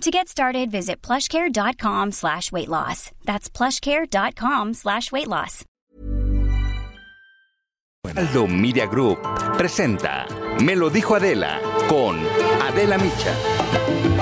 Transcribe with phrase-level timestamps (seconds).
[0.00, 3.10] To get started, visit plushcare.com slash weight loss.
[3.24, 5.64] That's plushcare.com slash weight loss.
[8.16, 9.18] Aldo Media Group
[9.56, 10.26] presenta
[10.60, 12.16] Me lo dijo Adela con
[12.60, 14.13] Adela Micha.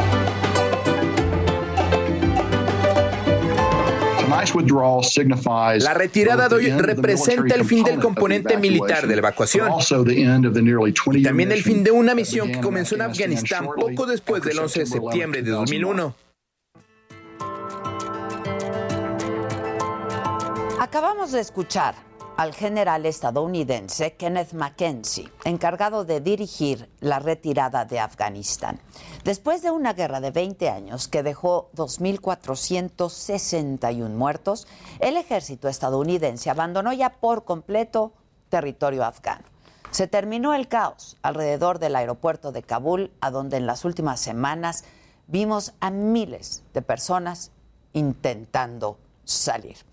[5.80, 9.70] La retirada de hoy representa el fin del componente militar de la evacuación
[11.12, 14.80] y también el fin de una misión que comenzó en Afganistán poco después del 11
[14.80, 16.14] de septiembre de 2001.
[20.80, 21.94] Acabamos de escuchar
[22.36, 28.80] al general estadounidense Kenneth Mackenzie, encargado de dirigir la retirada de Afganistán.
[29.24, 34.66] Después de una guerra de 20 años que dejó 2.461 muertos,
[35.00, 38.12] el ejército estadounidense abandonó ya por completo
[38.48, 39.44] territorio afgano.
[39.90, 44.84] Se terminó el caos alrededor del aeropuerto de Kabul, a donde en las últimas semanas
[45.26, 47.50] vimos a miles de personas
[47.92, 49.91] intentando salir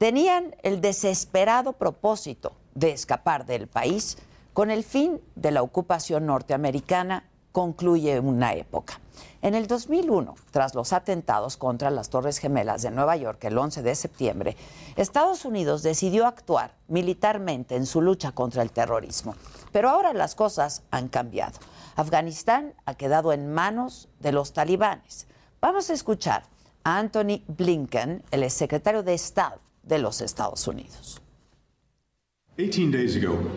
[0.00, 4.16] tenían el desesperado propósito de escapar del país.
[4.54, 8.98] Con el fin de la ocupación norteamericana concluye una época.
[9.42, 13.82] En el 2001, tras los atentados contra las Torres Gemelas de Nueva York el 11
[13.82, 14.56] de septiembre,
[14.96, 19.34] Estados Unidos decidió actuar militarmente en su lucha contra el terrorismo.
[19.70, 21.58] Pero ahora las cosas han cambiado.
[21.96, 25.26] Afganistán ha quedado en manos de los talibanes.
[25.60, 26.44] Vamos a escuchar
[26.84, 31.20] a Anthony Blinken, el secretario de Estado de los Estados Unidos.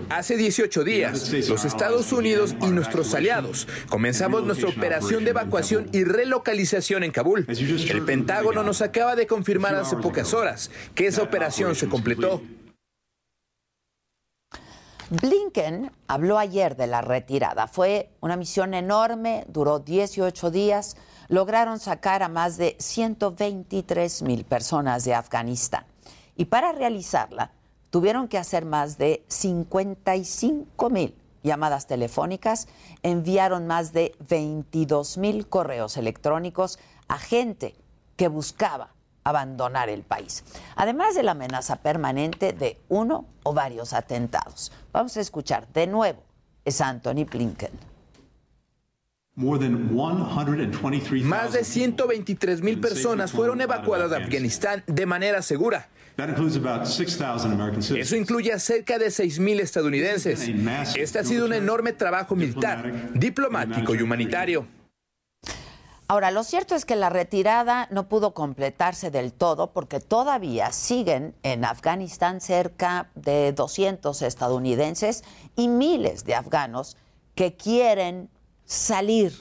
[0.09, 6.05] Hace 18 días, los Estados Unidos y nuestros aliados comenzamos nuestra operación de evacuación y
[6.05, 7.45] relocalización en Kabul.
[7.49, 12.41] El Pentágono nos acaba de confirmar hace pocas horas que esa operación se completó.
[15.09, 17.67] Blinken habló ayer de la retirada.
[17.67, 20.95] Fue una misión enorme, duró 18 días.
[21.27, 25.85] Lograron sacar a más de 123 mil personas de Afganistán.
[26.35, 27.51] Y para realizarla,
[27.89, 32.67] tuvieron que hacer más de 55 mil llamadas telefónicas,
[33.03, 37.75] enviaron más de 22 mil correos electrónicos a gente
[38.15, 40.43] que buscaba abandonar el país,
[40.75, 44.71] además de la amenaza permanente de uno o varios atentados.
[44.91, 46.23] Vamos a escuchar de nuevo,
[46.65, 47.71] es Anthony Blinken.
[51.23, 55.89] Más de 123 mil personas fueron evacuadas de Afganistán de manera segura.
[57.97, 60.47] Eso incluye a cerca de 6.000 estadounidenses.
[60.95, 64.67] Este ha sido un enorme trabajo militar, diplomático y humanitario.
[66.07, 71.33] Ahora, lo cierto es que la retirada no pudo completarse del todo porque todavía siguen
[71.41, 75.23] en Afganistán cerca de 200 estadounidenses
[75.55, 76.97] y miles de afganos
[77.35, 78.29] que quieren
[78.65, 79.33] salir,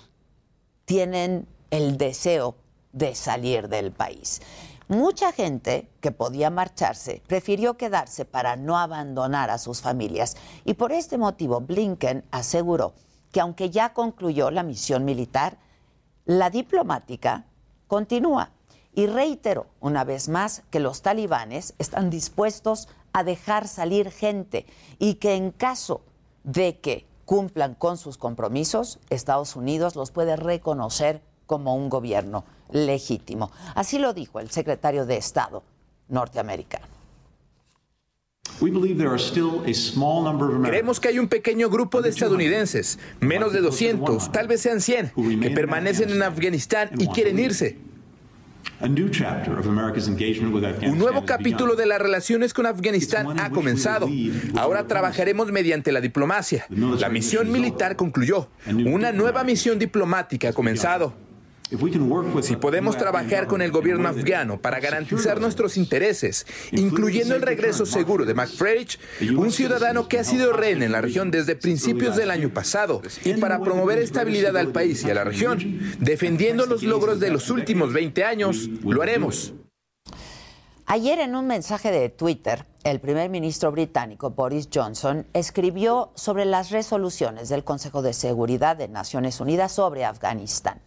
[0.86, 2.56] tienen el deseo
[2.92, 4.40] de salir del país.
[4.88, 10.92] Mucha gente que podía marcharse prefirió quedarse para no abandonar a sus familias y por
[10.92, 12.94] este motivo Blinken aseguró
[13.30, 15.58] que aunque ya concluyó la misión militar,
[16.24, 17.46] la diplomática
[17.86, 18.50] continúa
[18.94, 24.66] y reiteró una vez más que los talibanes están dispuestos a dejar salir gente
[24.98, 26.02] y que en caso
[26.44, 33.52] de que cumplan con sus compromisos, Estados Unidos los puede reconocer como un gobierno legítimo.
[33.74, 35.62] Así lo dijo el secretario de Estado
[36.08, 36.86] norteamericano.
[40.64, 45.12] Creemos que hay un pequeño grupo de estadounidenses, menos de 200, tal vez sean 100,
[45.42, 47.76] que permanecen en Afganistán y quieren irse.
[48.80, 48.94] Un
[50.98, 54.08] nuevo capítulo de las relaciones con Afganistán ha comenzado.
[54.56, 56.64] Ahora trabajaremos mediante la diplomacia.
[56.70, 58.48] La misión militar concluyó.
[58.66, 61.12] Una nueva misión diplomática ha comenzado.
[62.42, 68.26] Si podemos trabajar con el gobierno afgano para garantizar nuestros intereses, incluyendo el regreso seguro
[68.26, 68.98] de McFresh,
[69.36, 73.34] un ciudadano que ha sido rehén en la región desde principios del año pasado, y
[73.34, 77.92] para promover estabilidad al país y a la región, defendiendo los logros de los últimos
[77.94, 79.54] 20 años, lo haremos.
[80.84, 86.70] Ayer en un mensaje de Twitter, el primer ministro británico Boris Johnson escribió sobre las
[86.70, 90.82] resoluciones del Consejo de Seguridad de Naciones Unidas sobre Afganistán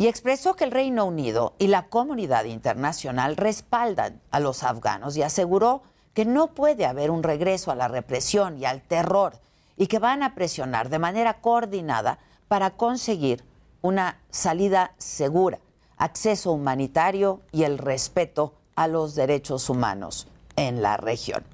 [0.00, 5.22] y expresó que el Reino Unido y la comunidad internacional respaldan a los afganos y
[5.22, 5.82] aseguró
[6.14, 9.34] que no puede haber un regreso a la represión y al terror
[9.76, 12.18] y que van a presionar de manera coordinada
[12.48, 13.44] para conseguir
[13.82, 15.58] una salida segura,
[15.98, 21.44] acceso humanitario y el respeto a los derechos humanos en la región.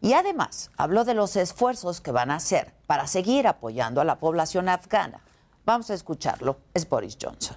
[0.00, 4.20] Y además habló de los esfuerzos que van a hacer para seguir apoyando a la
[4.20, 5.24] población afgana.
[5.66, 6.58] Vamos a escucharlo.
[6.72, 7.56] Es Boris Johnson.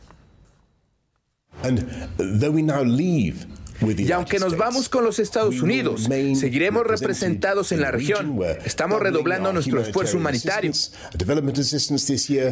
[3.81, 8.39] Y aunque nos vamos con los Estados Unidos, seguiremos representados en la región.
[8.65, 10.71] Estamos redoblando nuestro esfuerzo humanitario,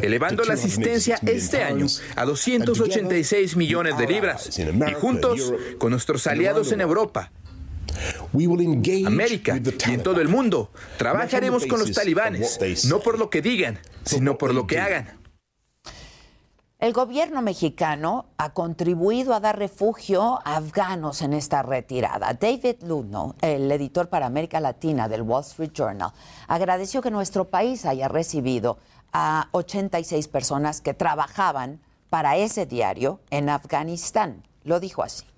[0.02, 4.58] elevando la asistencia este año a 286 millones de libras.
[4.58, 7.30] Y juntos, con nuestros aliados en Europa,
[9.06, 13.78] América y en todo el mundo, trabajaremos con los talibanes, no por lo que digan,
[14.04, 15.21] sino por lo que hagan.
[16.82, 22.34] El gobierno mexicano ha contribuido a dar refugio a afganos en esta retirada.
[22.34, 26.10] David Luno, el editor para América Latina del Wall Street Journal,
[26.48, 28.78] agradeció que nuestro país haya recibido
[29.12, 31.80] a 86 personas que trabajaban
[32.10, 34.42] para ese diario en Afganistán.
[34.64, 35.31] Lo dijo así.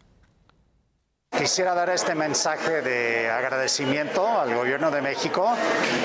[1.38, 5.52] Quisiera dar este mensaje de agradecimiento al Gobierno de México,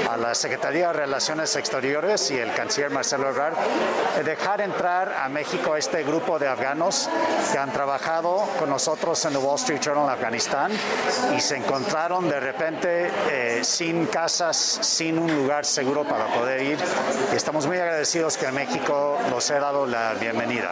[0.09, 3.53] a la Secretaría de Relaciones Exteriores y el canciller Marcelo Ebrard,
[4.17, 7.09] de dejar entrar a México este grupo de afganos
[7.51, 10.71] que han trabajado con nosotros en The Wall Street Journal Afganistán
[11.35, 16.79] y se encontraron de repente eh, sin casas, sin un lugar seguro para poder ir.
[17.33, 20.71] Estamos muy agradecidos que México nos haya dado la bienvenida.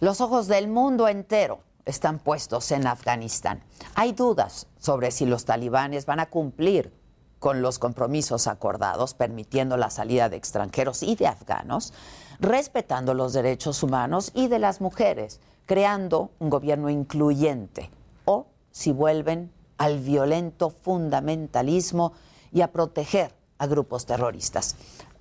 [0.00, 3.62] Los ojos del mundo entero están puestos en Afganistán.
[3.94, 6.92] Hay dudas sobre si los talibanes van a cumplir
[7.38, 11.92] con los compromisos acordados, permitiendo la salida de extranjeros y de afganos,
[12.40, 17.90] respetando los derechos humanos y de las mujeres, creando un gobierno incluyente,
[18.24, 22.14] o si vuelven al violento fundamentalismo
[22.50, 24.74] y a proteger a grupos terroristas.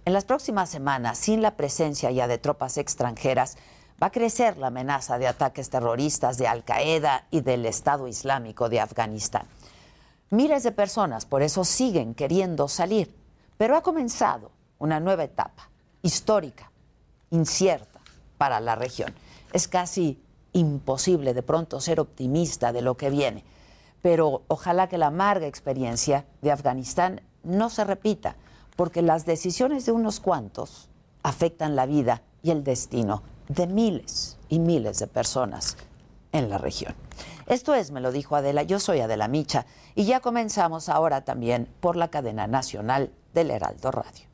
[0.06, 3.58] En las próximas semanas, sin la presencia ya de tropas extranjeras,
[4.04, 8.68] va a crecer la amenaza de ataques terroristas de Al Qaeda y del Estado Islámico
[8.68, 9.48] de Afganistán.
[10.30, 13.16] Miles de personas por eso siguen queriendo salir,
[13.56, 15.70] pero ha comenzado una nueva etapa
[16.02, 16.70] histórica,
[17.30, 18.02] incierta
[18.38, 19.14] para la región.
[19.54, 20.22] Es casi
[20.52, 23.46] imposible de pronto ser optimista de lo que viene,
[24.02, 28.36] pero ojalá que la amarga experiencia de Afganistán no se repita,
[28.76, 30.90] porque las decisiones de unos cuantos
[31.22, 35.78] afectan la vida y el destino de miles y miles de personas
[36.32, 36.94] en la región.
[37.46, 41.68] Esto es, me lo dijo Adela, yo soy Adela Micha y ya comenzamos ahora también
[41.80, 44.33] por la cadena nacional del Heraldo Radio.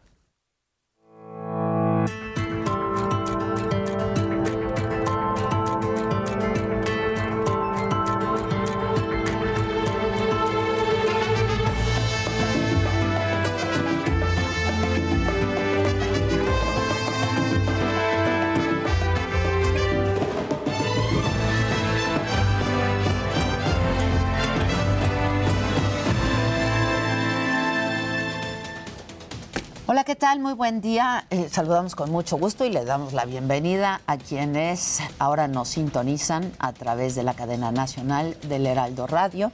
[29.92, 30.40] Hola, ¿qué tal?
[30.40, 31.26] Muy buen día.
[31.32, 36.54] Eh, saludamos con mucho gusto y le damos la bienvenida a quienes ahora nos sintonizan
[36.60, 39.52] a través de la cadena nacional del Heraldo Radio.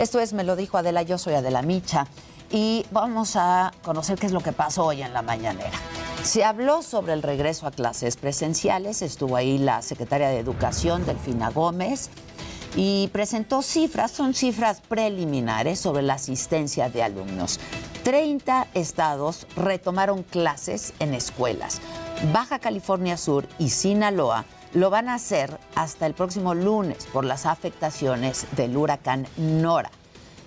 [0.00, 2.08] Esto es Me lo dijo Adela, yo soy Adela Micha
[2.50, 5.78] y vamos a conocer qué es lo que pasó hoy en la mañanera.
[6.24, 11.50] Se habló sobre el regreso a clases presenciales, estuvo ahí la secretaria de Educación, Delfina
[11.50, 12.10] Gómez,
[12.74, 17.60] y presentó cifras, son cifras preliminares sobre la asistencia de alumnos.
[18.06, 21.80] 30 estados retomaron clases en escuelas.
[22.32, 24.44] Baja California Sur y Sinaloa
[24.74, 29.90] lo van a hacer hasta el próximo lunes por las afectaciones del huracán Nora.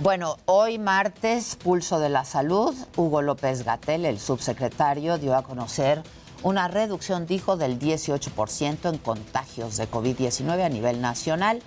[0.00, 6.02] Bueno, hoy martes, Pulso de la Salud, Hugo López Gatel, el subsecretario, dio a conocer
[6.42, 11.62] una reducción, dijo, del 18% en contagios de COVID-19 a nivel nacional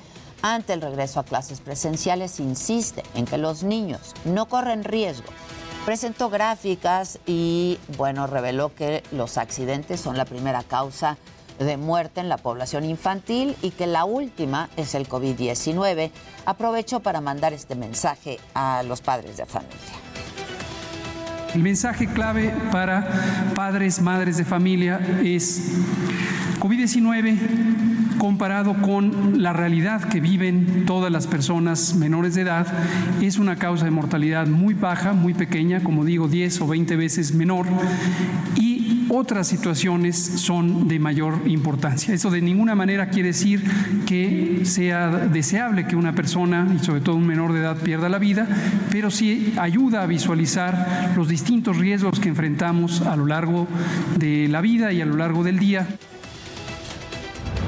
[0.54, 5.28] ante el regreso a clases presenciales insiste en que los niños no corren riesgo.
[5.86, 11.18] Presentó gráficas y, bueno, reveló que los accidentes son la primera causa
[11.58, 16.12] de muerte en la población infantil y que la última es el COVID-19.
[16.46, 20.05] Aprovechó para mandar este mensaje a los padres de familia.
[21.56, 23.08] El mensaje clave para
[23.56, 25.72] padres, madres de familia es
[26.60, 27.38] COVID-19
[28.18, 32.68] comparado con la realidad que viven todas las personas menores de edad
[33.22, 37.34] es una causa de mortalidad muy baja, muy pequeña, como digo, 10 o 20 veces
[37.34, 37.68] menor.
[38.58, 42.14] Y otras situaciones son de mayor importancia.
[42.14, 43.64] Eso de ninguna manera quiere decir
[44.06, 48.20] que sea deseable que una persona, y sobre todo un menor de edad, pierda la
[48.20, 48.48] vida,
[48.92, 53.68] pero sí ayuda a visualizar los distintos riesgos que enfrentamos a lo largo
[54.18, 55.88] de la vida y a lo largo del día.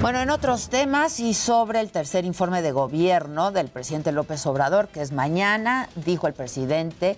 [0.01, 4.89] Bueno, en otros temas y sobre el tercer informe de gobierno del presidente López Obrador,
[4.89, 7.18] que es mañana, dijo el presidente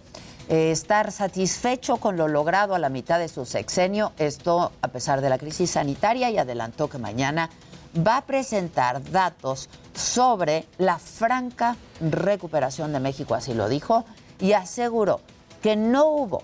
[0.50, 5.22] eh, estar satisfecho con lo logrado a la mitad de su sexenio, esto a pesar
[5.22, 7.52] de la crisis sanitaria, y adelantó que mañana
[7.96, 14.06] va a presentar datos sobre la franca recuperación de México, así lo dijo,
[14.40, 15.22] y aseguró
[15.62, 16.44] que no hubo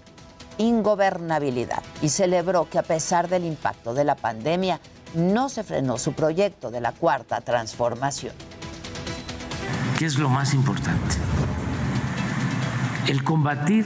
[0.60, 4.80] ingobernabilidad y celebró que a pesar del impacto de la pandemia
[5.16, 8.36] no se frenó su proyecto de la cuarta transformación.
[9.98, 11.16] ¿Qué es lo más importante?
[13.08, 13.86] El combatir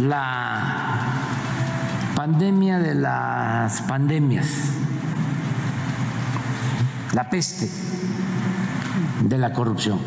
[0.00, 1.14] la
[2.14, 4.46] pandemia de las pandemias,
[7.12, 7.68] la peste
[9.22, 9.98] de la corrupción.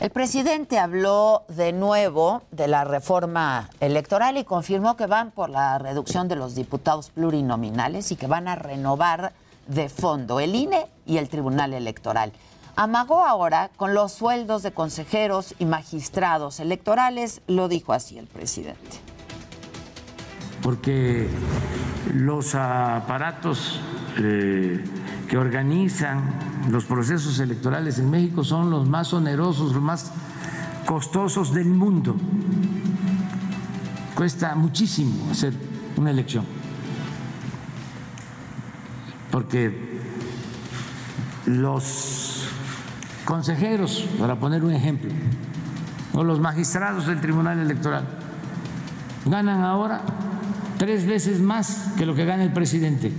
[0.00, 5.78] El presidente habló de nuevo de la reforma electoral y confirmó que van por la
[5.78, 9.32] reducción de los diputados plurinominales y que van a renovar
[9.66, 12.32] de fondo el INE y el Tribunal Electoral.
[12.76, 18.98] Amagó ahora con los sueldos de consejeros y magistrados electorales, lo dijo así el presidente.
[20.60, 21.28] Porque
[22.14, 23.80] los aparatos
[24.18, 24.82] eh,
[25.28, 26.22] que organizan
[26.70, 30.10] los procesos electorales en México son los más onerosos, los más
[30.84, 32.16] costosos del mundo.
[34.16, 35.52] Cuesta muchísimo hacer
[35.96, 36.44] una elección.
[39.30, 40.00] Porque
[41.46, 42.43] los
[43.24, 45.10] consejeros, para poner un ejemplo,
[46.14, 48.04] o los magistrados del Tribunal Electoral,
[49.26, 50.02] ganan ahora
[50.78, 53.10] tres veces más que lo que gana el presidente.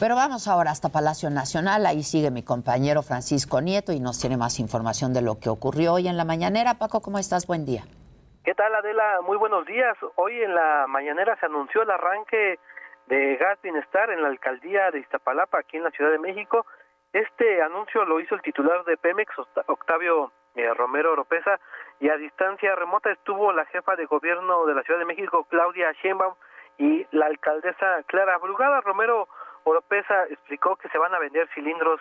[0.00, 4.36] Pero vamos ahora hasta Palacio Nacional, ahí sigue mi compañero Francisco Nieto y nos tiene
[4.36, 6.74] más información de lo que ocurrió hoy en la mañanera.
[6.74, 7.46] Paco, ¿cómo estás?
[7.46, 7.84] Buen día.
[8.44, 9.20] ¿Qué tal Adela?
[9.24, 9.96] Muy buenos días.
[10.16, 12.58] Hoy en la mañanera se anunció el arranque
[13.06, 16.66] de Gas Bienestar en la alcaldía de Iztapalapa, aquí en la Ciudad de México.
[17.14, 19.32] Este anuncio lo hizo el titular de Pemex,
[19.68, 21.60] Octavio eh, Romero Oropesa,
[22.00, 25.92] y a distancia remota estuvo la jefa de gobierno de la Ciudad de México, Claudia
[26.02, 26.34] Sheinbaum,
[26.76, 28.80] y la alcaldesa Clara Brugada.
[28.80, 29.28] Romero
[29.62, 32.00] Oropesa explicó que se van a vender cilindros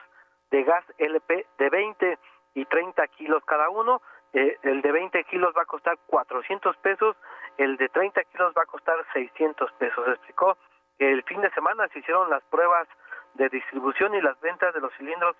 [0.49, 2.17] de gas LP de 20
[2.55, 4.01] y 30 kilos cada uno.
[4.33, 7.15] Eh, el de 20 kilos va a costar 400 pesos,
[7.59, 10.07] el de 30 kilos va a costar 600 pesos.
[10.07, 10.57] Explicó
[10.97, 12.87] que el fin de semana se hicieron las pruebas
[13.35, 15.35] de distribución y las ventas de los cilindros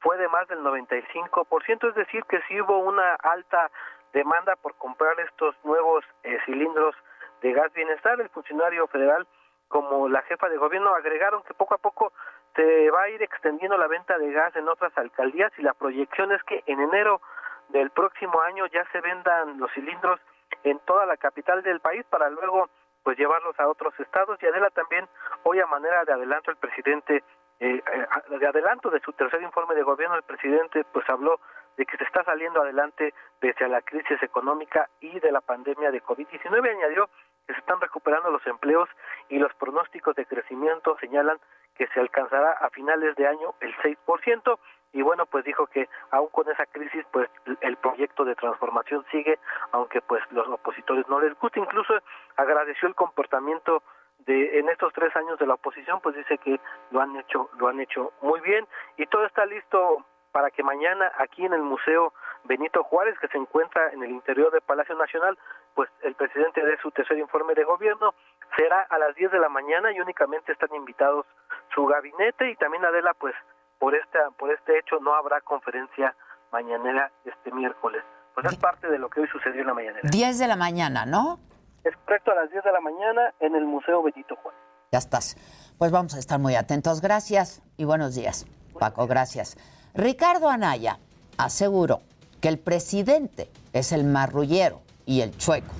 [0.00, 3.70] fue de más del 95%, es decir, que sí hubo una alta
[4.12, 6.94] demanda por comprar estos nuevos eh, cilindros
[7.42, 8.20] de gas bienestar.
[8.20, 9.26] El funcionario federal
[9.68, 12.12] como la jefa de gobierno agregaron que poco a poco
[12.54, 16.32] se va a ir extendiendo la venta de gas en otras alcaldías y la proyección
[16.32, 17.20] es que en enero
[17.68, 20.20] del próximo año ya se vendan los cilindros
[20.62, 22.70] en toda la capital del país para luego
[23.06, 24.36] pues llevarlos a otros estados.
[24.42, 25.06] Y Adela también
[25.44, 27.22] hoy a manera de adelanto el presidente
[27.60, 31.38] eh, eh, de adelanto de su tercer informe de gobierno el presidente pues habló
[31.76, 33.14] de que se está saliendo adelante
[33.60, 37.08] a la crisis económica y de la pandemia de COVID-19 añadió
[37.46, 38.88] que se están recuperando los empleos
[39.28, 41.38] y los pronósticos de crecimiento señalan
[41.76, 44.58] que se alcanzará a finales de año el 6%
[44.96, 47.28] y bueno pues dijo que aún con esa crisis pues
[47.60, 49.38] el proyecto de transformación sigue
[49.72, 51.94] aunque pues los opositores no les gusta incluso
[52.36, 53.82] agradeció el comportamiento
[54.20, 56.60] de en estos tres años de la oposición pues dice que
[56.90, 58.66] lo han hecho lo han hecho muy bien.
[58.96, 62.12] Y todo está listo para que mañana aquí en el museo
[62.44, 65.38] Benito Juárez que se encuentra en el interior del Palacio Nacional
[65.74, 68.14] pues el presidente dé su tercer informe de gobierno.
[68.56, 71.26] Será a las 10 de la mañana y únicamente están invitados
[71.74, 73.34] su gabinete y también Adela pues
[73.78, 76.14] por esta por este hecho no habrá conferencia
[76.52, 78.02] mañanera este miércoles.
[78.34, 80.08] Pues es parte de lo que hoy sucedió en la mañanera.
[80.10, 81.38] 10 de la mañana, ¿no?
[81.84, 84.60] Es correcto, a las 10 de la mañana en el Museo Benito Juárez.
[84.92, 85.36] Ya estás.
[85.78, 87.00] Pues vamos a estar muy atentos.
[87.00, 88.46] Gracias y buenos días,
[88.78, 89.06] Paco.
[89.06, 89.56] Gracias.
[89.94, 90.98] Ricardo Anaya
[91.38, 92.00] aseguró
[92.40, 95.72] que el presidente es el marrullero y el chueco.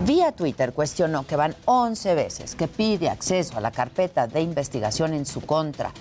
[0.00, 5.12] Vía Twitter cuestionó que van 11 veces que pide acceso a la carpeta de investigación
[5.12, 5.92] en su contra.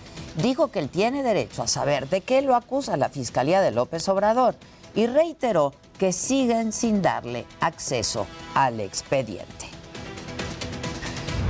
[0.41, 4.07] Dijo que él tiene derecho a saber de qué lo acusa la Fiscalía de López
[4.07, 4.55] Obrador
[4.95, 9.67] y reiteró que siguen sin darle acceso al expediente.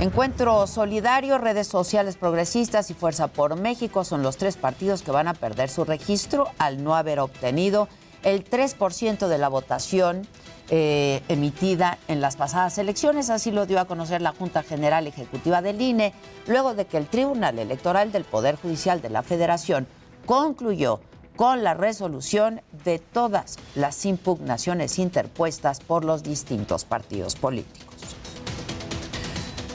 [0.00, 5.28] Encuentro Solidario, redes sociales progresistas y Fuerza por México son los tres partidos que van
[5.28, 7.86] a perder su registro al no haber obtenido
[8.24, 10.26] el 3% de la votación
[10.70, 13.28] eh, emitida en las pasadas elecciones.
[13.28, 16.14] Así lo dio a conocer la Junta General Ejecutiva del INE,
[16.46, 19.88] luego de que el Tribunal Electoral del Poder Judicial de la Federación
[20.26, 21.00] concluyó
[21.34, 27.96] con la resolución de todas las impugnaciones interpuestas por los distintos partidos políticos.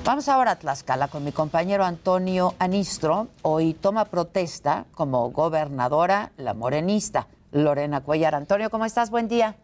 [0.06, 3.28] Vamos ahora a Tlaxcala con mi compañero Antonio Anistro.
[3.42, 8.36] Hoy toma protesta como gobernadora la morenista Lorena Cuellar.
[8.36, 9.10] Antonio, ¿cómo estás?
[9.10, 9.56] Buen día.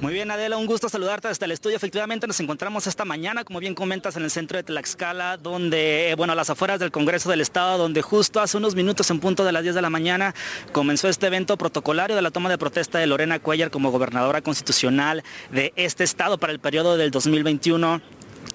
[0.00, 1.76] Muy bien, Adela, un gusto saludarte desde el estudio.
[1.76, 6.14] Efectivamente, nos encontramos esta mañana, como bien comentas, en el centro de Tlaxcala, donde, eh,
[6.14, 9.44] bueno, a las afueras del Congreso del Estado, donde justo hace unos minutos, en punto
[9.44, 10.36] de las 10 de la mañana,
[10.70, 15.24] comenzó este evento protocolario de la toma de protesta de Lorena Cuellar como gobernadora constitucional
[15.50, 18.00] de este estado para el periodo del 2021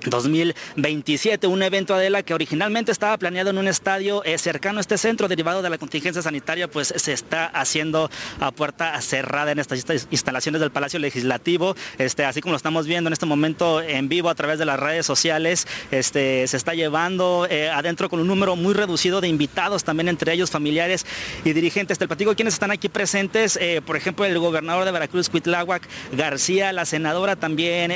[0.05, 4.97] 2027, un evento Adela que originalmente estaba planeado en un estadio eh, cercano a este
[4.97, 8.09] centro derivado de la contingencia sanitaria, pues se está haciendo
[8.39, 13.07] a puerta cerrada en estas instalaciones del Palacio Legislativo, este, así como lo estamos viendo
[13.07, 17.47] en este momento en vivo a través de las redes sociales, este, se está llevando
[17.49, 21.05] eh, adentro con un número muy reducido de invitados, también entre ellos familiares
[21.45, 21.99] y dirigentes.
[21.99, 26.73] Del partido, quienes están aquí presentes, eh, por ejemplo, el gobernador de Veracruz, Cuitláhuac García,
[26.73, 27.91] la senadora también,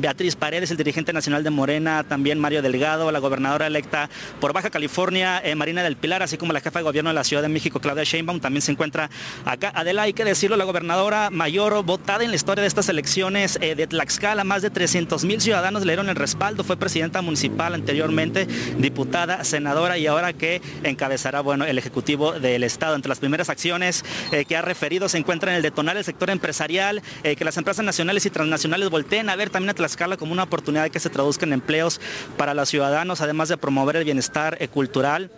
[0.00, 4.10] Beatriz Paredes, el dirigente nacional de Morena, también Mario Delgado, la gobernadora electa
[4.40, 7.22] por Baja California, eh, Marina del Pilar, así como la jefa de gobierno de la
[7.22, 9.08] Ciudad de México, Claudia Sheinbaum, también se encuentra
[9.44, 9.70] acá.
[9.72, 13.76] Adela, hay que decirlo, la gobernadora mayor votada en la historia de estas elecciones eh,
[13.76, 18.48] de Tlaxcala, más de 300 mil ciudadanos le dieron el respaldo, fue presidenta municipal anteriormente,
[18.78, 22.96] diputada, senadora y ahora que encabezará, bueno, el Ejecutivo del Estado.
[22.96, 26.30] Entre las primeras acciones eh, que ha referido se encuentra en el detonar el sector
[26.30, 30.42] empresarial, que las empresas nacionales y transnacionales volteen a ver también a Tlaxcala como una
[30.42, 32.00] oportunidad que se busquen empleos
[32.36, 35.30] para los ciudadanos, además de promover el bienestar eh, cultural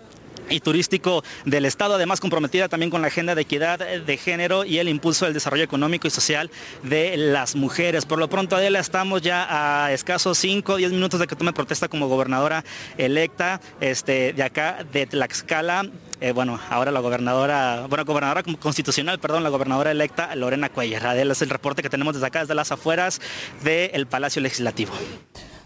[0.49, 4.79] y turístico del Estado, además comprometida también con la agenda de equidad de género y
[4.79, 6.51] el impulso del desarrollo económico y social
[6.83, 8.05] de las mujeres.
[8.05, 9.47] Por lo pronto, Adela, estamos ya
[9.85, 12.65] a escasos 5 o 10 minutos de que tome protesta como gobernadora
[12.99, 15.89] electa este, de acá, de Tlaxcala.
[16.21, 21.07] Eh, bueno, ahora la gobernadora, bueno, gobernadora constitucional, perdón, la gobernadora electa Lorena Cuellar.
[21.07, 23.21] Adela es el reporte que tenemos desde acá, desde las afueras
[23.63, 24.93] del Palacio Legislativo.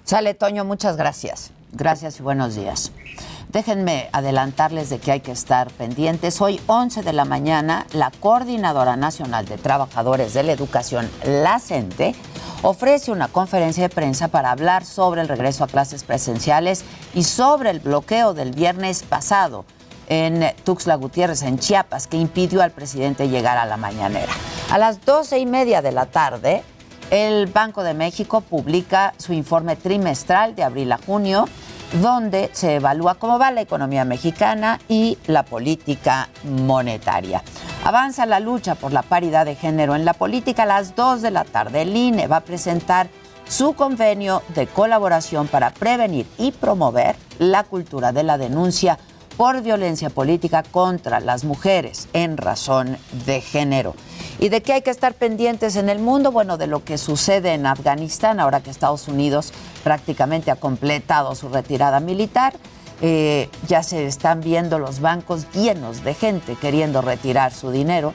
[0.09, 1.51] Sale, Toño, muchas gracias.
[1.71, 2.93] Gracias y buenos días.
[3.53, 6.41] Déjenme adelantarles de que hay que estar pendientes.
[6.41, 12.15] Hoy, 11 de la mañana, la Coordinadora Nacional de Trabajadores de la Educación, la CENTE,
[12.63, 17.69] ofrece una conferencia de prensa para hablar sobre el regreso a clases presenciales y sobre
[17.69, 19.67] el bloqueo del viernes pasado
[20.09, 24.33] en Tuxtla Gutiérrez, en Chiapas, que impidió al presidente llegar a la mañanera.
[24.71, 26.63] A las doce y media de la tarde,
[27.11, 31.49] el Banco de México publica su informe trimestral de abril a junio,
[32.03, 37.43] donde se evalúa cómo va la economía mexicana y la política monetaria.
[37.85, 41.31] Avanza la lucha por la paridad de género en la política a las 2 de
[41.31, 41.83] la tarde.
[41.83, 43.09] El INE va a presentar
[43.49, 48.99] su convenio de colaboración para prevenir y promover la cultura de la denuncia
[49.39, 53.95] por violencia política contra las mujeres en razón de género.
[54.41, 56.33] ¿Y de qué hay que estar pendientes en el mundo?
[56.33, 59.53] Bueno, de lo que sucede en Afganistán, ahora que Estados Unidos
[59.85, 62.53] prácticamente ha completado su retirada militar.
[63.01, 68.15] Eh, ya se están viendo los bancos llenos de gente queriendo retirar su dinero.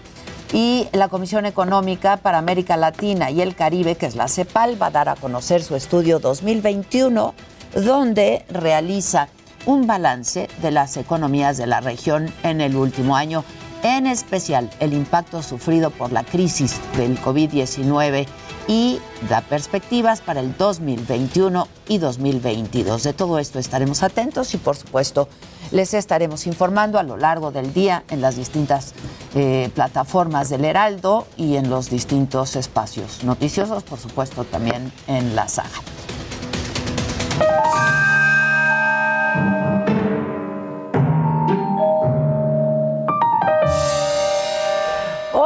[0.51, 4.88] Y la Comisión Económica para América Latina y el Caribe, que es la CEPAL, va
[4.88, 7.33] a dar a conocer su estudio 2021,
[7.75, 9.29] donde realiza
[9.65, 13.43] un balance de las economías de la región en el último año,
[13.84, 18.26] en especial el impacto sufrido por la crisis del COVID-19
[18.67, 18.99] y
[19.30, 23.04] da perspectivas para el 2021 y 2022.
[23.04, 25.28] De todo esto estaremos atentos y por supuesto
[25.71, 28.93] les estaremos informando a lo largo del día en las distintas
[29.36, 35.47] eh, plataformas del Heraldo y en los distintos espacios noticiosos, por supuesto también en la
[35.49, 35.69] saga.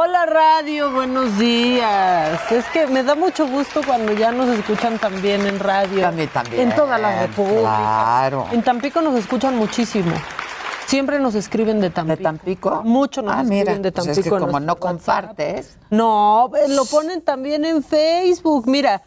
[0.06, 2.40] Radio, buenos días.
[2.52, 6.06] Es que me da mucho gusto cuando ya nos escuchan también en radio.
[6.06, 6.68] A mí también.
[6.70, 7.60] En toda la República.
[7.62, 8.46] Claro.
[8.52, 10.12] En Tampico nos escuchan muchísimo.
[10.86, 12.16] Siempre nos escriben de Tampico.
[12.16, 12.82] ¿De Tampico?
[12.84, 14.20] Mucho nos Ah, mira, escriben de pues Tampico.
[14.20, 15.76] es que como no compartes.
[15.90, 18.66] No, eh, lo ponen también en Facebook.
[18.68, 19.02] Mira,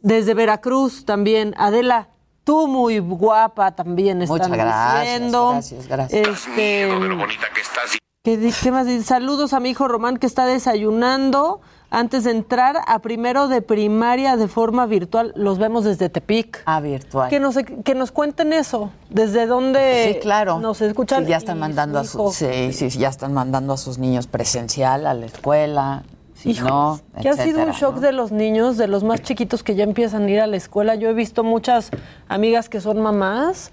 [0.00, 1.54] desde Veracruz también.
[1.58, 2.08] Adela,
[2.44, 5.50] tú muy guapa también están Muchas gracias, diciendo.
[5.50, 6.28] gracias, gracias.
[6.28, 7.98] Este, bonita que estás.
[8.22, 9.04] ¿Qué, más dice?
[9.04, 14.36] Saludos a mi hijo Román que está desayunando antes de entrar a primero de primaria
[14.36, 15.32] de forma virtual.
[15.36, 16.62] Los vemos desde Tepic.
[16.66, 17.30] Ah, virtual.
[17.30, 18.90] Que nos, que nos cuenten eso.
[19.08, 20.58] ¿Desde dónde Sí, claro.
[20.58, 21.24] nos escuchan?
[21.24, 24.26] Sí, ya están mandando a su sus, sí, sí, ya están mandando a sus niños
[24.26, 26.02] presencial a la escuela.
[26.34, 28.00] Si no, que ha sido un shock ¿no?
[28.00, 30.94] de los niños, de los más chiquitos que ya empiezan a ir a la escuela.
[30.94, 31.90] Yo he visto muchas
[32.28, 33.72] amigas que son mamás,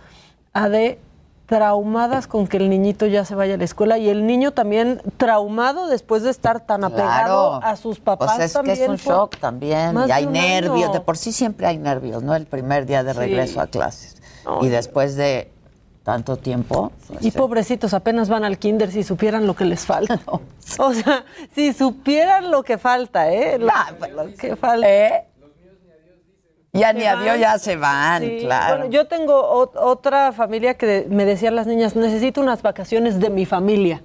[0.51, 0.99] a de
[1.45, 5.01] traumadas con que el niñito ya se vaya a la escuela y el niño también
[5.17, 7.59] traumado después de estar tan apegado Claro.
[7.63, 8.77] a sus papás Pues es también.
[8.77, 9.93] que es un por shock también.
[9.93, 10.85] más Y hay nervios.
[10.85, 10.93] año.
[10.93, 12.35] De por sí siempre hay nervios, ¿no?
[12.35, 13.19] El primer día de Sí.
[13.19, 14.15] regreso a clases.
[14.61, 15.51] Y después de
[16.03, 16.91] tanto tiempo.
[17.07, 20.19] pues, Y pobrecitos, apenas van al kinder si supieran lo que les falta.
[20.79, 23.59] O sea, si supieran lo que falta, ¿eh?
[23.59, 23.67] Lo,
[24.25, 24.87] lo que falta.
[24.89, 25.25] ¿Eh?
[26.79, 27.39] Ya ni Se a Dios van.
[27.39, 28.75] ya se van, Sí, claro.
[28.77, 29.33] Bueno, yo tengo
[29.65, 34.01] ot- otra familia que de- me decían las niñas, necesito unas vacaciones de mi familia.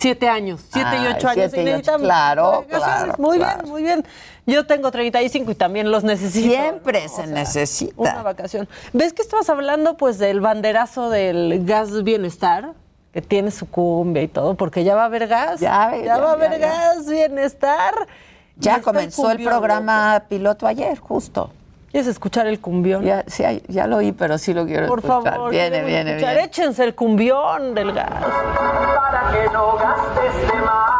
[0.00, 1.50] Siete años, siete y ocho años.
[1.50, 2.64] siete y y ocho, necesitan claro,
[3.18, 3.62] Muy claro.
[3.62, 4.04] bien, muy bien.
[4.46, 6.48] Yo tengo 35 y también los necesito.
[6.54, 7.94] Siempre se necesita.
[7.96, 8.68] Una vacación.
[8.92, 12.74] ¿Ves que estabas hablando pues del banderazo del gas bienestar?
[13.12, 15.58] Que tiene su cumbia y todo, porque ya va a haber gas.
[15.60, 17.94] Ya, ya, va a haber ya, gas bienestar.
[18.56, 21.50] Ya comenzó el programa piloto ayer, justo.
[21.90, 23.02] ¿Quieres escuchar el cumbión?
[23.02, 25.32] Ya, sí, ya lo oí, pero sí lo quiero Por escuchar.
[25.34, 26.34] favor, Viene, viene, escuchar.
[26.34, 26.44] viene.
[26.44, 28.10] Échense el cumbión del gas.
[28.10, 30.90] para que no gastes de más,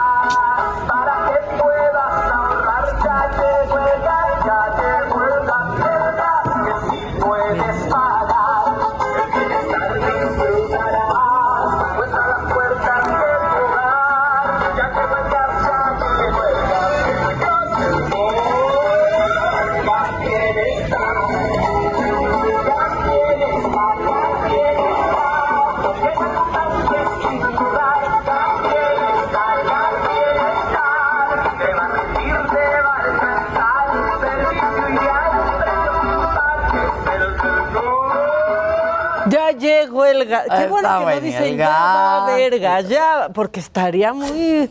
[40.11, 40.45] el gas.
[40.45, 44.71] Qué Ah, bueno que no dicen ya va a haber gas, ya, porque estaría muy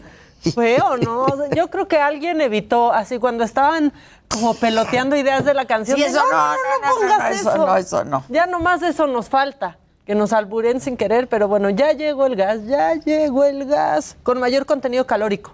[0.54, 1.28] feo, ¿no?
[1.56, 3.92] Yo creo que alguien evitó, así cuando estaban
[4.30, 5.98] como peloteando ideas de la canción.
[5.98, 8.24] Sí, eso no, no, no, no, pongas no, eso no, eso no.
[8.30, 9.78] Ya nomás eso nos falta.
[10.06, 14.16] Que nos alburen sin querer, pero bueno, ya llegó el gas, ya llegó el gas.
[14.24, 15.52] Con mayor contenido calórico.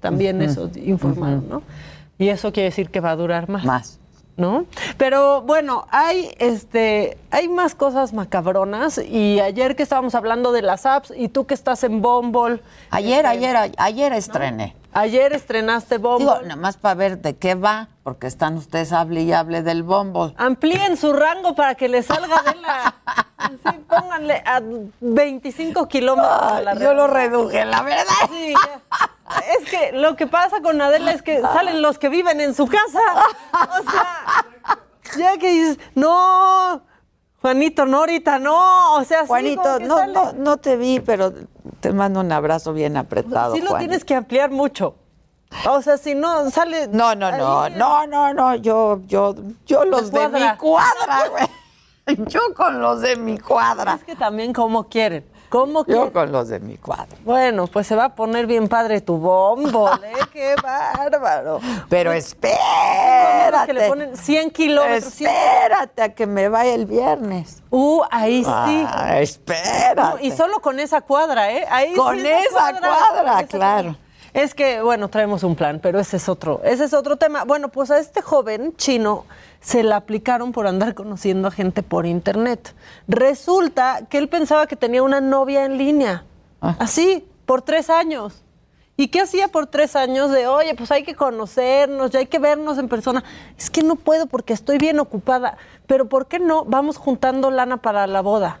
[0.00, 1.62] También eso informaron, ¿no?
[2.18, 3.64] Y eso quiere decir que va a durar más.
[3.64, 3.98] Más.
[4.36, 4.66] ¿No?
[4.98, 10.86] Pero bueno, hay este hay más cosas macabronas y ayer que estábamos hablando de las
[10.86, 14.76] apps y tú que estás en Bumble, Ayer, este, ayer, ayer estrené.
[14.92, 16.26] ayer estrenaste Bumble.
[16.26, 19.82] Digo, nada más para ver de qué va, porque están ustedes hable y hable del
[19.82, 20.34] Bumble.
[20.36, 22.94] Amplíen su rango para que le salga de la
[23.48, 24.60] sí, pónganle a
[25.00, 28.04] 25 kilómetros a la Yo lo reduje, la verdad.
[28.30, 29.10] Sí, ya.
[29.58, 32.66] Es que lo que pasa con Adela es que salen los que viven en su
[32.66, 33.00] casa.
[33.52, 34.46] O sea,
[35.16, 36.82] ya que dices, no,
[37.40, 38.94] Juanito, no ahorita, no.
[38.94, 40.12] O sea, sí, Juanito, no, sale.
[40.12, 41.32] no, no te vi, pero
[41.80, 43.54] te mando un abrazo bien apretado.
[43.54, 43.80] sí lo Juan.
[43.80, 44.96] tienes que ampliar mucho.
[45.68, 46.88] O sea, si no sale.
[46.88, 49.34] No, no, no, no, no, no, yo, yo,
[49.66, 51.48] yo los de mi cuadra, güey.
[52.28, 53.94] Yo con los de mi cuadra.
[53.94, 55.24] Es que también como quieren.
[55.48, 56.10] ¿Cómo Yo quieren?
[56.10, 57.16] con los de mi cuadra.
[57.24, 60.12] Bueno, pues se va a poner bien padre tu bombo, ¿eh?
[60.32, 61.60] ¡Qué bárbaro!
[61.88, 63.88] Pero Los que le espérate.
[63.88, 65.12] ponen 100 kilómetros.
[65.14, 67.62] 100 Espérate a que me vaya el viernes.
[67.70, 68.50] Uh, ahí sí.
[68.50, 69.94] Ah, espérate.
[70.00, 71.64] No, y solo con esa cuadra, ¿eh?
[71.70, 73.96] Ahí Con sí esa cuadra, con esa claro.
[74.32, 77.44] Es que, bueno, traemos un plan, pero ese es otro, ese es otro tema.
[77.44, 79.24] Bueno, pues a este joven chino
[79.64, 82.74] se la aplicaron por andar conociendo a gente por internet.
[83.08, 86.24] Resulta que él pensaba que tenía una novia en línea.
[86.60, 86.76] Ah.
[86.78, 88.42] Así, por tres años.
[88.96, 92.38] ¿Y qué hacía por tres años de, oye, pues hay que conocernos, ya hay que
[92.38, 93.24] vernos en persona?
[93.58, 95.56] Es que no puedo porque estoy bien ocupada.
[95.86, 96.64] Pero ¿por qué no?
[96.64, 98.60] Vamos juntando lana para la boda.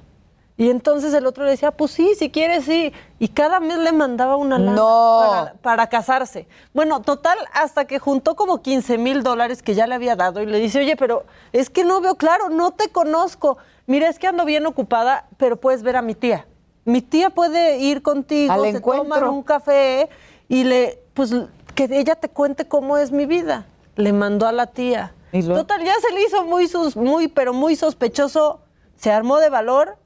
[0.56, 2.92] Y entonces el otro le decía, pues sí, si quieres, sí.
[3.18, 5.18] Y cada mes le mandaba una lana No.
[5.28, 6.46] para, para casarse.
[6.72, 10.46] Bueno, total, hasta que juntó como 15 mil dólares que ya le había dado y
[10.46, 13.58] le dice, oye, pero es que no veo claro, no te conozco.
[13.86, 16.46] Mira, es que ando bien ocupada, pero puedes ver a mi tía.
[16.84, 19.32] Mi tía puede ir contigo, Al se encuentro.
[19.32, 20.08] un café
[20.48, 21.34] y le, pues
[21.74, 23.66] que ella te cuente cómo es mi vida.
[23.96, 25.14] Le mandó a la tía.
[25.32, 28.60] Total, ya se le hizo muy, sus, muy, pero muy sospechoso.
[28.96, 29.96] Se armó de valor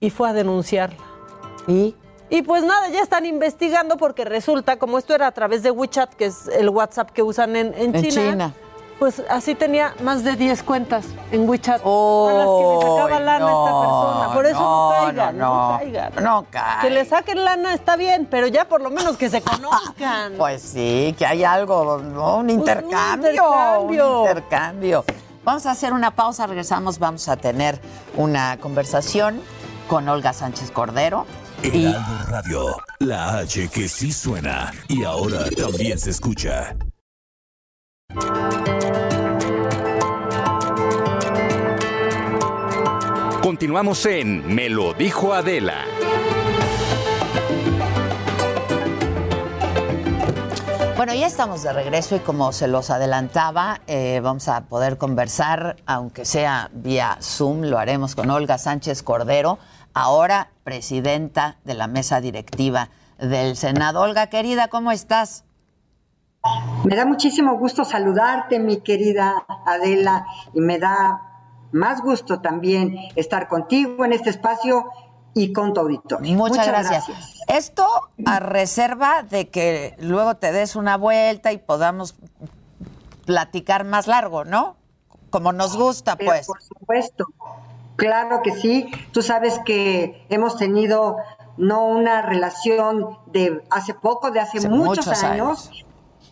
[0.00, 0.98] y fue a denunciarla.
[1.66, 1.94] ¿Y?
[2.28, 6.14] Y pues nada, ya están investigando porque resulta, como esto era a través de WeChat,
[6.14, 8.52] que es el WhatsApp que usan en, en En China, China.
[8.98, 11.80] pues así tenía más de 10 cuentas en WeChat.
[11.84, 14.34] a las que le sacaba lana a esta no, persona.
[14.34, 16.24] Por eso no, no, caigan, no, no, caigan.
[16.24, 16.80] no caigan.
[16.80, 20.32] Que le saquen lana está bien, pero ya por lo menos que se conozcan.
[20.36, 22.38] Pues sí, que hay algo, ¿no?
[22.38, 23.30] un intercambio.
[23.30, 24.22] intercambio.
[24.22, 25.04] Un intercambio.
[25.44, 27.80] Vamos a hacer una pausa, regresamos, vamos a tener
[28.16, 29.40] una conversación
[29.88, 31.26] con Olga Sánchez Cordero.
[31.62, 36.76] Y Heraldo Radio, la H que sí suena y ahora también se escucha.
[43.42, 45.84] Continuamos en Me lo dijo Adela.
[50.96, 55.76] Bueno, ya estamos de regreso y como se los adelantaba, eh, vamos a poder conversar,
[55.84, 59.58] aunque sea vía Zoom, lo haremos con Olga Sánchez Cordero,
[59.96, 64.02] ahora presidenta de la mesa directiva del Senado.
[64.02, 65.44] Olga, querida, ¿cómo estás?
[66.84, 71.22] Me da muchísimo gusto saludarte, mi querida Adela, y me da
[71.72, 74.84] más gusto también estar contigo en este espacio
[75.34, 76.36] y con tu auditorio.
[76.36, 77.06] Muchas, gracias.
[77.48, 77.86] Esto
[78.26, 82.16] a reserva de que luego te des una vuelta y podamos
[83.24, 84.76] platicar más largo, ¿no?
[85.30, 86.46] Como nos gusta, Pero pues.
[86.46, 87.24] Por supuesto,
[87.96, 88.88] claro que sí.
[89.12, 91.16] Tú sabes que hemos tenido
[91.56, 95.86] no una relación de hace poco, de hace, Hace muchos, muchos años.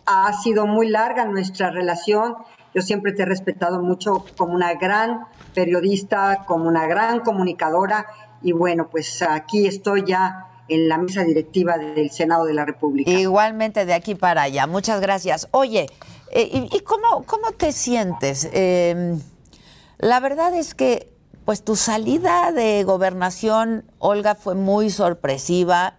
[0.05, 2.35] Ha sido muy larga nuestra relación.
[2.73, 8.05] Yo siempre te he respetado mucho como una gran periodista, como una gran comunicadora.
[8.41, 13.09] Y bueno, pues aquí estoy ya en la mesa directiva del Senado de la República.
[13.09, 14.67] Igualmente de aquí para allá.
[14.67, 15.47] Muchas gracias.
[15.51, 15.87] Oye,
[16.31, 18.49] eh, ¿y, y cómo, cómo te sientes?
[18.51, 19.17] Eh,
[19.97, 21.14] la verdad es que,
[21.45, 25.95] pues tu salida de gobernación, Olga, fue muy sorpresiva.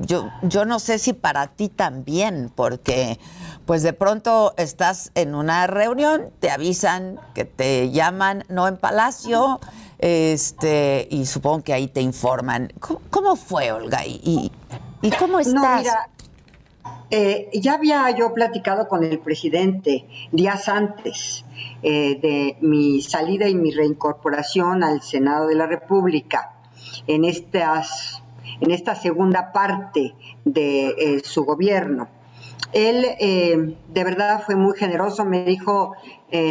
[0.00, 3.18] Yo, yo no sé si para ti también, porque
[3.66, 9.60] pues de pronto estás en una reunión, te avisan que te llaman, no en Palacio,
[9.98, 12.72] este, y supongo que ahí te informan.
[12.80, 14.06] ¿Cómo, cómo fue, Olga?
[14.06, 14.52] ¿Y, y,
[15.02, 15.54] y cómo estás?
[15.54, 16.08] No, mira,
[17.10, 21.44] eh, ya había yo platicado con el presidente días antes
[21.82, 26.54] eh, de mi salida y mi reincorporación al Senado de la República
[27.06, 28.22] en, estas,
[28.60, 30.14] en esta segunda parte
[30.44, 32.08] de eh, su gobierno.
[32.72, 35.92] Él eh, de verdad fue muy generoso, me dijo,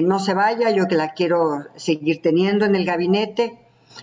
[0.01, 3.59] no se vaya, yo que la quiero seguir teniendo en el gabinete,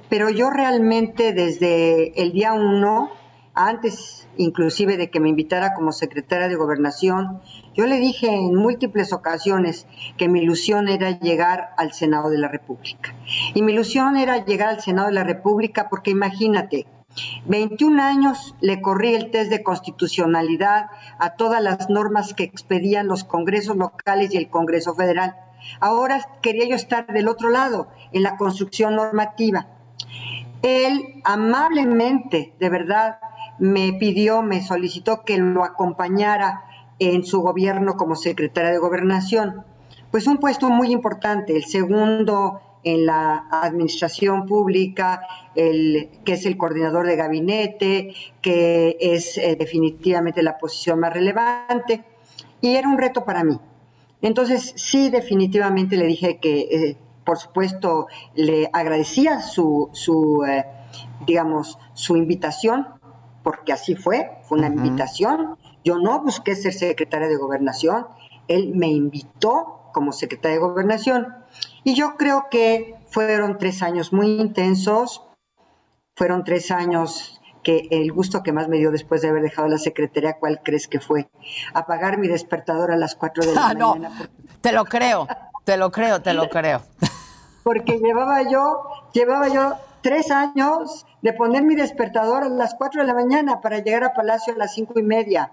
[0.08, 3.10] pero yo realmente desde el día uno,
[3.54, 7.40] antes inclusive de que me invitara como secretaria de gobernación,
[7.74, 12.48] yo le dije en múltiples ocasiones que mi ilusión era llegar al Senado de la
[12.48, 13.14] República.
[13.54, 16.86] Y mi ilusión era llegar al Senado de la República porque imagínate,
[17.46, 20.86] 21 años le corrí el test de constitucionalidad
[21.18, 25.36] a todas las normas que expedían los congresos locales y el Congreso Federal.
[25.80, 29.68] Ahora quería yo estar del otro lado, en la construcción normativa.
[30.62, 33.18] Él amablemente, de verdad,
[33.58, 36.64] me pidió, me solicitó que lo acompañara
[37.06, 39.64] en su gobierno como secretaria de gobernación.
[40.10, 46.56] Pues un puesto muy importante, el segundo en la administración pública, el, que es el
[46.56, 52.04] coordinador de gabinete, que es eh, definitivamente la posición más relevante,
[52.60, 53.58] y era un reto para mí.
[54.22, 60.64] Entonces, sí, definitivamente le dije que, eh, por supuesto, le agradecía su, su eh,
[61.26, 62.86] digamos, su invitación,
[63.42, 65.56] porque así fue, fue una invitación.
[65.84, 68.06] Yo no busqué ser secretaria de gobernación,
[68.48, 71.34] él me invitó como secretaria de gobernación
[71.84, 75.22] y yo creo que fueron tres años muy intensos,
[76.16, 79.78] fueron tres años que el gusto que más me dio después de haber dejado la
[79.78, 81.28] secretaría, ¿cuál crees que fue?
[81.72, 84.30] Apagar mi despertador a las cuatro de la Ah, no, mañana.
[84.60, 85.26] te lo creo,
[85.64, 86.82] te lo creo, te lo creo.
[87.62, 93.06] Porque llevaba yo, llevaba yo tres años de poner mi despertador a las cuatro de
[93.06, 95.50] la mañana para llegar a Palacio a las cinco y media.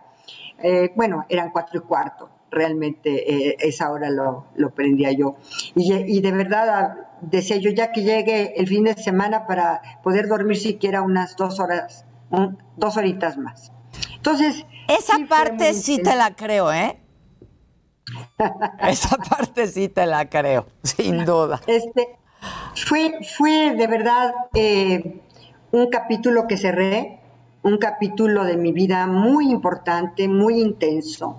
[0.63, 5.36] Eh, bueno, eran cuatro y cuarto, realmente eh, esa hora lo, lo prendía yo.
[5.76, 9.82] Y, y de verdad ah, decía yo ya que llegue el fin de semana para
[10.04, 13.71] poder dormir siquiera unas dos horas, un- dos horitas más.
[14.15, 14.65] Entonces...
[14.88, 16.97] Esa sí parte sí te la creo, ¿eh?
[18.80, 21.62] Esa parte sí te la creo, sin duda.
[21.67, 22.17] Este,
[22.76, 25.21] fue, fue de verdad eh,
[25.71, 27.21] un capítulo que cerré,
[27.63, 31.38] un capítulo de mi vida muy importante, muy intenso.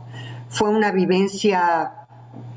[0.49, 2.07] fue una vivencia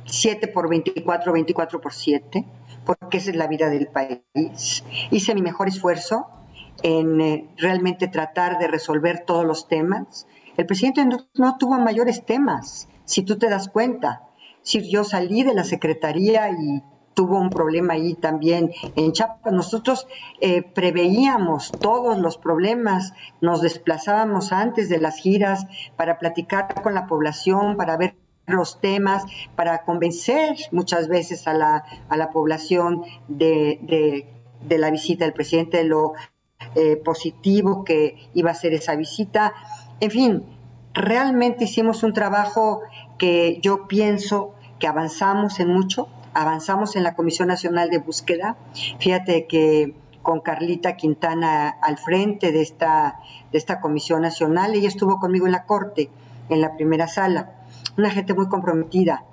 [0.05, 2.45] 7 por 24, 24 por 7,
[2.85, 4.83] porque esa es la vida del país.
[5.11, 6.27] Hice mi mejor esfuerzo
[6.83, 10.27] en eh, realmente tratar de resolver todos los temas.
[10.57, 14.23] El presidente no, no tuvo mayores temas, si tú te das cuenta.
[14.61, 16.83] Si yo salí de la secretaría y
[17.15, 19.51] tuvo un problema ahí también en Chiapas.
[19.51, 20.07] Nosotros
[20.41, 27.07] eh, preveíamos todos los problemas, nos desplazábamos antes de las giras para platicar con la
[27.07, 29.23] población, para ver los temas,
[29.55, 34.27] para convencer muchas veces a la, a la población de,
[34.61, 36.13] de, la visita del presidente, de lo
[36.75, 39.53] eh, positivo que iba a ser esa visita.
[39.99, 40.43] En fin,
[40.93, 42.81] realmente hicimos un trabajo
[43.17, 48.57] que yo pienso que avanzamos en mucho, avanzamos en la Comisión Nacional de Búsqueda.
[48.99, 53.19] Fíjate que con Carlita Quintana al frente de esta,
[53.51, 56.09] de esta Comisión Nacional, ella estuvo conmigo en la Corte,
[56.49, 57.53] en la primera sala.
[57.97, 59.23] Una gente muy comprometida,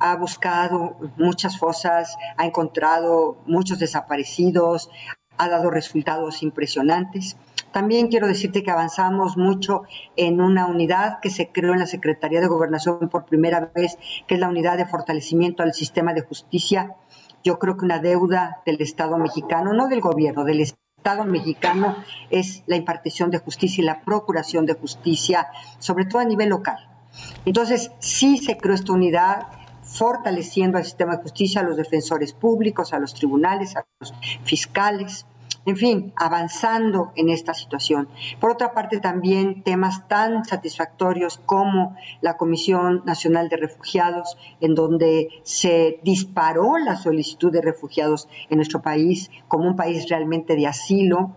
[0.00, 4.90] ha buscado muchas fosas, ha encontrado muchos desaparecidos,
[5.38, 7.36] ha dado resultados impresionantes.
[7.72, 9.82] También quiero decirte que avanzamos mucho
[10.16, 14.34] en una unidad que se creó en la Secretaría de Gobernación por primera vez, que
[14.34, 16.94] es la unidad de fortalecimiento al sistema de justicia.
[17.44, 21.96] Yo creo que una deuda del Estado mexicano, no del gobierno, del Estado mexicano,
[22.30, 25.48] es la impartición de justicia y la procuración de justicia,
[25.78, 26.78] sobre todo a nivel local.
[27.44, 29.48] Entonces, sí se creó esta unidad
[29.88, 35.26] fortaleciendo al sistema de justicia, a los defensores públicos, a los tribunales, a los fiscales
[35.68, 38.08] en fin, avanzando en esta situación.
[38.40, 45.28] Por otra parte, también temas tan satisfactorios como la Comisión Nacional de Refugiados, en donde
[45.42, 51.36] se disparó la solicitud de refugiados en nuestro país como un país realmente de asilo,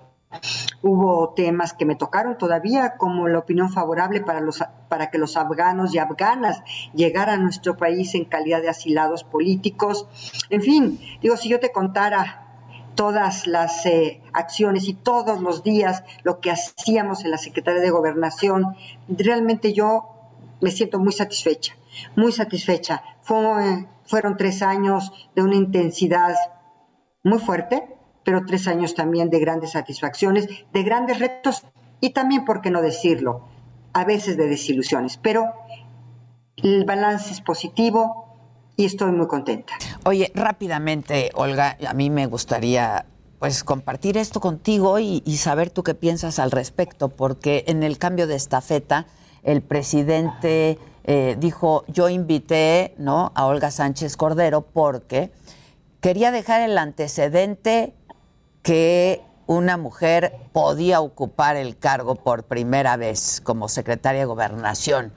[0.83, 5.37] Hubo temas que me tocaron todavía, como la opinión favorable para, los, para que los
[5.37, 6.63] afganos y afganas
[6.93, 10.07] llegaran a nuestro país en calidad de asilados políticos.
[10.49, 12.47] En fin, digo, si yo te contara
[12.95, 17.89] todas las eh, acciones y todos los días lo que hacíamos en la Secretaría de
[17.89, 18.75] Gobernación,
[19.07, 20.09] realmente yo
[20.61, 21.75] me siento muy satisfecha,
[22.15, 23.03] muy satisfecha.
[23.23, 26.35] fueron tres años de una intensidad
[27.23, 31.63] muy fuerte, pero tres años también de grandes satisfacciones, de grandes retos
[31.99, 33.47] y también, por qué no decirlo,
[33.93, 35.17] a veces de desilusiones.
[35.17, 35.45] Pero
[36.57, 38.31] el balance es positivo,
[38.81, 39.73] y estoy muy contenta.
[40.05, 43.05] Oye, rápidamente, Olga, a mí me gustaría
[43.39, 48.27] pues compartir esto contigo y, saber tú qué piensas al respecto, porque en el cambio
[48.27, 49.07] de estafeta
[49.43, 53.31] el presidente eh, dijo, yo invité ¿no?
[53.33, 55.31] a Olga Sánchez Cordero porque
[56.01, 57.95] quería dejar el antecedente
[58.61, 65.13] que una mujer podía ocupar el cargo por primera vez como secretaria de gobernación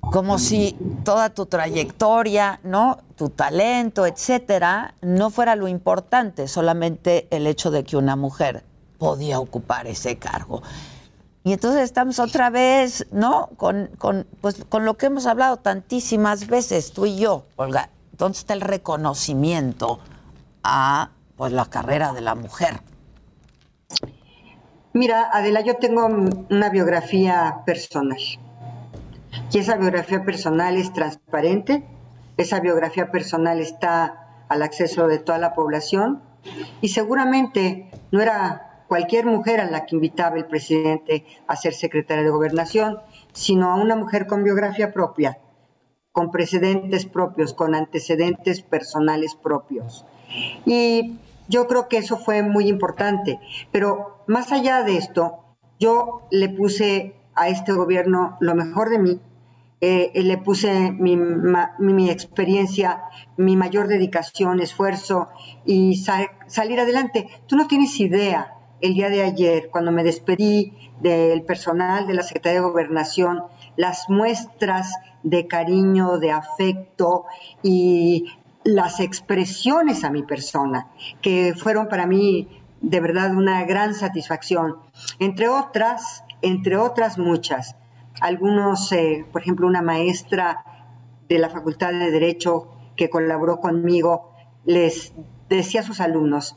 [0.00, 2.98] como si toda tu trayectoria, ¿no?
[3.16, 8.64] Tu talento, etcétera, no fuera lo importante, solamente el hecho de que una mujer
[8.98, 10.62] podía ocupar ese cargo.
[11.44, 13.50] Y entonces estamos otra vez, ¿no?
[13.56, 17.90] Con, con, pues, con lo que hemos hablado tantísimas veces, tú y yo, Olga.
[18.12, 20.00] Entonces está el reconocimiento
[20.62, 22.82] a pues, la carrera de la mujer.
[24.92, 28.18] Mira, Adela, yo tengo una biografía personal
[29.50, 31.82] y esa biografía personal es transparente,
[32.36, 36.22] esa biografía personal está al acceso de toda la población
[36.82, 42.22] y seguramente no era cualquier mujer a la que invitaba el presidente a ser secretaria
[42.22, 42.98] de gobernación,
[43.32, 45.38] sino a una mujer con biografía propia,
[46.12, 50.04] con precedentes propios, con antecedentes personales propios.
[50.66, 51.18] Y
[51.50, 53.38] yo creo que eso fue muy importante.
[53.70, 55.44] Pero más allá de esto,
[55.78, 59.20] yo le puse a este gobierno lo mejor de mí
[59.82, 63.02] eh, le puse mi, mi, experiencia,
[63.38, 65.28] mi mayor dedicación, esfuerzo
[65.64, 66.04] y
[66.46, 67.28] salir adelante.
[67.46, 72.22] Tú no tienes idea, el día de ayer, cuando me despedí del personal de la
[72.22, 73.44] Secretaría de Gobernación,
[73.76, 77.24] las muestras de cariño, de afecto
[77.62, 78.26] y
[78.64, 80.88] las expresiones a mi persona,
[81.22, 82.48] que fueron para mí
[82.80, 84.76] de verdad una gran satisfacción.
[85.18, 87.76] Entre otras, entre otras muchas,
[88.20, 90.64] algunos, eh, por ejemplo, una maestra
[91.28, 94.32] de la Facultad de Derecho que colaboró conmigo,
[94.64, 95.14] les
[95.48, 96.56] decía a sus alumnos,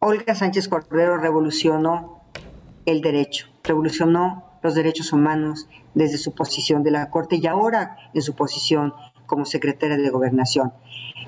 [0.00, 2.20] Olga Sánchez Cordero revolucionó
[2.86, 8.22] el derecho, revolucionó los derechos humanos desde su posición de la Corte y ahora en
[8.22, 8.92] su posición
[9.28, 10.72] como secretaria de Gobernación.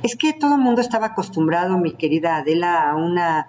[0.02, 3.46] Es que todo el mundo estaba acostumbrado, mi querida Adela, a una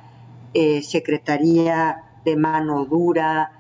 [0.54, 3.54] eh, secretaría de mano dura,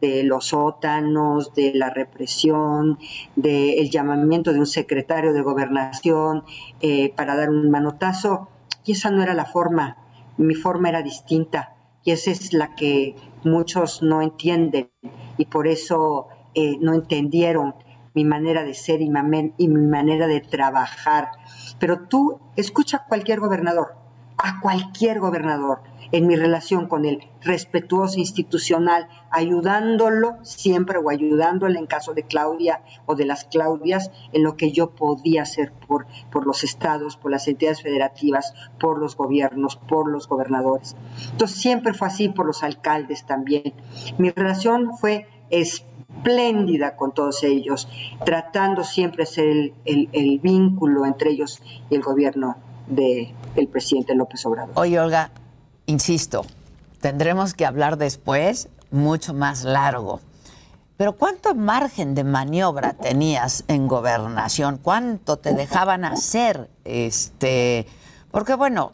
[0.00, 2.98] de los sótanos, de la represión,
[3.36, 6.44] del llamamiento de un secretario de gobernación
[6.80, 8.48] eh, para dar un manotazo.
[8.84, 9.98] Y esa no era la forma,
[10.38, 11.74] mi forma era distinta.
[12.04, 14.88] Y esa es la que muchos no entienden
[15.36, 17.74] y por eso eh, no entendieron
[18.18, 21.30] mi manera de ser y, mi manera de trabajar.
[21.78, 23.94] Pero tú escucha a cualquier gobernador,
[24.38, 31.86] a cualquier gobernador, en mi relación con él, respetuoso, institucional, ayudándolo siempre o ayudándole en
[31.86, 36.44] caso de Claudia o de las Claudias en lo que yo podía hacer por, por
[36.44, 40.96] los estados, por las entidades federativas, por los gobiernos, por los gobernadores.
[41.30, 43.74] Entonces siempre fue así por los alcaldes también.
[44.18, 45.28] Mi relación fue
[46.22, 47.88] espléndida con todos ellos,
[48.24, 51.60] tratando siempre de ser el, el- vínculo entre ellos
[51.90, 52.56] y el gobierno
[52.86, 54.72] del presidente López Obrador.
[54.76, 55.30] Oye, Olga,
[55.86, 56.44] insisto,
[57.00, 60.20] tendremos que hablar después mucho más largo.
[60.96, 64.78] Pero ¿cuánto margen de maniobra tenías en gobernación?
[64.82, 66.68] ¿Cuánto te dejaban hacer?
[66.84, 67.86] Este,
[68.32, 68.92] porque bueno,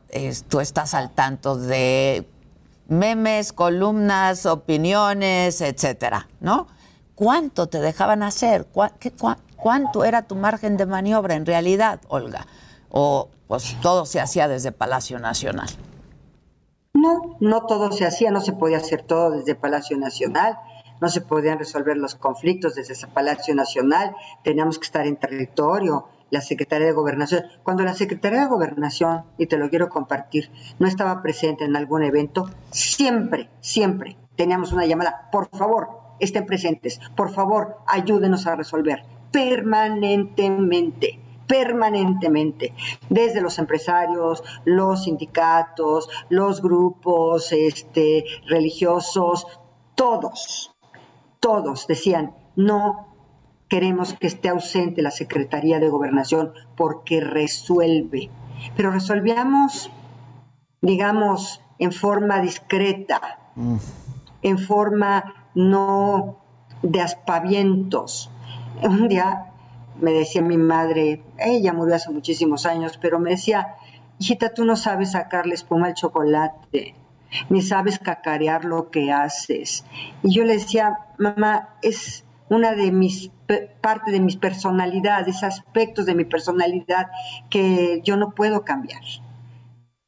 [0.49, 2.27] tú estás al tanto de
[2.89, 6.67] memes, columnas, opiniones, etcétera, ¿no?
[7.15, 8.67] ¿Cuánto te dejaban hacer?
[8.67, 12.47] ¿Cuá- qué- cuá- ¿Cuánto era tu margen de maniobra en realidad, Olga?
[12.91, 15.69] O pues todo se hacía desde Palacio Nacional.
[16.95, 20.59] No, no todo se hacía, no se podía hacer todo desde Palacio Nacional,
[21.01, 26.09] no se podían resolver los conflictos desde ese Palacio Nacional, teníamos que estar en territorio,
[26.31, 27.45] la Secretaría de Gobernación.
[27.63, 32.03] Cuando la Secretaría de Gobernación, y te lo quiero compartir, no estaba presente en algún
[32.03, 39.05] evento, siempre, siempre teníamos una llamada, por favor, estén presentes, por favor, ayúdenos a resolver
[39.31, 42.75] permanentemente permanentemente,
[43.09, 49.47] desde los empresarios, los sindicatos, los grupos este, religiosos,
[49.95, 50.75] todos,
[51.41, 53.15] todos decían, no
[53.69, 58.31] queremos que esté ausente la Secretaría de Gobernación porque resuelve.
[58.77, 59.91] Pero resolvíamos,
[60.81, 63.51] digamos, en forma discreta,
[64.43, 66.39] en forma no
[66.83, 68.31] de aspavientos.
[68.83, 69.47] Un día
[70.01, 73.77] me decía mi madre, ella murió hace muchísimos años, pero me decía,
[74.19, 76.95] hijita, tú no sabes sacarle espuma al chocolate,
[77.49, 79.85] ni sabes cacarear lo que haces.
[80.23, 83.31] Y yo le decía, mamá, es una de mis
[83.81, 87.09] parte de mis personalidades, aspectos de mi personalidad
[87.51, 89.03] que yo no puedo cambiar.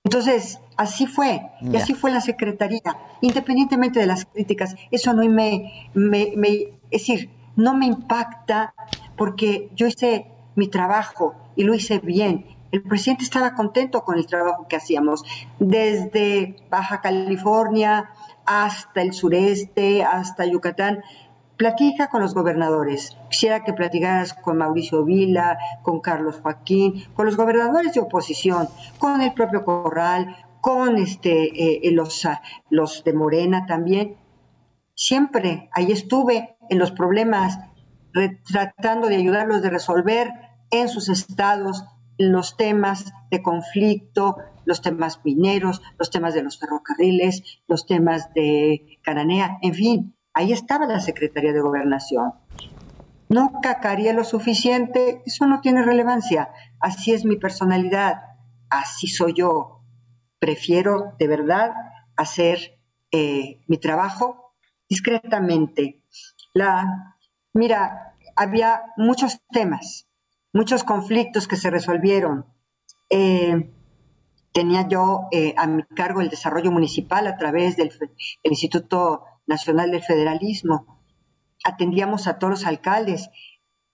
[0.05, 2.81] Entonces, así fue, y así fue la secretaría,
[3.21, 8.75] independientemente de las críticas, eso no me, me, me- es decir, no me impacta
[9.17, 12.47] porque yo hice mi trabajo y lo hice bien.
[12.73, 15.25] El presidente estaba contento con el trabajo que hacíamos,
[15.59, 18.11] desde Baja California
[18.45, 21.03] hasta el sureste, hasta Yucatán.
[21.57, 23.17] Platica con los gobernadores.
[23.31, 28.69] Quisiera que platicaras con Mauricio Vila, con Carlos Joaquín, con los gobernadores de oposición,
[28.99, 30.37] con el propio Corral,
[30.67, 34.17] con este, eh, los, ah, los de Morena también.
[34.97, 37.61] Siempre ahí estuve en los problemas,
[38.51, 40.29] tratando de ayudarlos de resolver
[40.73, 41.85] en sus estados
[42.19, 48.99] los temas de conflicto, los temas mineros, los temas de los ferrocarriles, los temas de
[49.05, 52.33] Cananea, en fin, ahí estaba la Secretaría de Gobernación.
[53.29, 56.49] No cacaría lo suficiente, eso no tiene relevancia.
[56.81, 58.17] Así es mi personalidad,
[58.69, 59.76] así soy yo.
[60.39, 61.73] Prefiero de verdad
[62.17, 62.79] hacer
[63.11, 64.55] eh, mi trabajo
[64.89, 66.03] discretamente.
[66.55, 67.17] La,
[67.53, 70.09] mira, había muchos temas,
[70.53, 72.47] muchos conflictos que se resolvieron.
[73.11, 73.73] Eh,
[74.53, 77.91] tenía yo eh, a mi cargo el desarrollo municipal a través del
[78.43, 81.03] Instituto Nacional del Federalismo.
[81.65, 83.31] Atendíamos a todos los alcaldes.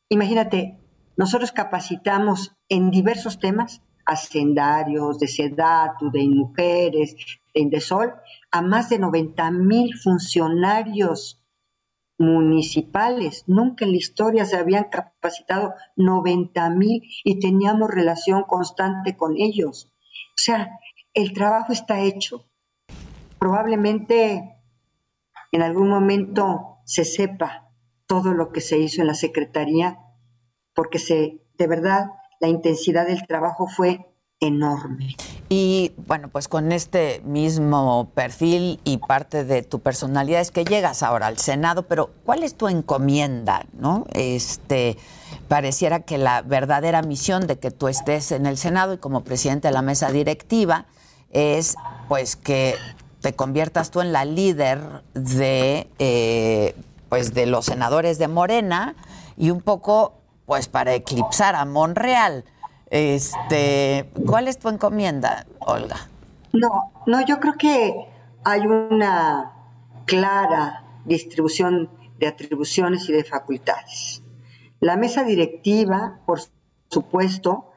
[0.09, 0.79] Imagínate,
[1.17, 7.17] nosotros capacitamos en diversos temas, hacendarios, de SEDATU, de mujeres,
[7.55, 8.15] de Indesol,
[8.51, 11.43] a más de 90 mil funcionarios
[12.19, 13.45] municipales.
[13.47, 19.93] Nunca en la historia se habían capacitado 90 mil y teníamos relación constante con ellos.
[20.31, 20.79] O sea,
[21.15, 22.49] el trabajo está hecho.
[23.39, 24.57] Probablemente
[25.51, 27.69] en algún momento se sepa
[28.07, 29.99] todo lo que se hizo en la Secretaría,
[30.75, 32.07] porque se, de verdad
[32.43, 34.05] la intensidad del trabajo fue
[34.41, 35.17] enorme.
[35.49, 41.05] Y bueno, pues con este mismo perfil y parte de tu personalidad es que llegas
[41.05, 44.07] ahora al Senado, pero ¿cuál es tu encomienda, no?
[44.13, 44.99] Este
[45.47, 49.69] pareciera que la verdadera misión de que tú estés en el Senado y como presidente
[49.69, 50.87] de la mesa directiva
[51.31, 51.77] es
[52.09, 52.75] pues que
[53.21, 54.81] te conviertas tú en la líder
[55.15, 56.75] de eh,
[57.09, 58.97] pues de los senadores de Morena
[59.37, 62.45] y un poco pues para eclipsar a Monreal.
[62.91, 66.09] Este, ¿cuál es tu encomienda, Olga?
[66.53, 67.95] No, no, yo creo que
[68.45, 69.53] hay una
[70.05, 74.23] clara distribución de atribuciones y de facultades.
[74.81, 76.41] La mesa directiva, por
[76.89, 77.73] supuesto,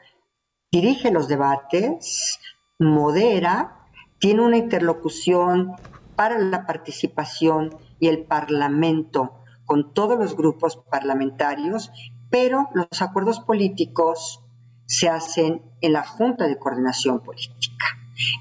[0.71, 2.39] dirige los debates,
[2.79, 3.87] modera,
[4.19, 5.73] tiene una interlocución
[6.15, 11.91] para la participación y el Parlamento con todos los grupos parlamentarios,
[12.35, 14.43] pero los acuerdos políticos
[14.85, 17.85] se hacen en la Junta de Coordinación Política.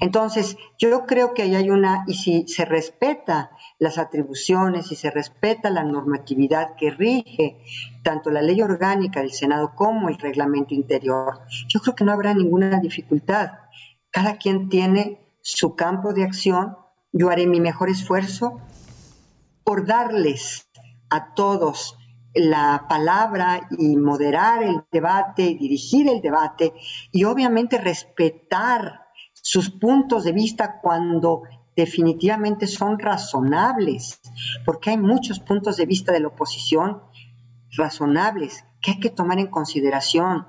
[0.01, 5.11] Entonces, yo creo que ahí hay una, y si se respeta las atribuciones, y se
[5.11, 7.61] respeta la normatividad que rige
[8.03, 11.39] tanto la ley orgánica del Senado como el reglamento interior,
[11.69, 13.51] yo creo que no habrá ninguna dificultad.
[14.11, 16.75] Cada quien tiene su campo de acción,
[17.13, 18.59] yo haré mi mejor esfuerzo
[19.63, 20.67] por darles
[21.09, 21.97] a todos
[22.35, 26.73] la palabra y moderar el debate, dirigir el debate
[27.11, 31.43] y obviamente respetar sus puntos de vista cuando
[31.75, 34.21] definitivamente son razonables,
[34.65, 37.01] porque hay muchos puntos de vista de la oposición
[37.71, 40.47] razonables que hay que tomar en consideración,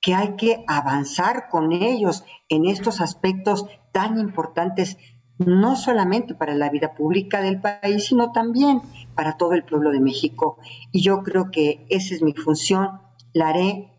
[0.00, 4.96] que hay que avanzar con ellos en estos aspectos tan importantes,
[5.38, 8.82] no solamente para la vida pública del país, sino también
[9.14, 10.58] para todo el pueblo de México.
[10.92, 13.00] Y yo creo que esa es mi función,
[13.32, 13.92] la haré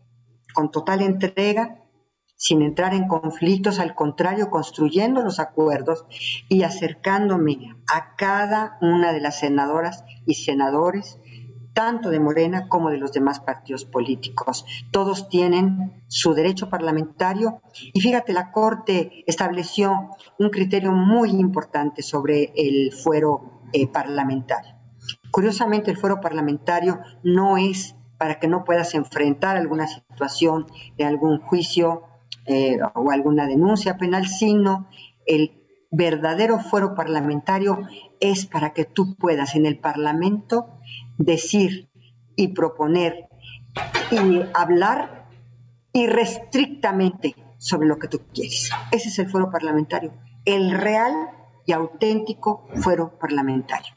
[0.54, 1.80] con total entrega
[2.40, 6.06] sin entrar en conflictos, al contrario, construyendo los acuerdos
[6.48, 11.19] y acercándome a cada una de las senadoras y senadores,
[11.80, 14.66] tanto de Morena como de los demás partidos políticos.
[14.90, 17.62] Todos tienen su derecho parlamentario
[17.94, 24.74] y fíjate, la Corte estableció un criterio muy importante sobre el fuero eh, parlamentario.
[25.30, 30.66] Curiosamente, el fuero parlamentario no es para que no puedas enfrentar alguna situación
[30.98, 32.02] de algún juicio
[32.44, 34.86] eh, o alguna denuncia penal, sino
[35.24, 35.60] el
[35.90, 37.78] verdadero fuero parlamentario
[38.20, 40.79] es para que tú puedas en el Parlamento
[41.20, 41.88] decir
[42.34, 43.28] y proponer
[44.10, 45.28] y hablar
[45.92, 48.70] irrestrictamente sobre lo que tú quieres.
[48.90, 50.12] Ese es el fuero parlamentario,
[50.44, 51.12] el real
[51.66, 53.94] y auténtico fuero parlamentario.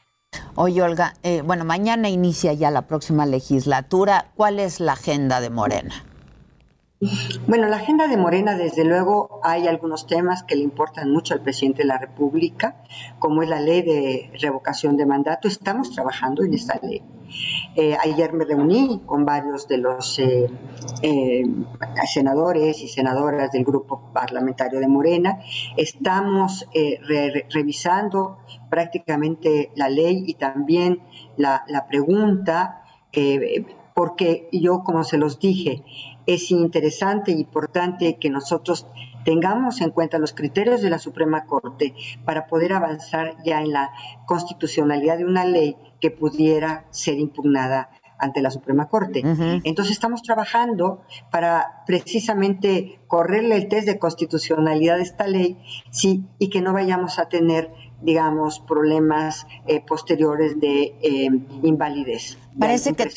[0.54, 4.30] Oye, Olga, eh, bueno, mañana inicia ya la próxima legislatura.
[4.36, 6.04] ¿Cuál es la agenda de Morena?
[7.46, 11.40] Bueno, la agenda de Morena, desde luego, hay algunos temas que le importan mucho al
[11.40, 12.76] presidente de la República,
[13.18, 15.48] como es la ley de revocación de mandato.
[15.48, 17.02] Estamos trabajando en esta ley.
[17.74, 20.48] Eh, ayer me reuní con varios de los eh,
[21.02, 21.42] eh,
[22.06, 25.40] senadores y senadoras del grupo parlamentario de Morena.
[25.76, 26.68] Estamos
[27.52, 28.38] revisando
[28.70, 31.00] prácticamente la ley y también
[31.36, 32.82] la, la pregunta,
[33.94, 35.84] porque yo, como se los dije,
[36.26, 38.86] es interesante e importante que nosotros
[39.24, 41.94] tengamos en cuenta los criterios de la Suprema Corte
[42.24, 43.90] para poder avanzar ya en la
[44.26, 49.22] constitucionalidad de una ley que pudiera ser impugnada ante la Suprema Corte.
[49.64, 55.58] Entonces estamos trabajando para precisamente correrle el test de constitucionalidad de esta ley
[55.90, 57.70] sí, y que no vayamos a tener
[58.04, 61.28] digamos, problemas eh, posteriores de eh,
[61.62, 62.38] invalidez.
[62.58, 63.08] Parece que,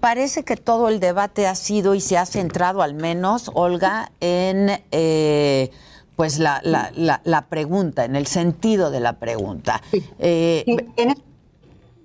[0.00, 4.70] parece que todo el debate ha sido y se ha centrado al menos, Olga, en
[4.92, 5.70] eh,
[6.16, 9.82] pues la, la, la, pregunta, en el sentido de la pregunta.
[10.18, 10.84] en,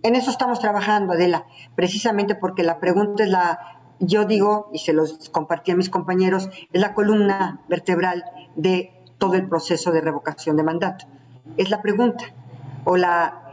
[0.02, 1.46] en eso estamos trabajando, Adela,
[1.76, 3.60] precisamente porque la pregunta es la,
[4.00, 9.36] yo digo, y se los compartí a mis compañeros, es la columna vertebral de todo
[9.36, 11.06] el proceso de revocación de mandato
[11.60, 12.24] es la pregunta.
[12.86, 13.44] O la,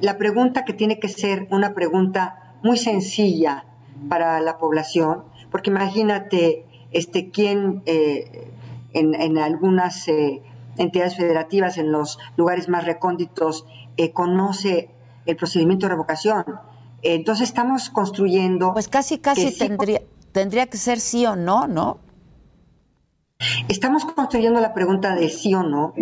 [0.00, 3.64] la pregunta que tiene que ser una pregunta muy sencilla
[4.08, 8.50] para la población, porque imagínate este, quién eh,
[8.92, 10.42] en, algunas eh,
[10.76, 14.90] entidades federativas, en los lugares más recónditos, eh, conoce
[15.26, 16.44] el procedimiento de revocación.
[17.02, 18.72] Entonces estamos construyendo...
[18.72, 20.02] Pues casi, casi tendría,
[20.32, 21.98] tendría que ser sí o no, ¿no?
[23.68, 25.92] Estamos construyendo la pregunta de sí o no,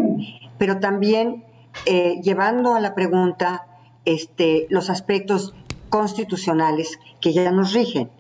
[0.59, 1.45] pero también
[1.87, 3.67] eh, llevando a la pregunta
[4.05, 5.55] este, los aspectos
[5.89, 8.11] constitucionales que ya nos rigen.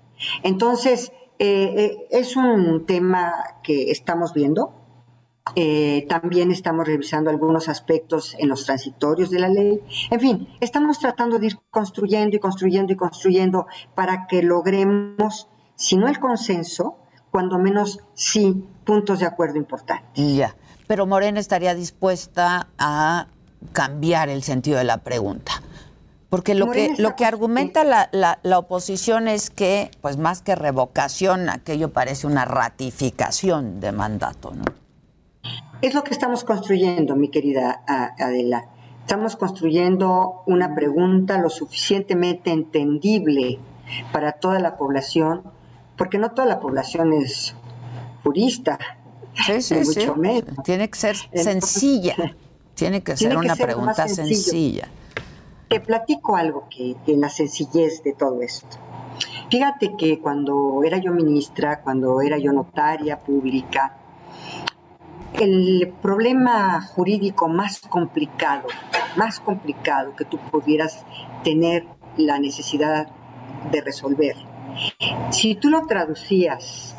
[0.43, 3.33] Entonces, eh, eh, es un tema
[3.63, 4.79] que estamos viendo.
[6.09, 9.81] también estamos revisando algunos aspectos en los transitorios de la ley.
[10.11, 15.97] En fin, estamos tratando de ir construyendo y construyendo y construyendo para que logremos, si
[15.97, 16.99] no el consenso,
[17.33, 20.11] cuando menos sí puntos de acuerdo importantes.
[20.15, 20.55] Ya,
[20.87, 23.27] pero Morena estaría dispuesta a
[23.73, 25.53] cambiar el sentido de la pregunta.
[26.29, 30.41] Porque lo Morena que, lo que argumenta la, la- la oposición es que, pues más
[30.41, 34.65] que revocación, aquello parece una ratificación de mandato, ¿no?
[35.83, 38.67] Es lo que estamos construyendo, mi querida Adela.
[39.01, 43.59] Estamos construyendo una pregunta lo suficientemente entendible
[44.13, 45.43] para toda la población,
[45.99, 47.55] porque no toda la población es
[48.23, 48.79] jurista.
[49.45, 50.01] Sí, sí, sí.
[50.01, 50.55] mucho menos.
[50.65, 52.15] Tiene que ser Entonces, sencilla.
[52.75, 54.89] Tiene que tiene ser que una ser pregunta sencilla.
[55.68, 58.77] Te platico algo que, que la sencillez de todo esto.
[59.51, 63.99] Fíjate que cuando era yo ministra, cuando era yo notaria pública,
[65.35, 68.68] el problema jurídico más complicado,
[69.16, 71.05] más complicado que tú pudieras
[71.45, 71.85] tener
[72.16, 73.09] la necesidad
[73.70, 74.37] de resolver,
[75.31, 76.95] si tú lo traducías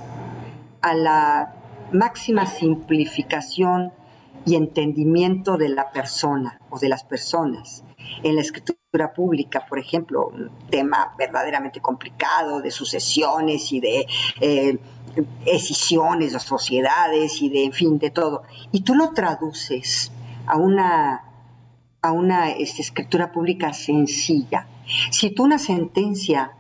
[0.82, 1.56] a la
[1.92, 3.94] máxima simplificación
[4.46, 7.84] y entendimiento de la persona o de las personas.
[8.24, 14.06] En la escritura pública, por ejemplo, un tema verdaderamente complicado de sucesiones y de
[14.42, 14.78] eh,
[15.46, 18.44] escisiones de sociedades y de, en fin, de todo.
[18.72, 20.12] Y tú lo traduces
[20.46, 21.24] a una,
[22.02, 24.68] a una este, escritura pública sencilla.
[25.12, 26.52] Si tú una sentencia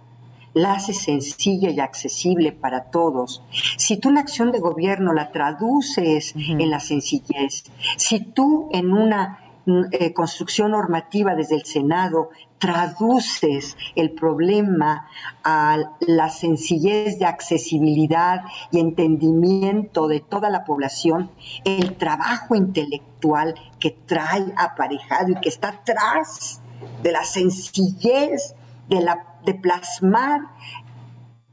[0.53, 3.43] la haces sencilla y accesible para todos,
[3.77, 7.63] si tú una acción de gobierno la traduces en la sencillez,
[7.97, 12.29] si tú en una mm, eh, construcción normativa desde el Senado
[12.59, 15.09] traduces el problema
[15.43, 21.29] a la sencillez de accesibilidad y entendimiento de toda la población,
[21.65, 26.61] el trabajo intelectual que trae aparejado y que está atrás
[27.01, 28.55] de la sencillez
[28.87, 30.41] de, la, de plasmar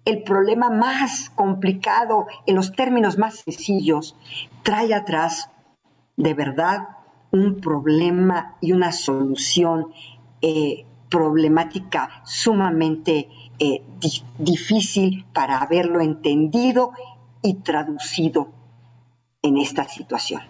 [0.04, 4.16] el problema más complicado en los términos más sencillos,
[4.62, 5.50] trae atrás
[6.16, 6.88] de verdad
[7.32, 9.92] un problema y una solución
[10.42, 13.28] eh, problemática sumamente
[13.58, 16.92] eh, di- difícil para haberlo entendido
[17.42, 18.48] y traducido
[19.42, 20.42] en esta situación.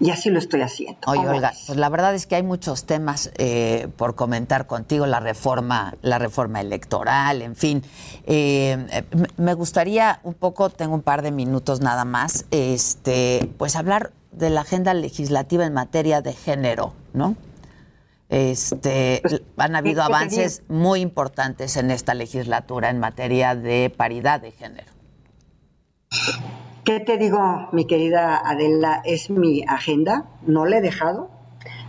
[0.00, 0.98] Y así lo estoy haciendo.
[1.06, 5.06] Oye, ¿Cómo Olga, pues la verdad es que hay muchos temas eh, por comentar contigo,
[5.06, 7.82] la reforma, la reforma electoral, en fin.
[8.26, 9.04] Eh, eh,
[9.36, 14.50] me gustaría un poco, tengo un par de minutos nada más, este, pues hablar de
[14.50, 17.36] la agenda legislativa en materia de género, ¿no?
[18.30, 19.22] Este,
[19.58, 24.50] han habido ¿qué- qué avances muy importantes en esta legislatura en materia de paridad de
[24.50, 24.92] género.
[26.84, 29.00] ¿Qué te digo, mi querida Adela?
[29.06, 31.30] Es mi agenda, no la he dejado,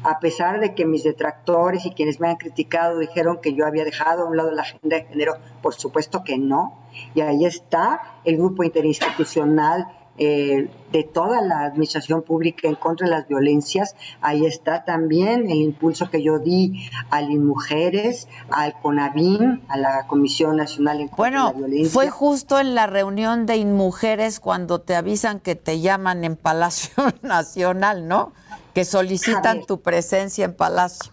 [0.04, 3.84] a pesar de que mis detractores y quienes me han criticado dijeron que yo había
[3.84, 6.80] dejado a un lado la agenda de género, por supuesto que no.
[7.14, 9.86] Y ahí está el grupo interinstitucional
[10.18, 13.95] eh, de toda la administración pública en contra de las violencias.
[14.22, 20.07] Ahí está también el impulso que yo di a las mujeres, al CONAVIM, a la
[20.07, 21.91] Comisión Nacional en contra Bueno, de la Violencia.
[21.93, 27.03] fue justo en la reunión de Inmujeres cuando te avisan que te llaman en Palacio
[27.22, 28.32] Nacional, ¿no?
[28.74, 31.11] Que solicitan tu presencia en Palacio.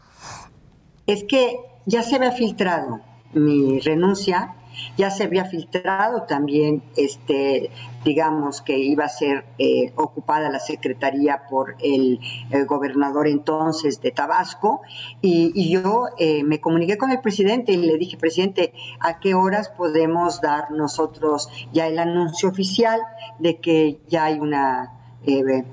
[1.07, 3.01] es que ya se había filtrado
[3.33, 4.55] mi renuncia,
[4.97, 7.71] ya se había filtrado también, este,
[8.05, 12.21] digamos que iba a ser eh, ocupada la secretaría por el,
[12.67, 14.83] gobernador entonces de Tabasco,
[15.21, 19.71] y, yo eh, me comuniqué con el presidente y le dije, presidente, ¿a qué horas
[19.71, 23.01] podemos dar nosotros ya el anuncio oficial
[23.39, 25.19] de que ya hay una...
[25.27, 25.65] eh,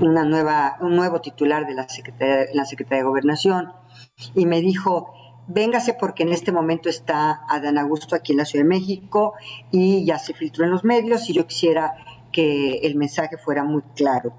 [0.00, 1.86] una nueva, un nuevo titular de la
[2.54, 3.72] la Secretaría de Gobernación
[4.34, 5.12] y me dijo,
[5.52, 9.34] véngase porque en este momento está Adán Augusto aquí en la Ciudad de México
[9.70, 11.94] y ya se filtró en los medios y yo quisiera
[12.32, 14.32] que el mensaje fuera muy claro.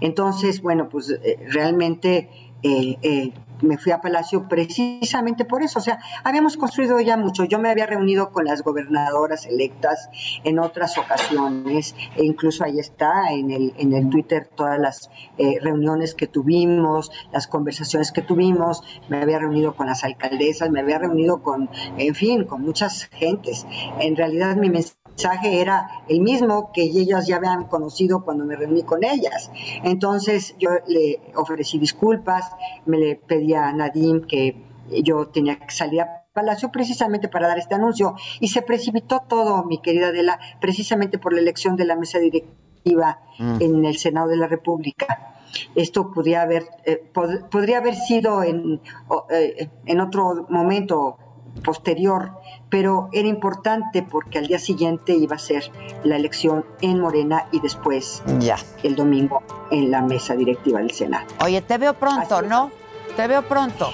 [0.00, 2.28] Entonces, bueno, pues eh, realmente
[2.62, 3.32] eh, eh,
[3.62, 5.78] me fui a Palacio precisamente por eso.
[5.78, 7.44] O sea, habíamos construido ya mucho.
[7.44, 10.10] Yo me había reunido con las gobernadoras electas
[10.44, 15.58] en otras ocasiones, e incluso ahí está en el, en el Twitter todas las eh,
[15.60, 18.82] reuniones que tuvimos, las conversaciones que tuvimos.
[19.08, 23.66] Me había reunido con las alcaldesas, me había reunido con, en fin, con muchas gentes.
[24.00, 28.56] En realidad mi mensaje mensaje era el mismo que ellas ya habían conocido cuando me
[28.56, 29.50] reuní con ellas.
[29.84, 32.50] Entonces yo le ofrecí disculpas,
[32.86, 34.64] me le pedí a Nadim que
[35.04, 39.64] yo tenía que salir a Palacio precisamente para dar este anuncio y se precipitó todo,
[39.64, 43.56] mi querida Adela, precisamente por la elección de la mesa directiva Mm.
[43.60, 45.36] en el Senado de la República.
[45.76, 51.16] Esto podría haber, eh, pod- podría haber sido en, o, eh, en otro momento
[51.64, 52.32] posterior,
[52.72, 55.70] pero era importante porque al día siguiente iba a ser
[56.04, 58.56] la elección en Morena y después Ya.
[58.82, 61.26] el domingo en la mesa directiva del Senado.
[61.44, 62.70] Oye, te veo pronto, ¿no?
[63.14, 63.90] Te veo pronto.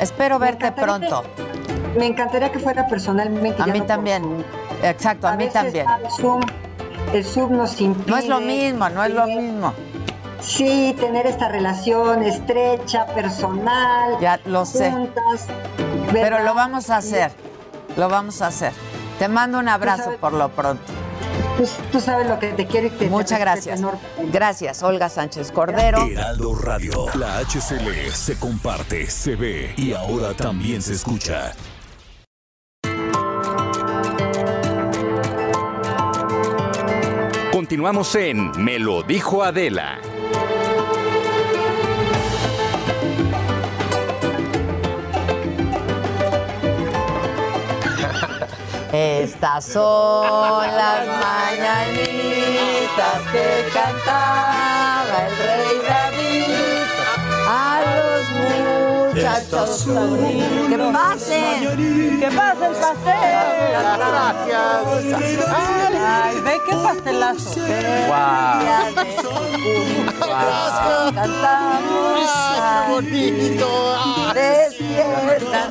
[0.00, 1.24] Espero Me verte pronto.
[1.36, 3.62] que- me encantaría que fuera personalmente.
[3.62, 4.42] A mí no también.
[4.82, 5.86] Exacto, a, mí veces también.
[6.02, 6.40] El Zoom,
[7.12, 8.10] el Zoom nos impide.
[8.10, 9.74] No es lo mismo, no es lo mismo.
[10.40, 14.16] Sí, tener esta relación estrecha, personal.
[14.22, 14.90] Ya lo sé.
[14.90, 15.48] Juntas.
[16.14, 17.30] Pero lo vamos a hacer.
[17.96, 18.72] Lo vamos a hacer.
[19.18, 20.82] Te mando un abrazo sabes- por lo pronto.
[21.56, 23.80] Tú, tú sabes lo que te quiero y te Muchas te gracias.
[24.32, 26.06] Gracias, Olga Sánchez Cordero.
[26.06, 27.06] Heraldo Radio.
[27.14, 31.52] La HCL se comparte, se ve y ahora también se escucha.
[37.52, 39.98] Continuamos en Me lo dijo Adela.
[48.92, 52.02] Estas son las mañanitas
[53.32, 56.90] que cantaba el rey David
[57.48, 58.22] a los
[59.14, 59.70] muchachos.
[60.68, 62.20] ¡Que pasen!
[62.20, 63.52] ¡Que pase el pastel!
[66.04, 67.60] Ay, ve qué pastelazo.
[71.14, 72.30] Cantamos.
[72.52, 73.68] ¡Qué bonito!
[74.34, 75.70] Despierta.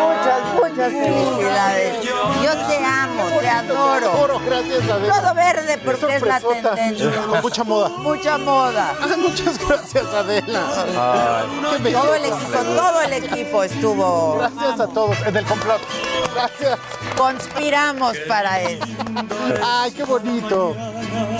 [0.00, 2.04] Muchas, muchas felicidades.
[2.04, 4.40] Yo te amo, te adoro.
[4.44, 5.20] gracias, Adela.
[5.20, 7.26] Todo verde porque es la tendencia.
[7.26, 7.88] Con mucha moda.
[7.88, 8.94] Mucha moda.
[9.18, 10.62] Muchas gracias, Adela.
[11.92, 12.82] Todo el equipo, Adela.
[12.82, 14.36] todo el equipo estuvo.
[14.38, 15.80] Gracias a todos en el complot.
[16.34, 16.78] Gracias.
[17.16, 20.74] Conspiramos para Ay, qué bonito.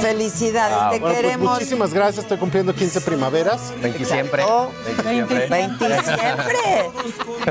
[0.00, 1.52] Felicidades, te Bueno, pues, queremos.
[1.54, 2.24] muchísimas gracias.
[2.24, 3.72] Estoy cumpliendo 15 primaveras.
[3.82, 4.42] 20 siempre.
[4.42, 4.72] Exacto.
[5.04, 5.48] 20 siempre.
[5.48, 6.90] 20 siempre.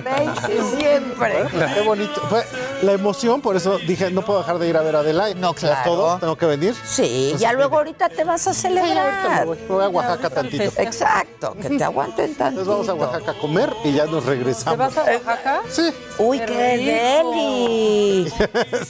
[0.04, 1.34] 20 siempre.
[1.76, 2.22] Qué bonito.
[2.30, 2.44] Fue
[2.82, 5.34] la emoción, por eso dije, no puedo dejar de ir a ver a Adela.
[5.36, 5.82] No, A claro.
[5.84, 6.76] todos tengo que venir.
[6.86, 9.46] Sí, Pues, ya luego ahorita te vas a Sí, ahorita me celebrar.
[9.46, 9.58] voy.
[9.58, 10.64] Me voy a Oaxaca tantito.
[10.78, 12.62] Exacto, que te aguanten tanto.
[12.62, 14.94] Entonces vamos a Oaxaca a comer y ya nos regresamos.
[14.94, 15.62] ¿Te vas a Oaxaca?
[15.70, 15.90] Sí.
[16.18, 16.54] Uy, Qué qué
[17.24, 18.34] deli.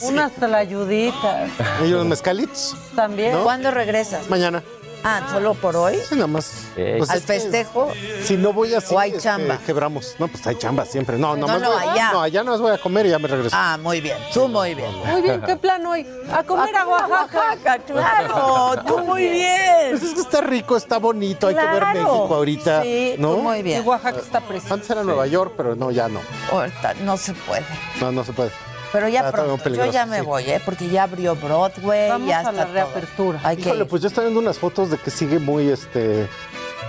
[0.02, 1.50] Unas tlayuditas.
[1.84, 2.76] Y unos mezcalitos.
[2.96, 3.19] También.
[3.28, 3.44] ¿No?
[3.44, 4.28] ¿Cuándo regresas?
[4.30, 4.62] Mañana.
[5.02, 5.96] Ah, ¿solo por hoy?
[6.06, 6.66] Sí, nada más.
[6.74, 7.90] Pues ¿Al festejo?
[8.22, 9.56] Si no voy así, ¿O hay este, chamba?
[9.64, 10.14] quebramos.
[10.18, 11.16] No, pues hay chamba siempre.
[11.16, 12.12] No, No, nomás no, voy- allá.
[12.12, 13.56] No, allá no voy a comer y ya me regreso.
[13.58, 14.18] Ah, muy bien.
[14.34, 14.94] Tú muy bien.
[15.06, 16.06] Muy bien, ¿qué plan hoy?
[16.30, 17.78] A comer a, Oaxaca.
[17.78, 18.82] claro.
[18.86, 19.88] Tú muy bien.
[19.92, 21.94] Pues es que está rico, está bonito, hay que ver Claro.
[21.94, 22.82] México ahorita.
[22.82, 23.36] Sí, ¿no?
[23.36, 23.88] tú muy Y bien.
[23.88, 24.74] Oaxaca está precioso.
[24.74, 26.20] Antes era Nueva York, pero no, ya no.
[26.52, 27.64] Ahorita no se puede.
[28.02, 28.50] No, no se puede.
[28.92, 29.68] Pero ya Ah, pronto.
[29.68, 30.24] Yo ya me sí.
[30.26, 30.60] voy, ¿eh?
[30.64, 32.08] Porque ya abrió Broadway.
[32.10, 32.72] Vamos ya a está la todo.
[32.74, 33.40] reapertura.
[33.44, 33.88] Hay que Híjole, ir.
[33.88, 36.28] pues yo estoy viendo unas fotos de que sigue muy, este...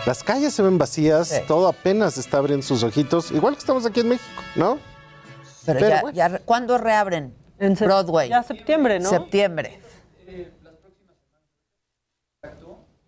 [0.07, 1.41] Las calles se ven vacías, Sí.
[1.47, 3.31] todo apenas está abriendo sus ojitos.
[3.31, 4.79] Igual que estamos aquí en México, ¿no?
[5.65, 6.15] Pero, pero ya, bueno.
[6.15, 7.35] ya re- ¿cuándo reabren?
[7.59, 8.29] En Broadway.
[8.29, 9.07] Ya septiembre, ¿no?
[9.09, 9.79] Septiembre.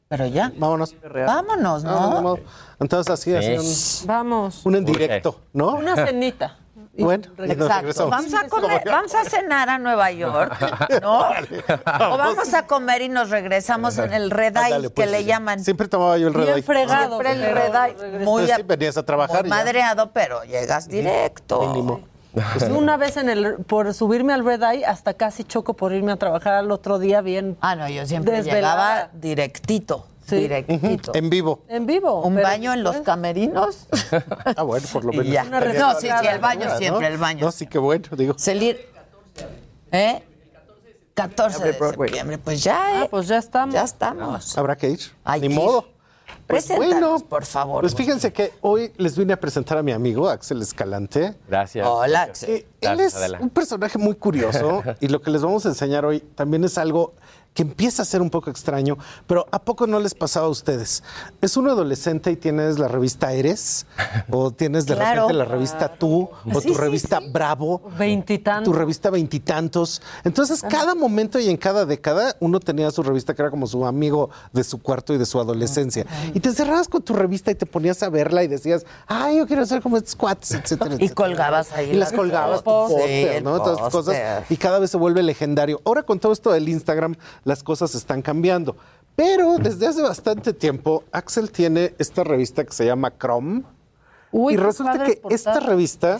[0.07, 0.51] Pero ya.
[0.55, 0.95] Vámonos.
[1.01, 2.35] Vámonos, No, no, ¿no?
[2.35, 2.39] no.
[2.79, 4.63] Entonces así, así Vamos.
[4.65, 5.71] un, un en directo, ¿no?
[5.75, 6.59] Una cenita.
[6.95, 7.41] Y Bueno, Exacto.
[7.79, 8.09] regresamos.
[8.11, 10.55] Vamos a comer, vamos a cenar a Nueva York,
[11.01, 11.21] ¿no?
[12.13, 15.25] O vamos a comer y nos regresamos en el red eye que pues, le sí.
[15.25, 15.63] llaman.
[15.63, 16.63] Siempre tomaba yo el red Bien eye.
[16.63, 17.19] fregado.
[17.19, 18.19] Siempre el red eye.
[18.23, 21.61] Muy, Pues sí, venías a trabajar muy madreado, pero llegas directo.
[21.61, 22.01] Mínimo.
[22.71, 26.15] Una vez en el, por subirme al Red Eye, hasta casi choco por irme a
[26.15, 28.95] trabajar al otro día bien Ah, no, yo siempre Desvelada.
[28.95, 30.37] llegaba directito, Sí.
[30.37, 31.11] directito.
[31.15, 31.61] En vivo.
[31.67, 32.21] en vivo.
[32.23, 33.87] Un pero baño en los después- camerinos.
[34.55, 35.33] Ah, bueno, por lo Y menos.
[35.33, 35.43] ya.
[35.45, 36.77] No, sí, sí, el baño ¿no?
[36.77, 37.45] siempre, el baño.
[37.45, 38.35] No, sí, qué bueno, digo.
[38.37, 38.79] Salir.
[39.91, 40.23] ¿Eh?
[41.13, 42.37] 14 de septiembre.
[42.39, 43.07] Pues ya, Ah, ¿eh?
[43.09, 43.73] pues ya estamos.
[43.75, 44.57] Ya estamos.
[44.57, 44.99] Habrá que ir.
[45.23, 45.87] Hay Ni que modo.
[46.47, 47.81] Pues Preséntanos, por favor.
[47.81, 51.35] Pues fíjense que hoy les vine a presentar a mi amigo Axel Escalante.
[51.47, 51.87] Gracias.
[51.87, 52.49] Hola, Axel.
[52.49, 53.37] Eh, él Gracias, es Adela.
[53.41, 57.13] un personaje muy curioso y lo que les vamos a enseñar hoy también es algo
[57.53, 58.97] que empieza a ser un poco extraño,
[59.27, 61.03] pero ¿a poco no les pasaba a ustedes?
[61.41, 63.85] Es un adolescente y tienes la revista Eres,
[64.31, 65.21] o tienes de Claro.
[65.27, 68.63] repente la revista Tú, o Sí, tu sí, revista Bravo, Veintitantos.
[68.71, 70.01] tu revista Veintitantos.
[70.23, 73.85] Entonces, cada momento y en cada década, uno tenía su revista que era como su
[73.85, 76.05] amigo de su cuarto y de su adolescencia.
[76.33, 79.47] Y te encerrabas con tu revista y te ponías a verla y decías, ay, yo
[79.47, 81.15] quiero ser como estos cuates, etcétera, Y etcétera.
[81.15, 83.61] colgabas ahí Y las colgabas, tu póster, ¿no?
[83.61, 84.15] Todas cosas.
[84.49, 85.81] Y cada vez se vuelve legendario.
[85.85, 88.75] Ahora con todo esto del Instagram, las cosas están cambiando.
[89.15, 93.63] Pero desde hace bastante tiempo, Axel tiene esta revista que se llama Chrome.
[94.31, 96.19] Uy, y resulta que esta revista,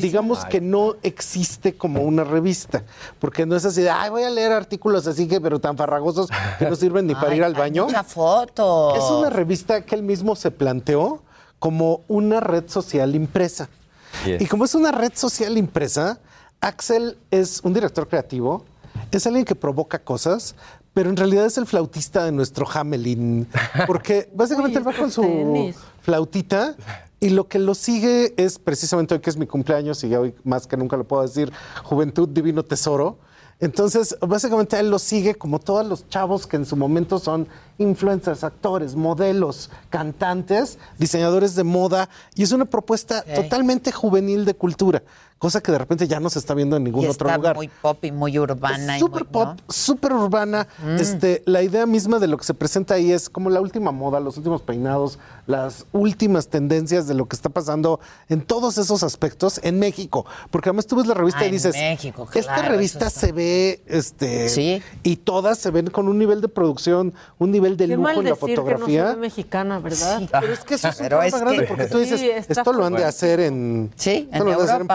[0.00, 2.82] digamos que no existe como una revista,
[3.20, 6.28] porque no es así de, ay, voy a leer artículos así que, pero tan farragosos
[6.58, 7.84] que no sirven ni para ir al baño.
[7.84, 8.96] Mucha foto.
[8.96, 11.22] Es una revista que él mismo se planteó
[11.60, 13.68] como una red social impresa.
[14.26, 14.42] Yes.
[14.42, 16.18] Y como es una red social impresa,
[16.60, 18.64] Axel es un director creativo,
[19.10, 20.54] es alguien que provoca cosas,
[20.94, 23.46] pero en realidad es el flautista de nuestro Hamelin.
[23.86, 25.76] Porque básicamente Uy, él va con su tenis.
[26.02, 26.74] flautita
[27.20, 30.66] Y lo que lo sigue es precisamente hoy que es mi cumpleaños y hoy más
[30.66, 31.52] que nunca lo puedo decir,
[31.84, 33.18] Juventud Divino Tesoro.
[33.62, 37.46] Entonces, básicamente él lo sigue como todos los chavos que en su momento son
[37.78, 45.04] influencers, actores, modelos, cantantes, diseñadores de moda, y es una propuesta totalmente juvenil de cultura,
[45.42, 47.56] cosa que de repente ya no se está viendo en ningún Y otro está lugar.
[47.56, 48.96] muy pop y muy urbana.
[48.96, 49.56] y Súper pop, ¿no?
[49.68, 50.68] súper urbana.
[50.84, 50.96] Mm.
[51.00, 54.20] Este, la idea misma de lo que se presenta ahí es como la última moda,
[54.20, 55.18] los últimos peinados,
[55.48, 60.24] las últimas tendencias de lo que está pasando en todos esos aspectos en México.
[60.52, 63.32] Porque además tú ves la revista Ah, y en dices, México, esta revista está- se
[63.32, 64.80] ve, este, Sí.
[65.02, 68.18] y todas se ven con un nivel de producción, un nivel de Qué lujo mal
[68.18, 69.04] en la decir que no fotografía.
[69.06, 70.22] ve mexicana, ¿verdad?
[70.40, 72.30] Pero es que eso es un Pero problema es grande que- porque tú dices, Sí,
[72.48, 74.94] esto lo han de hacer en, Sí, esto en lo han de hacer en Europa.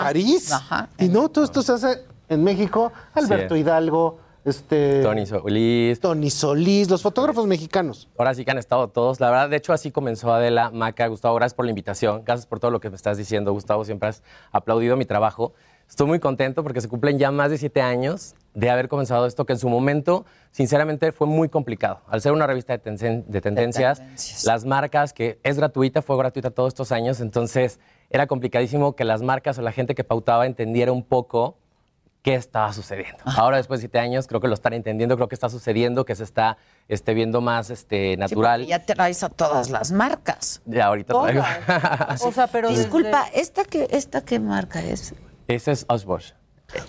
[0.51, 0.89] Ajá.
[0.97, 2.91] Y no, todo esto se hace en México.
[3.13, 3.61] Alberto Sí.
[3.61, 5.99] Hidalgo, este Tony Solís.
[5.99, 8.07] Tony Solís, los fotógrafos mexicanos.
[8.17, 9.19] Ahora sí que han estado todos.
[9.19, 11.35] La verdad, de hecho, así comenzó Adela, Maca, Gustavo.
[11.35, 12.23] Gracias por la invitación.
[12.25, 13.83] Gracias por todo lo que me estás diciendo, Gustavo.
[13.83, 15.53] Siempre has aplaudido mi trabajo.
[15.89, 19.45] Estoy muy contento porque se cumplen ya más de siete años de haber comenzado esto,
[19.45, 22.01] que en su momento, sinceramente, fue muy complicado.
[22.07, 24.45] Al ser una revista de, tendencias, de tendencias, tendencias.
[24.45, 27.79] las marcas, que es gratuita, fue gratuita todos estos años, entonces
[28.09, 31.57] era complicadísimo que las marcas o la gente que pautaba entendiera un poco
[32.21, 33.23] qué estaba sucediendo.
[33.25, 36.15] Ahora, después de siete años, creo que lo están entendiendo, creo que está sucediendo, que
[36.15, 36.57] se está
[36.89, 38.61] este, viendo más este, Sí, natural.
[38.61, 40.61] porque ya traes a todas las marcas.
[40.65, 41.43] Ya ahorita traigo.
[42.27, 45.13] O sea, pero Disculpa, ¿esta qué, ¿esta qué marca es?
[45.47, 46.31] Ese es Oshbosh.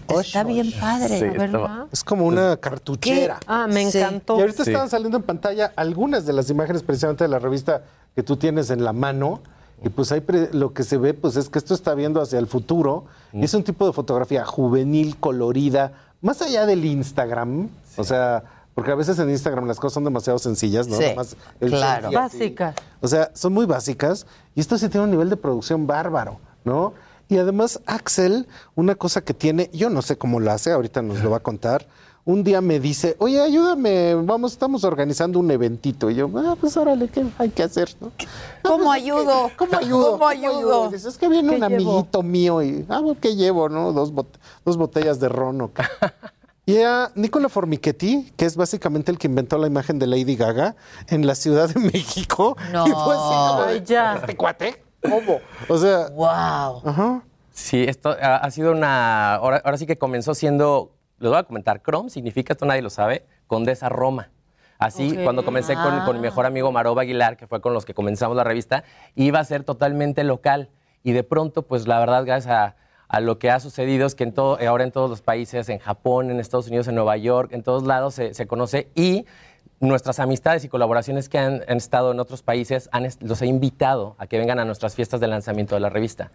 [0.09, 1.87] Está bien padre, Sí, ¿verdad?
[1.93, 3.39] Es como una cartuchera.
[3.47, 3.99] Ah, me Sí.
[3.99, 4.37] encantó.
[4.39, 4.71] Y ahorita Sí.
[4.71, 7.85] estaban saliendo en pantalla algunas de las imágenes precisamente de la revista
[8.17, 9.41] que tú tienes en la mano.
[9.85, 12.39] Y pues ahí pre- lo que se ve pues es que esto está viendo hacia
[12.39, 13.05] el futuro.
[13.33, 17.69] Y es un tipo de fotografía juvenil, colorida, más allá del Instagram.
[17.97, 18.43] O sea,
[18.75, 20.97] porque a veces en Instagram las cosas son demasiado sencillas, ¿no?
[20.97, 22.03] Sí, Nada más el claro.
[22.11, 22.37] selfie así.
[22.39, 22.75] Básica.
[23.01, 26.95] O sea, son muy básicas y esto sí tiene un nivel de producción bárbaro, ¿no?
[27.29, 31.23] Y además Axel, una cosa que tiene, yo no sé cómo lo hace, ahorita nos
[31.23, 31.87] lo va a contar.
[32.25, 36.11] Un día me dice, oye, ayúdame, vamos, estamos organizando un eventito.
[36.11, 37.89] Y yo, ah, pues órale, ¿qué hay que hacer?
[38.01, 38.13] ¿no?
[38.19, 38.25] "Ah,
[38.63, 39.51] ¿Cómo es que- ayudo?
[39.57, 40.13] ¿Cómo ayudo?
[40.13, 40.89] ¿Cómo ayudo?
[40.91, 41.91] Y dice, es que viene ¿Qué un llevo?
[41.93, 43.93] amiguito mío y, ah, bueno, ¿qué llevo, no?
[43.95, 45.83] Dos, bot- dos botellas de ron o qué.
[46.67, 50.77] Y era Nicola Formichetti, que es básicamente el que inventó la imagen de Lady Gaga
[51.07, 52.59] en la Ciudad de México.
[52.73, 52.87] No.
[52.87, 54.17] Y fue así ya.
[54.17, 54.85] ¿Este cuate?
[55.03, 55.39] ¿Cómo?
[55.67, 56.83] O sea, Wow.
[56.85, 57.23] ajá.
[57.55, 59.37] Sí, esto ha, ha sido una.
[59.37, 60.91] Ahora, ahora sí que comenzó siendo.
[61.19, 61.83] Les voy a comentar.
[61.83, 64.31] Chrome significa, esto nadie lo sabe, Condesa Roma.
[64.79, 65.25] Así, Ok.
[65.25, 68.37] cuando comencé con, con mi mejor amigo Maroba Aguilar, que fue con los que comenzamos
[68.37, 68.85] la revista,
[69.17, 70.71] iba a ser totalmente local.
[71.03, 72.77] Y de pronto, pues la verdad, gracias a,
[73.09, 75.79] a lo que ha sucedido, es que en todo, ahora en todos los países, en
[75.81, 78.89] Japón, en Estados Unidos, en Nueva York, en todos lados se, se conoce.
[78.95, 79.27] Y
[79.81, 84.15] nuestras amistades y colaboraciones que han, han estado en otros países han, los he invitado
[84.19, 86.31] a que vengan a nuestras fiestas de lanzamiento de la revista.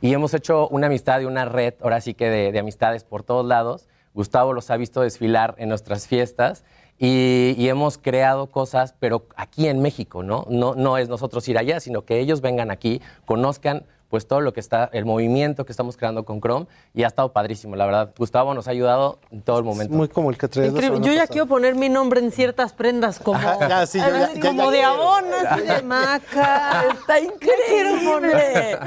[0.00, 3.24] Y hemos hecho una amistad y una red, ahora sí que de, de amistades por
[3.24, 3.88] todos lados.
[4.18, 6.64] Gustavo los ha visto desfilar en nuestras fiestas
[6.98, 10.44] y, y hemos creado cosas, pero aquí en México, ¿no?
[10.50, 10.74] ¿no?
[10.74, 14.58] No es nosotros ir allá, sino que ellos vengan aquí, conozcan pues todo lo que
[14.58, 18.12] está, el movimiento que estamos creando con Chrome y ha estado padrísimo, la verdad.
[18.18, 19.94] Gustavo nos ha ayudado en todo el momento.
[19.94, 21.26] Muy como el que traes Yo ya pasada.
[21.28, 24.48] quiero poner mi nombre en ciertas prendas como, Ajá, ya, sí, yo ya- así ya-
[24.48, 26.84] como ya de abonas y de maca.
[27.00, 28.78] Está increíble.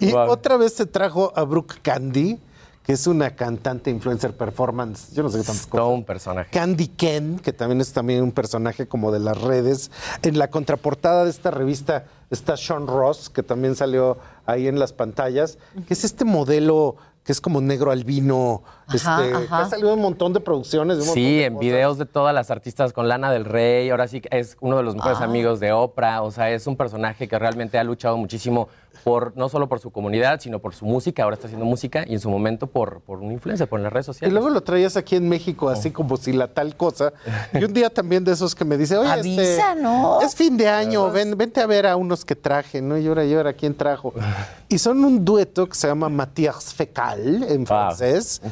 [0.00, 0.30] Y Wow.
[0.30, 2.38] otra vez se trajo a Brooke Candy,
[2.88, 5.12] que es una cantante influencer performance.
[5.12, 5.84] Yo no sé qué tantas cosas.
[5.84, 6.50] Todo un personaje.
[6.50, 9.90] Candy Ken, que también es también un personaje como de las redes.
[10.22, 14.16] En la contraportada de esta revista está Sean Ross, que también salió
[14.46, 19.44] ahí en las pantallas, que es este modelo que es como negro albino, Ajá, este,
[19.44, 19.58] ajá.
[19.60, 20.96] ha salido un montón de producciones.
[20.96, 21.60] de un montón Sí, de en cosas.
[21.66, 24.82] videos de todas las artistas con Lana del Rey, ahora sí que es uno de
[24.82, 25.24] los mejores Ah.
[25.24, 28.68] amigos de Oprah, o sea, es un personaje que realmente ha luchado muchísimo
[29.04, 32.14] por no solo por su comunidad, sino por su música, ahora está haciendo música y
[32.14, 34.32] en su momento por, por una influencia, por las redes Y sociales.
[34.32, 37.12] luego lo traías aquí en México, así como si la tal cosa.
[37.54, 40.20] Y un día también de esos que me dice, oye, Avisa, este, ¿no?
[40.20, 42.98] es fin de año, ven, vente a ver a unos que traje, ¿no?
[42.98, 44.12] Y ahora, y ahora, ¿quién trajo?
[44.70, 47.66] Y son un dueto que se llama Matías Fecal, en Ah.
[47.66, 48.42] francés.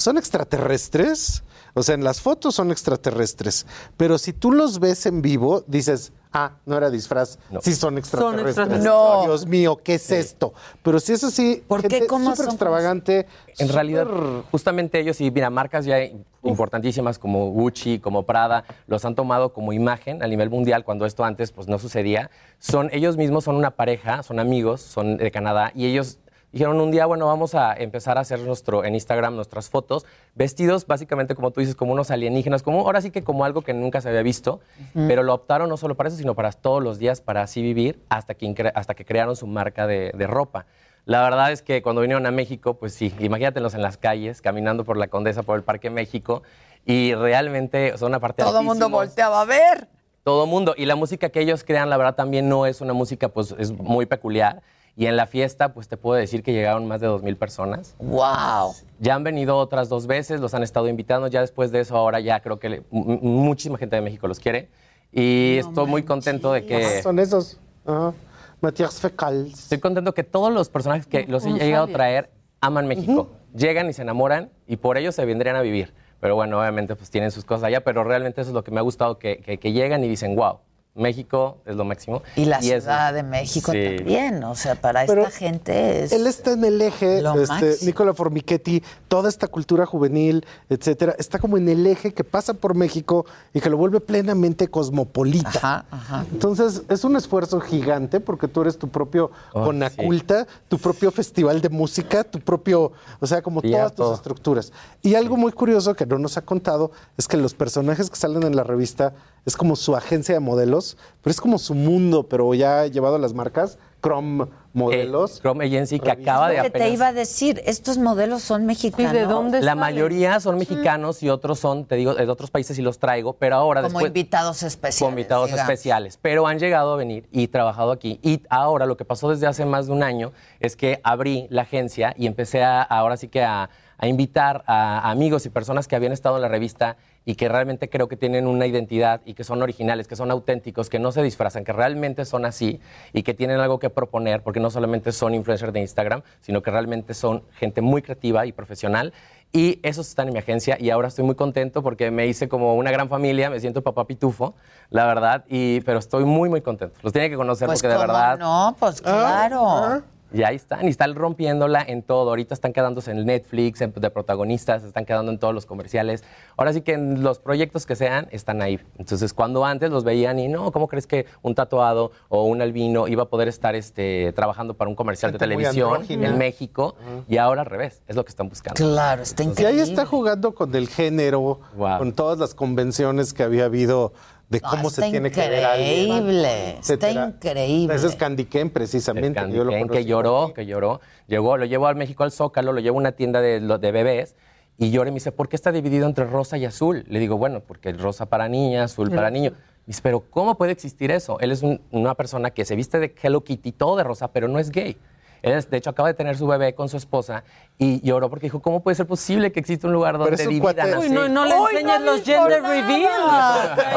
[0.00, 1.44] Son extraterrestres,
[1.74, 3.66] o sea, en las fotos son extraterrestres,
[3.98, 7.60] pero si tú los ves en vivo, dices, ah, no era disfraz, No.
[7.60, 8.48] sí son extraterrestres.
[8.48, 8.84] extraterrestres.
[8.92, 9.24] No.
[9.24, 10.54] Dios mío, ¿qué es esto?
[10.82, 11.90] Pero si es así, ¿Por qué?
[11.90, 13.26] gente ¿Cómo súper extravagante.
[13.58, 14.06] En realidad,
[14.50, 15.98] justamente ellos, y mira, marcas ya
[16.44, 21.24] importantísimas como Gucci, como Prada, los han tomado como imagen a nivel mundial cuando esto
[21.24, 22.30] antes pues no sucedía.
[22.58, 26.18] Son, ellos mismos son una pareja, son amigos, son de Canadá, y ellos
[26.52, 30.86] Dijeron un día, bueno, vamos a empezar a hacer nuestro, en Instagram nuestras fotos, vestidos
[30.86, 34.00] básicamente como tú dices, como unos alienígenas, como ahora sí que como algo que nunca
[34.00, 34.60] se había visto,
[34.94, 38.02] pero lo optaron no solo para eso, sino para todos los días, para así vivir,
[38.08, 40.66] hasta que, hasta que crearon su marca de, de ropa.
[41.04, 44.84] La verdad es que cuando vinieron a México, pues sí, imagínatelos en las calles, caminando
[44.84, 46.42] por la Condesa, por el Parque México,
[46.84, 49.88] y realmente son una parte Todo el mundo volteaba a ver.
[50.24, 50.74] todo mundo.
[50.76, 53.70] Y la música que ellos crean, la verdad, también no es una música, pues, es
[53.70, 54.62] muy peculiar.
[54.96, 57.94] Y en la fiesta, pues, te puedo decir que llegaron más de 2.000 personas.
[57.98, 58.74] ¡Wow!
[58.98, 61.26] Ya han venido otras dos veces, los han estado invitando.
[61.28, 64.68] Ya después de eso, ahora ya creo que le- muchísima gente de México los quiere.
[65.12, 67.02] Y estoy muy contento de que...
[67.02, 67.58] Son esos.
[67.86, 68.12] Ajá.
[68.60, 69.54] Matías Fecals.
[69.58, 71.96] Estoy contento que todos los personajes que los he No llegado a sabía.
[71.96, 72.30] traer
[72.60, 73.30] aman México.
[73.54, 75.94] Llegan y se enamoran y por ello se vendrían a vivir.
[76.20, 78.78] Pero bueno, obviamente pues tienen sus cosas allá, pero realmente eso es lo que me
[78.80, 80.58] ha gustado, que, que- que llegan y dicen, wow,
[80.94, 82.22] México es lo máximo.
[82.36, 83.96] Y la Ciudad de México Sí.
[83.96, 86.12] también, o sea, para Pero esta gente es...
[86.12, 87.86] Él está en el eje, este.
[87.86, 92.74] Nicola Formichetti, toda esta cultura juvenil, etcétera, está como en el eje que pasa por
[92.74, 93.24] México
[93.54, 95.84] y que lo vuelve plenamente cosmopolita.
[96.32, 101.60] Entonces, es un esfuerzo gigante porque tú eres tu propio Oh, Conaculta, tu propio festival
[101.60, 104.72] de música, tu propio, o sea, como todas tus estructuras.
[105.02, 108.42] Y algo muy curioso que no nos ha contado es que los personajes que salen
[108.42, 109.14] en la revista
[109.46, 113.18] es como su agencia de modelos, pero es como su mundo, pero ya llevado a
[113.18, 115.36] las marcas, Chrome Modelos.
[115.36, 116.88] Eh, Chrome Agency que acaba de Lo que apenas...
[116.88, 119.12] te iba a decir, estos modelos son mexicanos.
[119.12, 122.82] de dónde La mayoría son mexicanos y otros son, te digo, de otros países y
[122.82, 124.06] los traigo, pero ahora Como después...
[124.06, 124.98] invitados especiales.
[125.00, 125.68] Como invitados digamos.
[125.68, 128.20] especiales, pero han llegado a venir y trabajado aquí.
[128.22, 131.62] Y ahora lo que pasó desde hace más de un año es que abrí la
[131.62, 135.96] agencia y empecé a, ahora sí que a, a invitar a amigos y personas que
[135.96, 139.44] habían estado en la revista y que realmente creo que tienen una identidad y que
[139.44, 142.80] son originales, que son auténticos, que no se disfrazan, que realmente son así
[143.12, 146.70] y que tienen algo que proponer, porque no solamente son influencers de Instagram, sino que
[146.70, 149.12] realmente son gente muy creativa y profesional.
[149.52, 152.76] Y esos están en mi agencia y ahora estoy muy contento porque me hice como
[152.76, 154.54] una gran familia, me siento papá pitufo,
[154.90, 156.98] la verdad, y, pero estoy muy, muy contento.
[157.02, 158.38] Los tiene que conocer Pues porque de verdad...
[158.38, 160.02] no, pues claro.
[160.32, 162.30] Y ahí están, y están rompiéndola en todo.
[162.30, 166.22] Ahorita están quedándose en Netflix, en- de protagonistas, están quedando en todos los comerciales.
[166.56, 168.78] Ahora sí que en los proyectos que sean, están ahí.
[168.98, 173.08] Entonces, cuando antes los veían y no, ¿cómo crees que un tatuado o un albino
[173.08, 176.96] iba a poder estar este, trabajando para un comercial Gente de televisión en México?
[177.28, 178.76] Y ahora al revés, es lo que están buscando.
[178.76, 181.60] Claro, está Y ahí está jugando con el género,
[181.98, 184.12] con todas las convenciones que había habido
[184.50, 187.94] de cómo está se tiene que ver a alguien, increíble, está increíble.
[187.94, 189.32] Ese es Candy Ken, precisamente.
[189.32, 191.00] Candy yo lo Ken, que lloró, que lloró.
[191.28, 193.60] Llegó, lo llevó a México al Zócalo, lo llevó a una tienda de,
[193.92, 194.34] bebés
[194.76, 197.04] y llora y me dice, ¿por qué está dividido entre rosa y azul?
[197.08, 199.52] Le digo, bueno, porque el rosa para niña, azul para niño.
[199.52, 201.38] Me dice, pero ¿cómo puede existir eso?
[201.38, 204.48] Él es un- una persona que se viste de Hello Kitty, todo de rosa, pero
[204.48, 204.96] no es gay.
[205.42, 207.44] Él, es- de hecho, acaba de tener su bebé con su esposa
[207.78, 210.74] y lloró porque dijo, ¿cómo puede ser posible que exista un lugar donde es dividan
[210.76, 211.08] cuate- así?
[211.08, 213.10] Uy, no, no le enseñes no los gender reveal.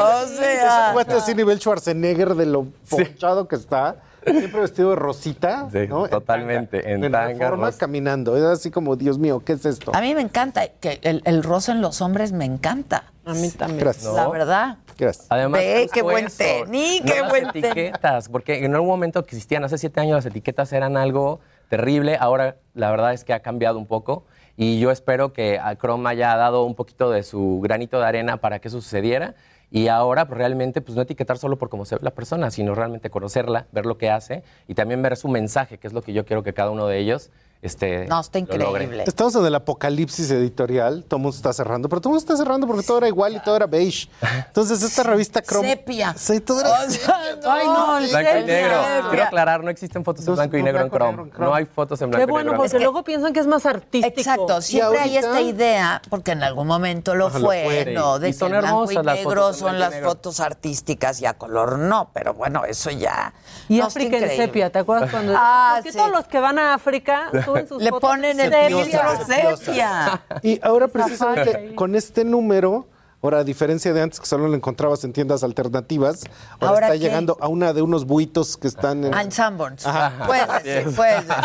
[0.00, 3.96] O Es sea, un cuate así nivel Schwarzenegger de lo ponchado que está.
[4.24, 6.08] Siempre vestido de rosita, Sí, ¿no?
[6.08, 7.78] totalmente, en En tanga, forma rosa.
[7.78, 8.34] caminando.
[8.38, 9.92] Es así como, Dios mío, ¿qué es esto?
[9.94, 13.12] a mí me encanta, que el, el rosa en los hombres me encanta.
[13.26, 13.80] A mí también.
[13.80, 14.14] Gracias.
[14.14, 14.78] La verdad.
[14.96, 15.26] Gracias.
[15.30, 19.22] Además, Ve, qué buen eso, tenis, no qué las buen etiquetas, porque en algún momento
[19.22, 23.32] que existían, hace siete años las etiquetas eran algo terrible, ahora la verdad es que
[23.32, 24.24] ha cambiado un poco
[24.56, 28.36] y yo espero que a Chrome haya dado un poquito de su granito de arena
[28.36, 29.34] para que eso sucediera
[29.70, 32.74] y ahora pues, realmente pues no etiquetar solo por cómo se ve la persona, sino
[32.74, 36.12] realmente conocerla, ver lo que hace y también ver su mensaje, que es lo que
[36.12, 37.30] yo quiero que cada uno de ellos
[37.64, 38.84] este, No, está lo logre.
[38.84, 39.04] increíble.
[39.06, 42.36] Estamos en el apocalipsis editorial, todo el mundo está cerrando, pero todo el mundo está
[42.36, 44.08] cerrando porque todo era igual y todo era beige.
[44.46, 45.68] Entonces, esta revista Chrome.
[45.70, 46.14] Sepia.
[46.16, 48.76] Sí, todo era O sea, Ay, no, el Blanco y negro.
[48.84, 49.08] sepia.
[49.10, 51.30] Quiero aclarar, no existen fotos en No, blanco y no, negro en Chrome.
[51.38, 52.62] No hay fotos en blanco Qué y bueno, negro.
[52.64, 54.06] porque luego piensan que es más artístico.
[54.20, 57.92] Exacto, siempre hay esta idea, porque en algún momento lo fue, fue.
[57.94, 58.18] ¿no?
[58.18, 60.10] De Y que blanco y las negro son las negro.
[60.10, 63.32] fotos artísticas y a color no, pero bueno, eso ya.
[63.68, 65.34] Y no, África en sepia, ¿te acuerdas cuando?
[65.46, 65.98] Ah, Porque sí.
[65.98, 67.28] todos los que van a África
[67.62, 70.22] suben sus Le fotos ponen el filtro sepia.
[70.42, 72.88] Y ahora precisamente con este número,
[73.22, 76.24] ahora a diferencia de antes que solo lo encontrabas en tiendas alternativas,
[76.60, 76.98] ahora, ¿Ahora está qué?
[77.00, 79.14] llegando a una de unos buitos que están en...
[79.14, 79.86] En Sanborns.
[79.86, 80.26] Ajá.
[80.26, 81.44] Puedes decir, puedes decir.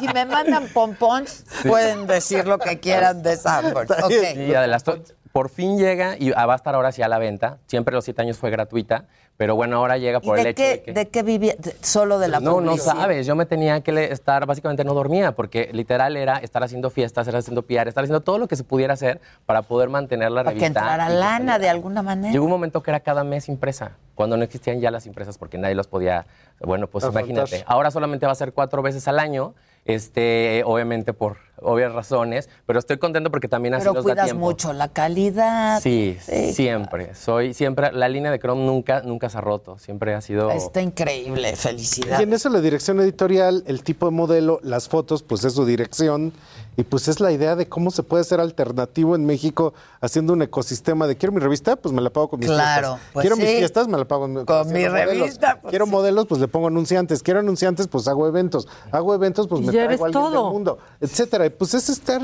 [0.00, 3.90] Si me mandan pompons, pueden decir lo que quieran de Sanborns.
[3.90, 4.10] Ok.
[4.34, 4.98] Sí, Adela, esto-
[5.34, 7.58] por fin llega y ah, va a estar ahora sí a la venta.
[7.66, 9.06] Siempre los siete años fue gratuita,
[9.36, 10.92] pero bueno, ahora llega ¿Y por el hecho qué, de que...
[10.92, 11.54] de qué vivía?
[11.58, 12.94] De- Solo de la no, no publicidad.
[12.94, 13.26] sabes.
[13.26, 17.40] Yo me tenía que estar, básicamente no dormía, porque literal era estar haciendo fiestas, estar
[17.40, 20.54] haciendo PR, estar haciendo todo lo que se pudiera hacer para poder mantener la Para
[20.54, 20.80] que revista.
[20.82, 21.58] entrara que lana saliera.
[21.58, 22.32] de alguna manera.
[22.32, 25.58] Llegó un momento que era cada mes impresa, cuando no existían ya las impresas porque
[25.58, 26.26] nadie los podía.
[26.60, 27.28] Bueno, pues Afrontar.
[27.28, 27.64] imagínate.
[27.66, 29.52] Ahora solamente va a ser cuatro veces al año
[29.84, 34.24] este, obviamente por obvias razones, pero estoy contento porque también así Pero nos da cuidas
[34.26, 34.44] tiempo.
[34.44, 35.80] mucho la calidad.
[35.80, 36.18] Sí,
[36.52, 37.14] siempre.
[37.14, 40.82] Soy siempre la línea de Chrome nunca nunca se ha roto, siempre ha sido Está
[40.82, 42.20] increíble, Y felicidades.
[42.20, 46.32] en eso la dirección editorial, el tipo de modelo, las fotos, pues es su dirección.
[46.76, 50.42] Y pues es la idea de cómo se puede ser alternativo en México haciendo un
[50.42, 53.10] ecosistema de quiero mi revista, pues me la pago con mis Claro, fiestas.
[53.12, 54.94] pues quiero mis fiestas, me la pago con, Con mi modelos.
[55.18, 55.90] revista, pues quiero sí.
[55.92, 57.22] modelos, pues le pongo anunciantes.
[57.22, 58.66] Quiero anunciantes, pues hago eventos.
[58.90, 60.44] Hago eventos, pues Y me ya traigo a alguien todo.
[60.44, 61.46] del mundo, etcétera.
[61.46, 62.22] Y pues es estar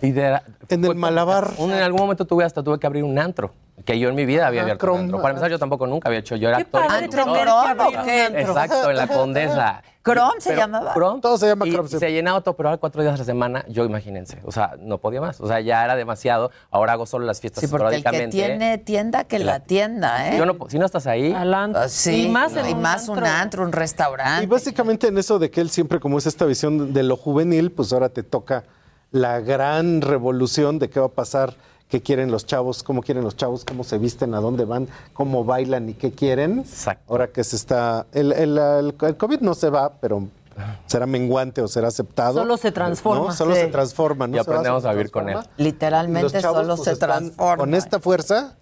[0.00, 1.54] Y de- en el malabar.
[1.58, 3.52] Un- en algún momento tuve hasta tuve que abrir un antro,
[3.84, 5.22] que yo en mi vida había Ajá, abierto Chrome, un antro.
[5.22, 6.82] Para empezar, yo tampoco nunca había hecho, yo era actor.
[6.88, 7.24] antro.
[8.06, 9.82] Exacto, en la Condesa.
[10.12, 10.92] Chrome se Pero llamaba.
[10.94, 11.20] Chrome.
[11.20, 11.88] Todo se llama y Chrome.
[11.88, 14.38] Se llenaba todo, pero ahora cuatro días a la semana, yo imagínense.
[14.44, 15.40] O sea, no podía más.
[15.40, 16.50] O sea, ya era demasiado.
[16.70, 20.38] Ahora hago solo las fiestas Sí, porque el que tiene tienda, que la tienda, ¿eh?
[20.38, 21.82] Yo no, si no estás ahí, Al antro.
[21.82, 23.62] Ah, Sí, Y más en y un más un antro.
[23.64, 24.46] un Y restaurante.
[24.46, 27.92] básicamente en eso de que él siempre, como es esta visión de lo juvenil, pues
[27.92, 28.64] ahora te toca
[29.10, 31.54] la gran revolución de qué va a pasar,
[31.88, 35.44] qué quieren los chavos, cómo quieren los chavos, cómo se visten, a dónde van, cómo
[35.44, 36.60] bailan y qué quieren.
[36.60, 37.04] Exacto.
[37.12, 38.06] Ahora que se está.
[38.12, 40.28] El, el- el- el COVID no se va, pero
[40.86, 42.34] será menguante o será aceptado.
[42.40, 43.26] Solo se transforma.
[43.28, 43.32] ¿no?
[43.32, 43.60] Solo Sí.
[43.62, 44.26] se transforma.
[44.26, 44.36] ¿no?
[44.36, 45.38] Y aprendemos a vivir con él.
[45.56, 47.56] Literalmente Y los chavos, solo pues, se transforma.
[47.56, 48.56] Con esta fuerza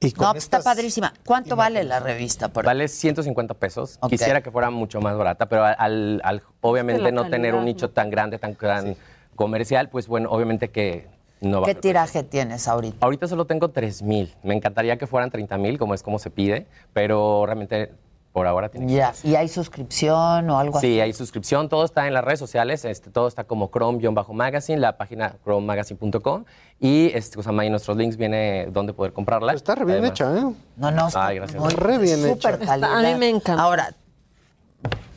[0.00, 1.12] y con No, pues está padrísima.
[1.26, 2.48] ¿Cuánto vale la revista?
[2.48, 3.98] Por Vale 150 pesos.
[4.08, 8.08] Quisiera que fuera mucho más barata, pero al, al- obviamente no tener un nicho tan
[8.10, 8.96] grande, tan, tan
[9.36, 11.08] comercial, pues bueno, obviamente que
[11.42, 12.98] no va ¿Qué tiraje tienes ahorita?
[13.04, 14.34] Ahorita solo tengo 3 mil.
[14.42, 17.92] Me encantaría que fueran 30 mil, como es como se pide, pero realmente
[18.32, 19.06] por ahora tiene que Ya.
[19.08, 19.28] ser así.
[19.28, 20.86] ¿Y hay suscripción o algo así?
[20.86, 24.96] Sí, hay suscripción, todo está en las redes sociales, este, todo está como Chrome-Magazine, la
[24.96, 26.44] página chromemagazine.com
[26.80, 29.52] y este, o sea, ahí nuestros links viene dónde poder comprarla.
[29.52, 30.54] Está re bien Además- hecha, ¿eh?
[30.76, 31.08] No, no.
[31.08, 31.62] está Ay, gracias.
[31.62, 32.50] muy- Re bien súper hecha.
[32.58, 32.74] calidad.
[32.76, 33.62] Está- a mí me encanta.
[33.62, 33.94] Ahora,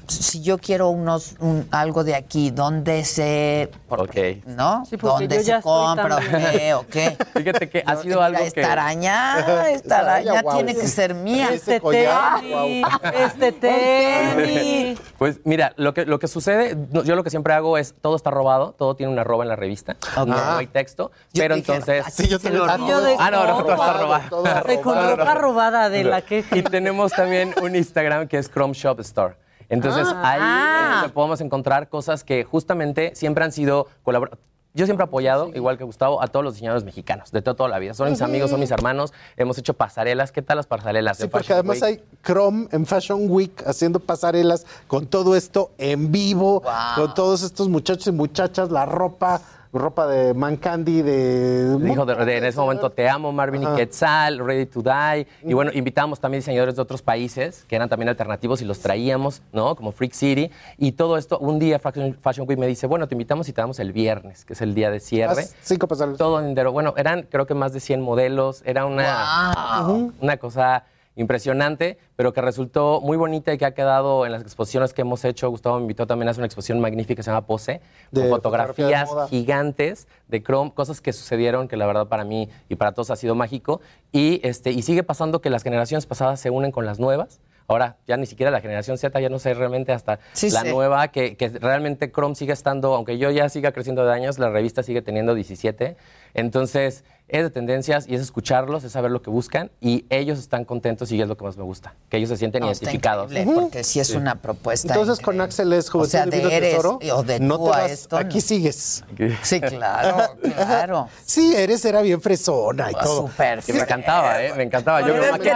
[0.08, 4.16] si yo quiero unos un- algo de aquí, ¿dónde se, Ok.
[4.46, 4.86] no?
[4.90, 6.20] Sí, porque ¿Dónde se compra
[6.52, 7.18] qué o qué?
[7.36, 8.66] Fíjate que ha sido mira, algo esta que...
[8.66, 10.56] araña, esta Esta araña, araña guau.
[10.58, 11.50] tiene que ser mía.
[11.54, 15.00] Este collar, tenis, este tenis.
[15.18, 18.32] Pues mira, lo que, lo que sucede, yo lo que siempre hago es, todo está
[18.32, 19.96] robado, todo tiene una arroba en la revista,
[20.26, 22.06] no hay texto, Yo pero dije, entonces...
[22.06, 22.90] así yo también- lo Ah, robo.
[22.90, 24.44] Yo de Ah, no, no, todo está robado.
[24.84, 26.44] con ropa robada de la que...
[26.52, 29.36] Y tenemos también un Instagram que es Chrome Shop Store.
[29.70, 30.88] Entonces ahí Ah.
[30.90, 34.44] es donde podemos encontrar cosas que justamente siempre han sido colaborativas.
[34.74, 37.70] Yo siempre he apoyado, igual que Gustavo, a todos los diseñadores mexicanos, de toda, toda
[37.70, 37.94] la vida.
[37.94, 39.14] Son mis amigos, son mis hermanos.
[39.38, 40.34] Hemos hecho pasarelas.
[40.34, 41.16] ¿Qué tal las pasarelas?
[41.16, 42.02] Sí, de porque Fashion además Week?
[42.02, 47.06] hay Chrome en Fashion Week haciendo pasarelas con todo esto en vivo, Wow.
[47.06, 49.40] con todos estos muchachos y muchachas, la ropa,
[49.78, 51.78] ropa de Man Candy, de...
[51.80, 53.74] Dijo de- de- en ese momento Te amo, Marvin Ajá.
[53.74, 55.28] y Quetzal, Ready to Die.
[55.44, 59.42] Y bueno, invitamos también diseñadores de otros países que eran también alternativos y los traíamos,
[59.54, 59.76] ¿no?
[59.76, 60.52] Como Freak City.
[60.78, 63.62] Y todo esto, un día Fashion, Fashion Week me dice, bueno, te invitamos y te
[63.62, 65.46] damos el viernes, que es el día de cierre.
[65.62, 66.18] Cinco pasarelas.
[66.18, 66.72] Todo entero.
[66.72, 68.62] Bueno, eran creo que más de 100 modelos.
[68.66, 69.54] Era una,
[69.88, 70.14] Wow.
[70.22, 70.84] una cosa
[71.16, 75.24] impresionante, pero que resultó muy bonita y que ha quedado en las exposiciones que hemos
[75.26, 75.50] hecho.
[75.50, 78.24] Gustavo me invitó también a hacer una exposición magnífica que se llama Pose, De con
[78.24, 82.92] de fotografías gigantes de Chrome, cosas que sucedieron que la verdad para mí y para
[82.94, 83.82] todos ha sido mágico.
[84.12, 87.40] Y, este, y sigue pasando que las generaciones pasadas se unen con las nuevas.
[87.68, 90.70] Ahora ya ni siquiera la generación Z, ya no sé realmente hasta Sí, la sí.
[90.70, 94.52] nueva, que, que realmente Chrome sigue estando, aunque yo ya siga creciendo de años, la
[94.52, 95.98] revista sigue teniendo 17.
[96.36, 100.64] Entonces es de tendencias y es escucharlos, es saber lo que buscan y ellos están
[100.64, 103.32] contentos y es lo que más me gusta, que ellos se sienten No, está identificados.
[103.46, 104.94] porque sí es una propuesta.
[104.94, 105.44] Entonces con increíble.
[105.46, 107.00] Axel es O Juventud sea, Divino de eres Tesoro.
[107.16, 108.18] o de no tú te a vas, esto.
[108.18, 108.42] aquí no.
[108.42, 109.04] sigues.
[109.42, 110.18] Sí, claro,
[110.56, 111.08] claro.
[111.26, 113.28] Sí, eres, era bien fresona y Ah, todo.
[113.28, 113.64] Súper.
[113.64, 114.54] Que me encantaba, ¿eh?
[114.56, 115.02] Me encantaba.
[115.02, 115.54] Yo creo que yo,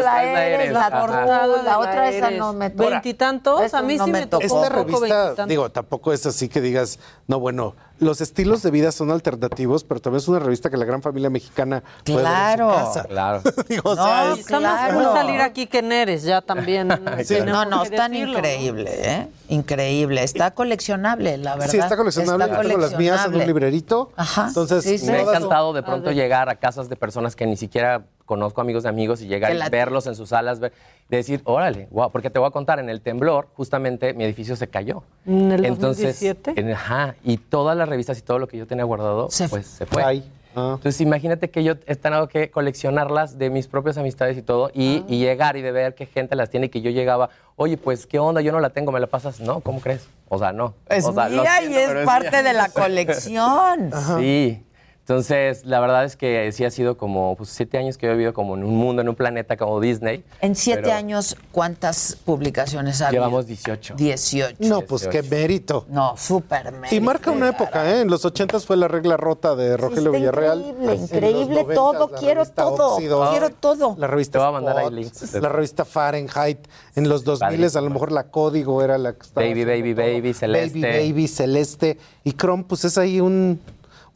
[0.00, 1.46] la "Usted eres, la portada.
[1.62, 2.88] La otra esa no me toca.
[2.90, 4.46] Veintitantos, a mí sí me tocó.
[4.48, 4.64] tocó.
[4.64, 6.98] Esta revista, digo, tampoco es así que digas,
[7.28, 10.84] no, bueno, los estilos de vida son alternativos, pero también es una revista que la
[10.84, 12.68] gran familia mexicana puede ver en su Claro.
[12.70, 13.04] casa.
[13.04, 13.42] Claro.
[13.68, 15.14] Digo, o No, sea, Y es- está más cool Claro.
[15.14, 16.88] salir aquí que Eres, ya también.
[17.24, 17.38] Sí.
[17.44, 18.38] No, no, decirlo, ¿no?
[18.38, 19.28] increíble, ¿eh?
[19.48, 20.22] Increíble.
[20.22, 21.70] Está coleccionable, la verdad.
[21.70, 22.44] Sí, está coleccionable.
[22.44, 24.12] Está Tengo las mías en un librerito.
[24.16, 24.46] Ajá.
[24.48, 25.06] Entonces, Sí, sí.
[25.06, 28.82] Me ha encantado de pronto llegar a casas de personas que ni siquiera conozco amigos
[28.82, 30.72] de amigos y llegar y verlos en sus salas, ver-
[31.16, 34.68] decir, órale, wow, porque te voy a contar, en el temblor, justamente mi edificio se
[34.68, 35.02] cayó.
[35.26, 36.60] ¿En el Entonces, 2017?
[36.60, 39.66] en- ajá, y todas las revistas y todo lo que yo tenía guardado, Se pues
[39.66, 40.02] se fue.
[40.04, 40.72] Ay, ah.
[40.76, 45.04] Entonces, imagínate que yo he tenido que coleccionarlas de mis propias amistades y todo, y,
[45.08, 48.06] y llegar y de ver qué gente las tiene, y que yo llegaba, oye, pues,
[48.06, 48.40] ¿qué onda?
[48.42, 49.40] Yo no la tengo, ¿me la pasas?
[49.40, 50.06] No, ¿cómo crees?
[50.28, 50.74] O sea, no.
[50.90, 52.42] Es O sea, lo mía siento, y es parte mía.
[52.42, 53.90] de la colección.
[54.18, 54.62] Sí.
[55.08, 58.14] Entonces, la verdad es que sí ha sido como pues, siete años que yo he
[58.14, 60.22] vivido como en un mundo, en un planeta como Disney.
[60.42, 63.22] En siete años, ¿cuántas publicaciones ha habido?
[63.22, 63.94] Llevamos 18.
[63.96, 64.56] 18.
[64.58, 65.86] No, pues qué mérito.
[65.88, 66.94] No, súper mérito.
[66.94, 68.02] Y marca una época, ¿eh?
[68.02, 70.60] En los ochentas fue la regla rota de Rogelio Está Villarreal.
[70.60, 73.94] increíble, increíble todo, quiero todo, Óxido, quiero todo.
[73.96, 75.32] La revista Te voy a mandar ahí Spot, links.
[75.40, 76.58] La revista Fahrenheit.
[76.96, 79.46] En los 2000 a lo mejor la Código era la que estaba.
[79.46, 80.04] Baby, baby, todo.
[80.04, 80.80] baby, Celeste.
[80.82, 81.98] Baby, baby, Celeste.
[82.24, 83.58] Y Chrome, pues es ahí un,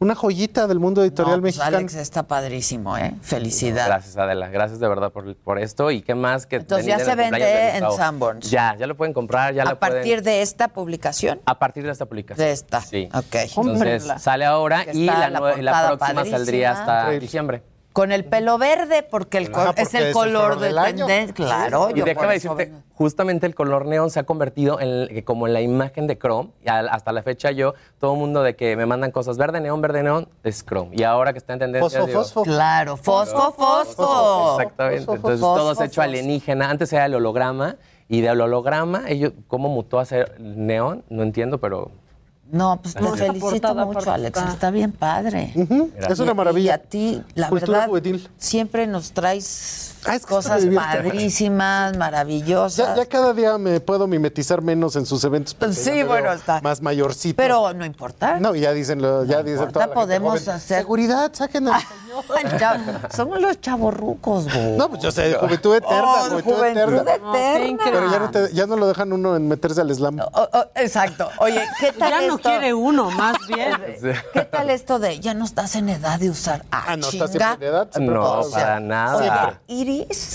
[0.03, 1.77] una joyita del mundo editorial No, pues, mexicano.
[1.77, 3.15] Alex está padrísimo, ¿eh?
[3.21, 3.87] Felicidades.
[3.87, 4.49] Gracias, Adela.
[4.49, 5.89] Gracias de verdad por, por esto.
[5.91, 7.91] ¿Y qué más que Entonces, ya se vende de en?
[7.91, 8.49] Sanborns.
[8.51, 11.41] Ya, ya lo pueden comprar, ya A pueden- partir de esta publicación.
[11.45, 12.45] A partir de esta publicación.
[12.45, 12.81] De esta.
[12.81, 13.09] Sí.
[13.13, 13.23] Ok.
[13.33, 14.19] Entonces, Cómprenla.
[14.19, 17.01] sale ahora y la, la la próxima saldría padrísima.
[17.01, 17.63] hasta diciembre.
[17.93, 20.77] Con el pelo verde, porque el Ah, es el es el color color de del
[20.79, 21.05] año.
[21.05, 21.33] tendencia.
[21.45, 25.45] Claro, y yo por eso decirte, justamente el color neón se ha convertido en como
[25.45, 26.49] en la imagen de Chrome.
[26.65, 29.61] Y al- hasta la fecha yo, todo el mundo de que me mandan cosas verde,
[29.61, 30.89] neón, verde, neón, es Chrome.
[30.93, 31.99] Y ahora que está en tendencia...
[31.99, 32.43] Fosfo, digo, fosfo.
[32.43, 34.57] Claro, fosfo, fosfo.
[34.59, 34.99] Exactamente.
[35.05, 35.83] Fosfo, Entonces fosfo, todo es fosfo.
[35.83, 36.69] hecho alienígena.
[36.71, 37.75] Antes era el holograma
[38.09, 41.03] y del holograma, ellos, ¿cómo mutó a ser neón?
[41.09, 41.91] No entiendo, pero...
[42.51, 44.37] No, pues No, te felicito mucho, Alex.
[44.37, 45.53] está- Está bien padre.
[46.09, 46.67] Es una maravilla.
[46.67, 47.87] Y a ti, la verdad,
[48.37, 52.87] siempre nos traes Ah, es que cosas padrísimas, maravillosas.
[52.89, 55.55] Ya, ya cada día me puedo mimetizar menos en sus eventos.
[55.75, 56.61] Sí, ya bueno, está.
[56.61, 57.35] Más mayorcito.
[57.37, 58.39] Pero no importa.
[58.39, 61.81] No, ya dicen, lo, ya dicen toda la gente podemos joven, hacer- Seguridad, saquen al
[63.15, 64.77] Somos los chavorrucos, güey.
[64.77, 67.31] No, pues yo sé, juventud eterna, Oh, juventud, juventud eterna.
[67.37, 67.83] eterna.
[67.83, 70.19] Pero ya no, te- ya no lo dejan uno en meterse al slam.
[70.19, 71.29] Oh, oh, exacto.
[71.39, 72.49] Oye, ¿qué tal Ya no esto?
[72.49, 73.73] quiere uno, más bien.
[74.33, 76.65] ¿Qué tal esto de ya no estás en edad de usar?
[76.71, 77.25] Ah, Ah, no, chinga.
[77.25, 77.87] estás siempre en edad.
[77.99, 79.17] No, para nada.
[79.17, 79.61] Oye,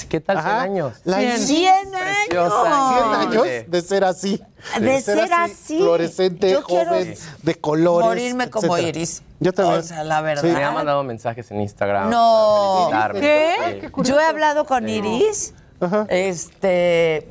[0.08, 0.62] ¿Qué tal 100 Ajá.
[0.62, 0.92] años?
[1.04, 1.30] La Cien.
[1.30, 2.16] Iris, 100 años.
[2.28, 2.98] Preciosa.
[2.98, 4.42] 100 años de ser así.
[4.80, 5.78] De ser así.
[5.78, 5.96] Yo
[6.64, 8.06] quiero joven, de colores.
[8.08, 8.88] morirme como etcétera.
[8.98, 9.22] Iris.
[9.40, 9.80] Yo también.
[9.80, 10.42] O sea, la verdad.
[10.44, 12.10] Me ha mandado mensajes en Instagram.
[12.10, 12.90] No.
[13.14, 13.80] ¿Qué?
[13.82, 14.02] Sí.
[14.04, 15.54] Yo he hablado con Iris.
[16.08, 17.26] Este,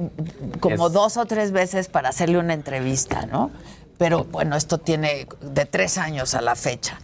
[0.60, 3.52] como Es- dos o tres veces para hacerle una entrevista, ¿no?
[3.98, 6.99] Pero bueno, esto tiene de tres años a la fecha.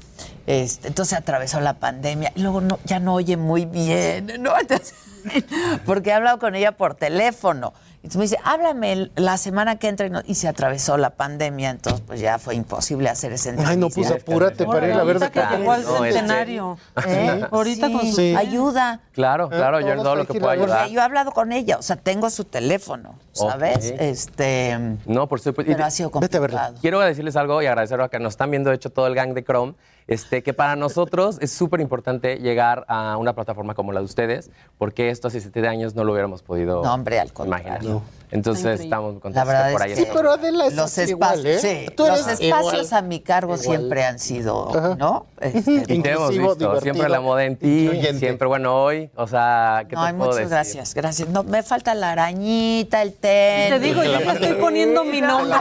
[0.45, 4.54] Este, entonces atravesó la pandemia y luego no, ya no oye muy bien, ¿no?
[4.60, 4.94] Entonces,
[5.86, 7.74] porque he hablado con ella por teléfono.
[8.04, 11.70] Entonces me dice, háblame la semana que entra y, no- y se atravesó la pandemia,
[11.70, 13.72] entonces pues ya fue imposible hacer ese entrevista.
[13.72, 15.30] Ay, no, pues apúrate para ir a ver de
[15.64, 16.78] No, este- centenario.
[17.08, 17.45] ¿Eh?
[17.50, 18.36] Ahorita con su- Sí.
[18.36, 19.00] Ayuda.
[19.14, 20.80] Claro, claro, yo en todos todo hay lo que pueda ayudar.
[20.80, 23.94] Porque yo he hablado con ella, o sea, tengo su teléfono, ¿sabes?
[23.98, 25.72] Este, No, por supuesto.
[25.72, 26.58] Y pero ha sido Vete a verla.
[26.60, 26.82] complicado.
[26.82, 29.34] Quiero decirles algo y agradecer a que nos están viendo, de hecho, todo el gang
[29.34, 29.76] de Chrome,
[30.07, 34.51] este, que para nosotros es súper importante llegar a una plataforma como la de ustedes,
[34.77, 37.67] porque esto hace siete años no lo hubiéramos podido No, hombre, al contrario.
[37.67, 38.01] imaginar.
[38.34, 40.85] Entonces estamos contentos La verdad que por es ahí que- Sí, pero Adela es Los
[40.97, 41.60] espacios, igual, ¿eh?
[41.60, 42.41] sí, Tú los espacios
[42.85, 42.88] igual.
[42.91, 43.65] a mi cargo Igual.
[43.65, 44.95] siempre han sido, Ajá.
[44.95, 45.27] ¿no?
[45.39, 45.60] Este,
[45.93, 48.19] Y te hemos Inclusivo, visto, siempre la moda en ti, incluyente.
[48.19, 50.49] siempre, bueno, hoy, o sea, ¿qué no, te hay puedo muchas decir?
[50.51, 51.30] gracias, gracias.
[51.30, 53.69] No, me falta la arañita, el tenis.
[53.69, 55.57] Te digo, yo ya estoy poniendo mi nombre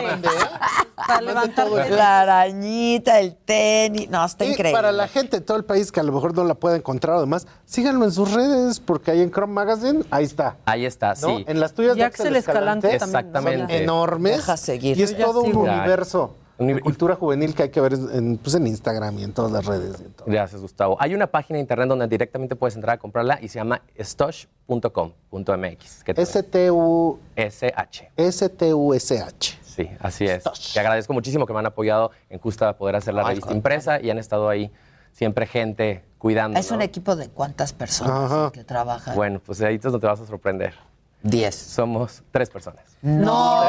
[1.07, 1.67] para levantar.
[1.91, 4.09] La arañita, el tenis.
[4.09, 4.73] No, está Y increíble.
[4.73, 7.17] para la gente de todo el país que a lo mejor no la pueda encontrar,
[7.17, 10.57] además, síganlo en sus redes, porque ahí en Chrome Magazine, ahí está.
[10.65, 11.39] Ahí está, ¿no?
[11.39, 11.45] sí.
[11.49, 13.75] En las tuyas Y de Axel Escalante Exactamente.
[13.75, 14.37] son enormes.
[14.37, 14.99] Deja seguir.
[14.99, 15.61] Y es todo un sigo.
[15.63, 19.33] universo Un de cultura juvenil que hay que ver en, pues en Instagram y en
[19.33, 20.01] todas las redes.
[20.01, 20.27] y en todo.
[20.29, 20.97] Gracias, Gustavo.
[21.01, 26.05] Hay una página de internet donde directamente puedes entrar a comprarla y se llama stosh.com.mx.
[26.05, 28.11] que te- STU, SH.
[28.31, 29.59] STUSH.
[29.65, 30.45] Sí, así es.
[30.75, 34.11] Te agradezco muchísimo que me han apoyado en Justa poder hacer la revista impresa y
[34.11, 34.71] han estado ahí
[35.13, 36.59] siempre gente cuidando.
[36.59, 38.51] Es un equipo de cuántas personas Ajá.
[38.53, 39.15] que trabajan.
[39.17, 40.75] Bueno, pues ahí es donde te vas a sorprender.
[41.23, 41.55] Diez.
[41.55, 42.97] Somos tres personas.
[43.01, 43.61] No.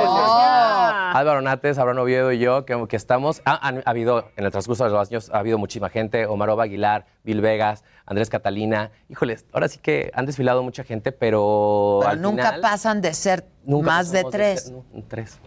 [1.13, 3.41] Álvaro Nates, Abraham Oviedo y yo, que, que estamos.
[3.45, 7.41] Ha, habido, en el transcurso de los años, ha habido muchísima gente: Omarova Aguilar, Bill
[7.41, 8.91] Vegas, Andrés Catalina.
[9.09, 11.99] Híjoles, ahora sí que han desfilado mucha gente, pero.
[12.01, 14.63] Pero al nunca final, pasan de ser nunca más de tres.
[14.63, 15.39] ser- no, tres.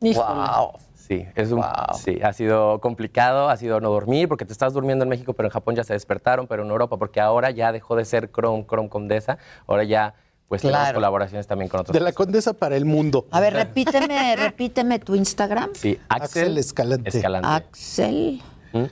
[0.00, 0.72] Wow.
[0.94, 1.94] Sí, es un, Wow.
[1.94, 5.46] sí, ha sido complicado, ha sido no dormir, porque te estás durmiendo en México, pero
[5.46, 8.66] en Japón ya se despertaron, pero en Europa, porque ahora ya dejó de ser Chrome,
[8.66, 9.38] Chrome Condesa,
[9.68, 10.14] ahora ya
[10.48, 10.96] pues tenemos Claro.
[10.96, 11.92] colaboraciones también con otros.
[11.92, 13.26] De la condesa para el mundo.
[13.30, 15.70] A ver, repíteme, repíteme tu Instagram.
[15.74, 17.08] Sí, Axel Axel, Escalante.
[17.10, 17.48] Escalante.
[17.48, 18.42] Axel.
[18.72, 18.84] ¿Mm?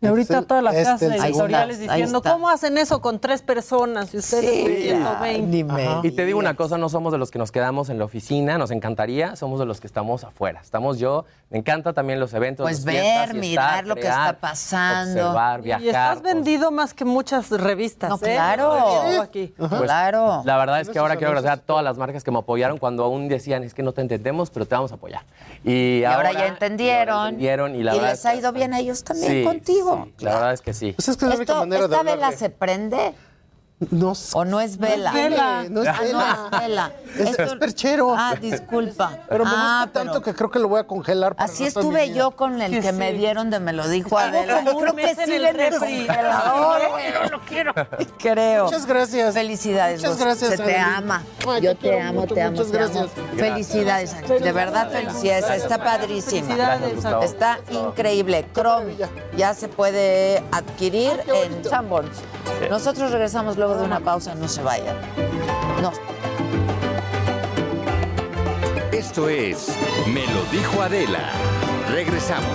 [0.00, 2.22] Y ahorita Excel, todas las casas editoriales diciendo.
[2.22, 5.46] ¿cómo hacen eso con tres personas y ustedes con Sí, 120?
[5.48, 7.98] ni me Y te digo una cosa, no somos de los que nos quedamos en
[7.98, 10.60] la oficina, nos encantaría, somos de los que estamos afuera.
[10.62, 12.62] Estamos yo, me encanta también los eventos.
[12.64, 15.20] Pues fiestas, ver, mirar estar, lo que está pasando.
[15.20, 15.82] Observar, viajar.
[15.84, 18.10] Y estás pues, vendido más que muchas revistas.
[18.10, 18.34] No, ¿eh?
[18.34, 19.20] claro.
[19.20, 19.52] Aquí.
[19.56, 20.42] pues, claro.
[20.44, 23.02] La verdad es que ahora quiero agradecer a todas las marcas que me apoyaron cuando
[23.02, 25.22] aún decían, es que no te entendemos, pero te vamos a apoyar.
[25.64, 27.40] Y, Y ahora ya entendieron.
[27.40, 29.32] y ahora entendieron y la y verdad les es ha ido bien a ellos también
[29.32, 29.87] Sí, contigo.
[29.94, 30.12] Claro.
[30.18, 30.92] La verdad es que sí.
[30.92, 33.14] Pues es que es la única Esto- manera de ¿Esta vela se prende?
[33.90, 35.12] No ¿O no es vela?
[35.12, 36.36] vela, no es Ah, vela.
[36.50, 36.92] no es vela.
[37.18, 38.14] Es, Esto- es perchero.
[38.16, 39.18] Ah, disculpa.
[39.28, 41.34] Pero me ah, gusta tanto que creo que lo voy a congelar.
[41.36, 42.96] para Así estuve yo con el Sí, que sí.
[42.96, 44.56] me dieron de me lo dijo Algo Adela.
[44.64, 46.06] como un Creo que el refri.
[46.06, 46.80] congelador.
[46.96, 47.72] Pero lo quiero.
[48.18, 48.64] Creo.
[48.66, 49.34] Muchas gracias.
[49.34, 50.00] Felicidades.
[50.02, 50.76] Muchas gracias, Se te Adeli.
[50.96, 51.22] ama.
[51.48, 52.88] Ay, Yo te te amo, mucho, te amo, muchas te amo.
[52.92, 53.10] gracias.
[53.36, 54.28] Felicidades.
[54.42, 55.62] De verdad, felicidades.
[55.62, 56.46] Está padrísima.
[56.78, 57.04] Felicidades.
[57.24, 58.44] Está increíble.
[58.54, 58.94] Chrome
[59.36, 62.18] ya se puede adquirir en Sanborns.
[62.70, 64.34] Nosotros regresamos luego de una pausa.
[64.34, 64.96] No se vayan.
[65.82, 65.92] No.
[68.92, 69.68] Esto es
[70.12, 71.30] Me lo dijo Adela.
[71.90, 72.48] Regresamos.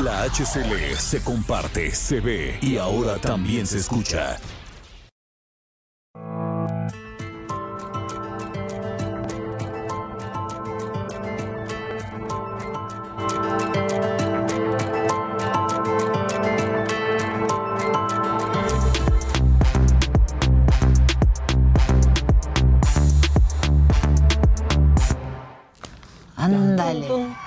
[0.00, 4.38] La HCL se comparte, se ve y ahora también se escucha.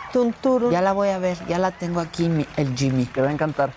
[0.10, 0.14] Ándale.
[0.14, 0.72] Tun, tun, turun.
[0.72, 1.38] Ya la voy a ver.
[1.48, 3.06] Ya la tengo aquí, el Jimmy.
[3.06, 3.73] Te va a encantar.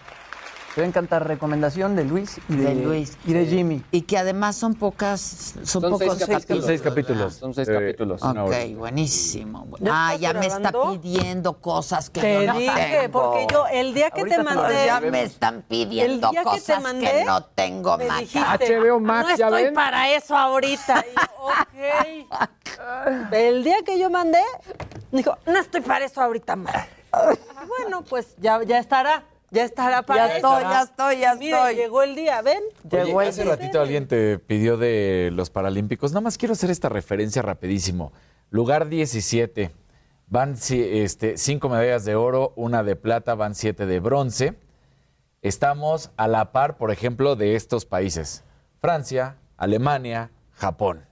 [0.75, 1.29] Te va a encantar.
[1.29, 3.19] Recomendación de Luis y de, De Luis.
[3.27, 3.83] Y de Jimmy.
[3.91, 5.21] Y que además son pocas,
[5.65, 6.45] son, Son pocos seis capítulos.
[6.47, 7.35] Son seis capítulos.
[7.35, 8.23] Son seis capítulos.
[8.23, 9.67] Ok, buenísimo.
[9.81, 13.13] ¿Ya Ah, ya me está pidiendo cosas que Te yo no dije, tengo.
[13.13, 14.87] porque yo el día que Ahorita te mandé.
[14.87, 18.99] ya me están pidiendo el día que te cosas que, no tengo, me dijiste, HBO
[19.01, 19.75] Max, no ¿ya estoy ven?
[19.75, 21.05] para eso ahorita.
[21.07, 22.49] Y yo, ok.
[23.33, 24.41] El día que yo mandé,
[25.19, 26.89] dijo, no estoy para eso ahorita, Maca.
[27.67, 29.25] Bueno, pues ya, ya estará.
[29.51, 30.59] Ya estará para Ya eso.
[30.59, 31.75] estoy, ya estoy, ya estoy.
[31.75, 32.63] llegó el día, ven.
[32.91, 33.51] Llegó el hace día.
[33.55, 36.13] ratito alguien te pidió de los Paralímpicos.
[36.13, 38.13] Nada más quiero hacer esta referencia rapidísimo.
[38.49, 39.71] Lugar 17.
[40.29, 44.55] Van este, cinco medallas de oro, una de plata, van siete de bronce.
[45.43, 48.45] Estamos a la par, por ejemplo, de estos países.
[48.81, 51.05] Francia, Alemania, Japón.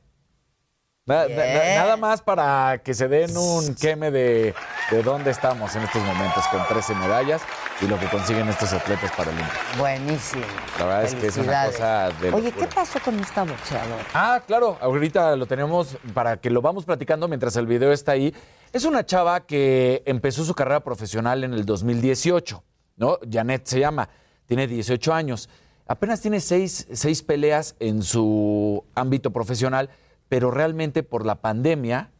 [1.10, 1.74] Na- na- Bien.
[1.76, 4.54] nada más para que se den un queme de,
[4.92, 7.42] de dónde estamos en estos momentos con 13 medallas
[7.80, 9.58] y lo que consiguen estos atletas paralímpicos.
[9.76, 10.44] Buenísimo.
[10.78, 12.68] La verdad es que es una cosa de Oye, locura.
[12.68, 14.04] ¿qué pasó con esta boxeadora?
[14.14, 18.32] Ah, claro, ahorita lo tenemos para que lo vamos platicando mientras el video está ahí.
[18.72, 22.62] Es una chava que empezó su carrera profesional en el 2018,
[22.98, 23.18] ¿no?
[23.28, 24.08] Janet se llama,
[24.46, 25.48] tiene 18 años.
[25.88, 29.90] Apenas tiene seis, seis peleas en su ámbito profesional,
[30.30, 32.10] pero realmente por la pandemia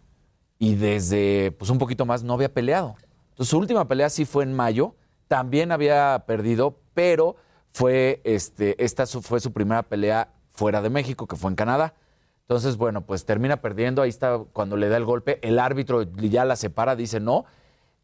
[0.58, 2.96] y desde pues un poquito más no había peleado.
[3.30, 4.94] Entonces su última pelea sí fue en mayo,
[5.28, 7.36] también había perdido, pero
[7.72, 11.94] fue este esta su- fue su primera pelea fuera de México, que fue en Canadá.
[12.42, 16.44] Entonces, bueno, pues termina perdiendo, ahí está cuando le da el golpe, el árbitro ya
[16.44, 17.44] la separa, dice no,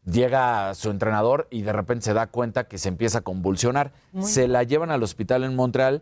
[0.09, 3.91] llega su entrenador y de repente se da cuenta que se empieza a convulsionar.
[4.23, 6.01] Se la llevan al hospital en Montreal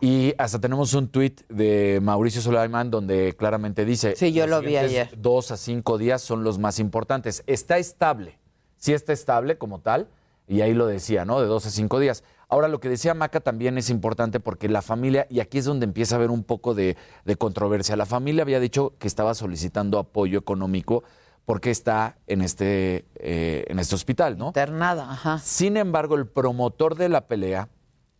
[0.00, 4.14] y hasta tenemos un tuit de Mauricio Suleiman donde claramente dice...
[4.16, 5.10] Sí, yo "Los lo vi ayer.
[5.16, 7.42] Dos a cinco días son los más importantes.
[7.46, 8.38] Está estable,
[8.76, 10.08] sí está estable como tal,
[10.46, 11.40] y ahí lo decía, ¿no?
[11.40, 12.22] De dos a cinco días.
[12.48, 15.84] Ahora, lo que decía Maca también es importante porque la familia, y aquí es donde
[15.84, 19.98] empieza a haber un poco de, de controversia, la familia había dicho que estaba solicitando
[19.98, 21.02] apoyo económico
[21.46, 24.48] porque está en este, eh, en este hospital, ¿no?
[24.48, 25.38] Internada, ajá.
[25.38, 27.68] Sin embargo, el promotor de la pelea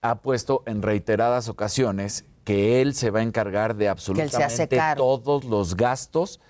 [0.05, 5.77] ha puesto en reiteradas ocasiones que él se va a encargar de absolutamente todos los
[5.77, 6.41] gastos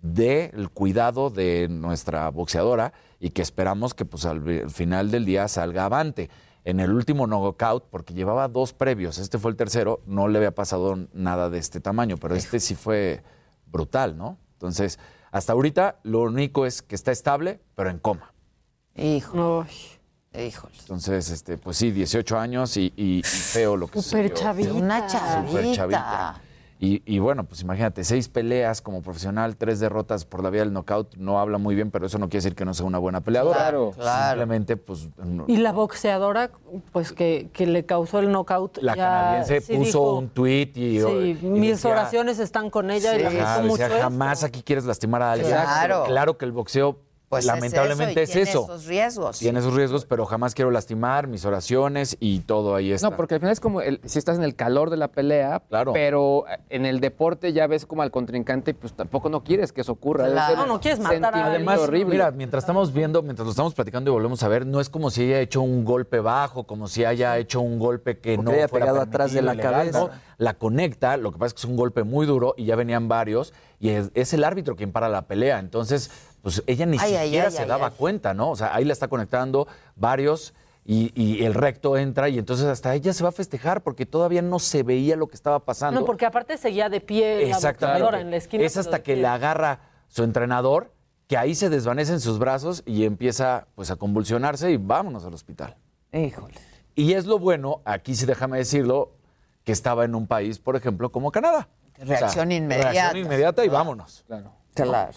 [0.00, 5.48] del cuidado de nuestra boxeadora y que esperamos que pues al, al final del día
[5.48, 6.30] salga avante.
[6.64, 10.54] En el último knockout, porque llevaba dos previos, este fue el tercero, no le había
[10.54, 13.24] pasado nada de este tamaño, pero este sí fue
[13.66, 14.38] brutal, ¿no?
[14.52, 15.00] Entonces,
[15.32, 18.32] hasta ahorita lo único es que está estable, pero en coma.
[18.94, 19.66] Hijo.
[20.38, 20.74] Híjole.
[20.80, 24.34] Entonces, este, pues sí, 18 años y, y- y feo lo que Súper sucedió.
[24.36, 24.72] chavita.
[24.74, 25.74] Una Súper chavita.
[25.74, 26.40] chavita.
[26.82, 30.72] Y, y bueno, pues imagínate, seis peleas como profesional, tres derrotas por la vía del
[30.72, 33.20] knockout, no habla muy bien, pero eso no quiere decir que no sea una buena
[33.20, 33.58] peleadora.
[33.58, 34.28] Claro, claro.
[34.40, 36.50] Simplemente, pues, no- Y la boxeadora,
[36.92, 38.78] pues que, que le causó el knockout.
[38.80, 41.00] la ya canadiense sí puso dijo, un tweet y...
[41.00, 43.24] Sí, y mis decía- oraciones están con ella y Sí.
[43.24, 44.00] lamento Ajá, mucho decía, esto".
[44.02, 45.50] jamás aquí quieres lastimar a alguien.
[45.50, 46.04] Claro.
[46.06, 46.96] Claro que el boxeo
[47.30, 48.64] Pues es lamentablemente eso, y es tiene eso.
[48.64, 49.38] esos riesgos.
[49.38, 53.08] Tiene esos riesgos, pero jamás quiero lastimar mis oraciones y todo ahí está.
[53.08, 55.62] No, porque al final es como el- si estás en el calor de la pelea,
[55.68, 55.92] Claro.
[55.92, 59.92] pero en el deporte ya ves como al contrincante, pues tampoco no quieres que eso
[59.92, 60.26] ocurra.
[60.28, 60.56] Claro.
[60.56, 61.46] No, no quieres matar a.
[61.46, 62.14] Además, horrible.
[62.16, 65.10] mira, mientras estamos viendo, mientras lo estamos platicando y volvemos a ver, no es como
[65.10, 68.42] si haya hecho un golpe bajo, como si haya hecho un golpe que O que
[68.42, 70.00] no haya fuera pegado atrás de la cabeza.
[70.00, 70.10] ¿no?
[70.38, 73.06] La conecta, lo que pasa es que es un golpe muy duro y ya venían
[73.06, 75.58] varios y es, es el árbitro quien para la pelea.
[75.60, 76.10] Entonces,
[76.42, 77.92] pues ella ni Ay, siquiera ay, se ay, daba ay.
[77.96, 78.50] cuenta, ¿no?
[78.50, 80.54] O sea, ahí la está conectando varios.
[80.82, 84.40] Y, y el recto entra y entonces hasta ella se va a festejar porque todavía
[84.40, 86.00] no se veía lo que estaba pasando.
[86.00, 88.00] No, porque aparte seguía de pie la Exactamente.
[88.02, 88.64] boxeadora en la esquina.
[88.64, 89.22] es hasta que pie.
[89.22, 90.92] la agarra su entrenador,
[91.28, 95.34] que ahí se desvanece en sus brazos y empieza pues a convulsionarse y vámonos al
[95.34, 95.76] hospital.
[96.12, 96.54] Híjole.
[96.96, 99.12] Y es lo bueno, aquí sí déjame decirlo,
[99.64, 101.68] que estaba en un país, por ejemplo, como Canadá.
[101.98, 102.90] Reacción inmediata.
[102.90, 104.24] Reacción inmediata y vámonos.
[104.26, 104.52] Claro.
[104.74, 105.12] Claro.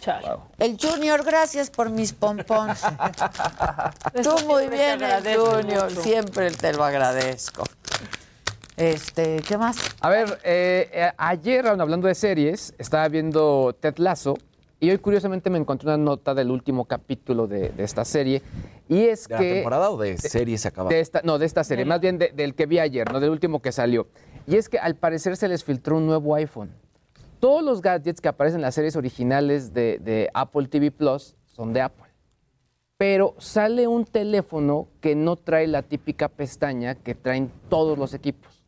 [0.00, 0.28] Chale.
[0.58, 2.80] El Junior, gracias por mis pompons.
[4.22, 5.88] Tú muy bien, el Junior.
[5.90, 6.02] mucho.
[6.02, 7.64] Siempre te lo agradezco.
[8.76, 9.76] Este, ¿qué más?
[10.00, 14.36] A ver, eh, eh, ayer, hablando de series, estaba viendo Ted Lasso
[14.78, 18.40] y hoy curiosamente me encontré una nota del último capítulo de, de esta serie
[18.88, 19.48] y es ¿De que...
[19.48, 20.94] la temporada o de series acabada?
[20.94, 23.30] De esta, no, de esta serie, más bien de- del que vi ayer, no del
[23.30, 24.06] último que salió.
[24.46, 26.70] Y es que al parecer se les filtró un nuevo iPhone.
[27.40, 31.80] Todos los gadgets que aparecen en las series originales de, Apple TV Plus son de
[31.82, 32.06] Apple.
[32.96, 38.64] Pero sale un teléfono que no trae la típica pestaña que traen todos los equipos.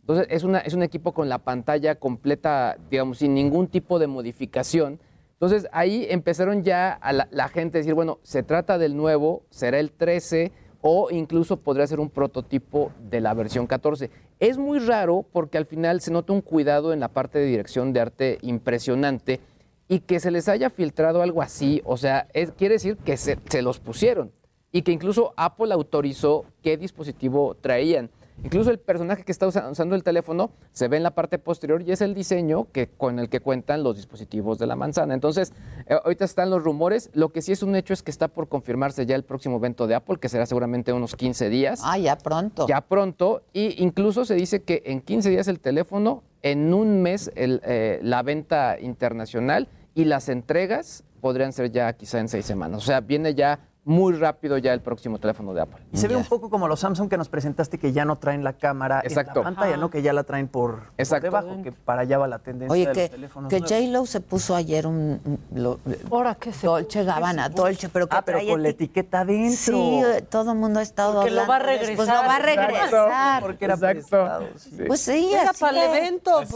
[0.00, 4.06] Entonces, es, una, es un equipo con la pantalla completa, digamos, sin ningún tipo de
[4.06, 4.98] modificación.
[5.32, 6.98] Entonces, ahí empezaron ya
[7.30, 10.52] la gente a decir, bueno, se trata del nuevo, será el 13
[10.88, 14.08] o incluso podría ser un prototipo de la versión 14.
[14.38, 17.92] Es muy raro porque al final se nota un cuidado en la parte de dirección
[17.92, 19.40] de arte impresionante
[19.88, 23.36] y que se les haya filtrado algo así, o sea, es- quiere decir que se,
[23.48, 24.30] se los pusieron
[24.70, 28.08] y que incluso Apple autorizó qué dispositivo traían.
[28.44, 31.82] Incluso el personaje que está usa- usando el teléfono se ve en la parte posterior
[31.82, 35.14] y es el diseño que, con el que cuentan los dispositivos de la manzana.
[35.14, 35.52] Entonces,
[35.86, 37.10] eh, ahorita están los rumores.
[37.14, 39.86] Lo que sí es un hecho es que está por confirmarse ya el próximo evento
[39.86, 41.80] de Apple, que será seguramente unos 15 días.
[41.84, 42.66] Ah, ya pronto.
[42.68, 43.42] Ya pronto.
[43.52, 47.98] Y incluso se dice que en 15 días el teléfono, en un mes el, eh,
[48.02, 52.82] la venta internacional y las entregas podrían ser ya quizá en seis semanas.
[52.82, 55.80] O sea, viene ya muy rápido ya el próximo teléfono de Apple.
[55.92, 58.42] Y se ve un poco como los Samsung que nos presentaste que ya no traen
[58.42, 59.38] la cámara Exacto.
[59.38, 59.90] en la pantalla, ¿no?
[59.90, 61.26] Que ya la traen por, por Exacto.
[61.26, 63.60] debajo, que para allá va la tendencia Oye, de que, los teléfonos que.
[63.60, 65.38] J-Lo se puso ayer un...
[65.54, 65.78] lo-
[66.10, 69.56] Ahora, ¿qué se Dolce Gabbana, Dolce, pero que Ah, pero con la eti- etiqueta adentro.
[69.76, 71.92] Sí, eh, todo el mundo ha estado Porque lo va a hablando eso.
[71.94, 72.22] Pues regresar.
[72.24, 73.06] lo va a regresar.
[73.06, 73.46] Exacto.
[73.46, 73.94] Porque era Exacto.
[73.94, 74.76] prestado, sí.
[74.84, 76.42] Pues sí, Era para el evento.
[76.50, 76.54] Pues.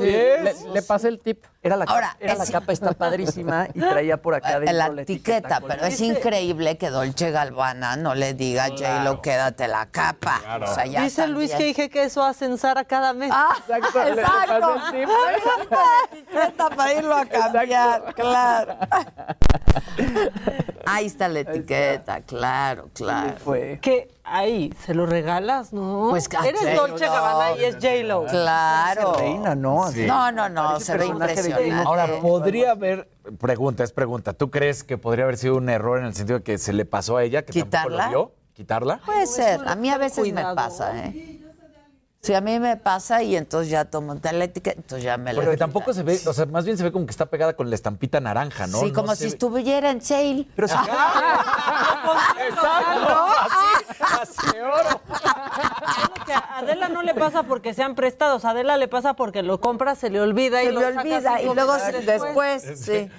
[0.67, 1.45] le, le pasé el tip.
[1.63, 5.03] Era la, Ahora, era la capa está padrísima y traía por acá adentro la la
[5.03, 10.41] etiqueta, pero es increíble que Dolce Gabbana no le diga a J-Lo, quédate la capa.
[10.63, 13.31] O sea, ya Dice Luis que dije que eso hacen Sara cada mes.
[13.31, 15.79] Ah, Exacto, le- le exacto.
[16.13, 18.77] etiqueta para irlo a cambiar, claro.
[20.87, 23.35] Ahí está la etiqueta, claro, claro.
[23.45, 23.79] Fue.
[23.83, 26.09] Que ahí se lo regalas, ¿no?
[26.11, 26.89] Pues, a Eres J-Lo.
[26.89, 28.27] Dolce Gabbana y es J-Lo.
[28.27, 29.15] Claro.
[29.15, 29.85] Reina, ¿no?
[29.85, 30.07] Así.
[30.07, 31.73] No, no, no, Parece se ve impresionante.
[31.73, 36.07] Ahora, podría haber, pregunta, es pregunta, ¿tú crees que podría haber sido un error en
[36.07, 37.97] el sentido de que se le pasó a ella, que ¿Quitarla?
[37.99, 38.33] tampoco lo vio?
[38.55, 39.01] ¿Quitarla?
[39.07, 40.51] Puede ser, a mí a veces cuidado.
[40.51, 41.40] me pasa, ¿eh?
[42.23, 45.41] Sí, a mí me pasa y entonces ya tomo la etiqueta, entonces ya me la
[45.41, 47.71] Porque tampoco se ve, o sea, más bien se ve como que está pegada con
[47.71, 48.79] la estampita naranja, ¿no?
[48.81, 50.47] Sí, No como si ve- estuviera en sale.
[50.55, 50.75] Pero sí,
[52.47, 53.85] Exacto, así,
[54.21, 55.01] así oro.
[56.27, 59.59] Que a Adela no le pasa porque sean prestados, a Adela le pasa porque lo
[59.61, 63.11] compra, se le olvida y Se lo me saca olvida y luego se- después, sí.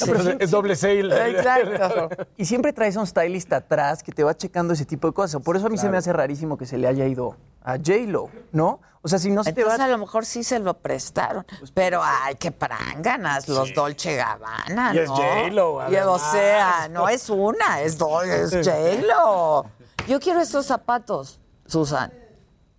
[0.00, 1.30] No, pero es doble sale.
[1.30, 2.24] Exacto.
[2.36, 5.40] Y siempre traes a un stylist atrás que te va checando ese tipo de cosas.
[5.42, 8.28] Por eso a mí se me hace rarísimo que se le haya ido a J-Lo,
[8.52, 8.80] ¿no?
[9.02, 9.84] O sea, si no se te Entonces va...
[9.84, 14.98] a lo mejor sí se lo prestaron, pero ay, qué pranganas, los Dolce Gabbana, Y
[14.98, 15.16] es ¿no?
[15.16, 19.66] J.Lo, Y, o sea, no es una, es, es J-Lo.
[20.08, 22.12] Yo quiero estos zapatos, Susan.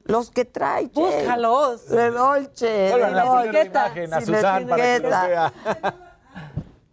[0.04, 0.88] Los que trae.
[0.88, 1.88] Búscalos.
[1.90, 3.50] De Dolce, de Bueno, la Dolce.
[3.50, 5.28] primera imagen a Susan para que lo etiqueta.
[5.28, 5.54] vea.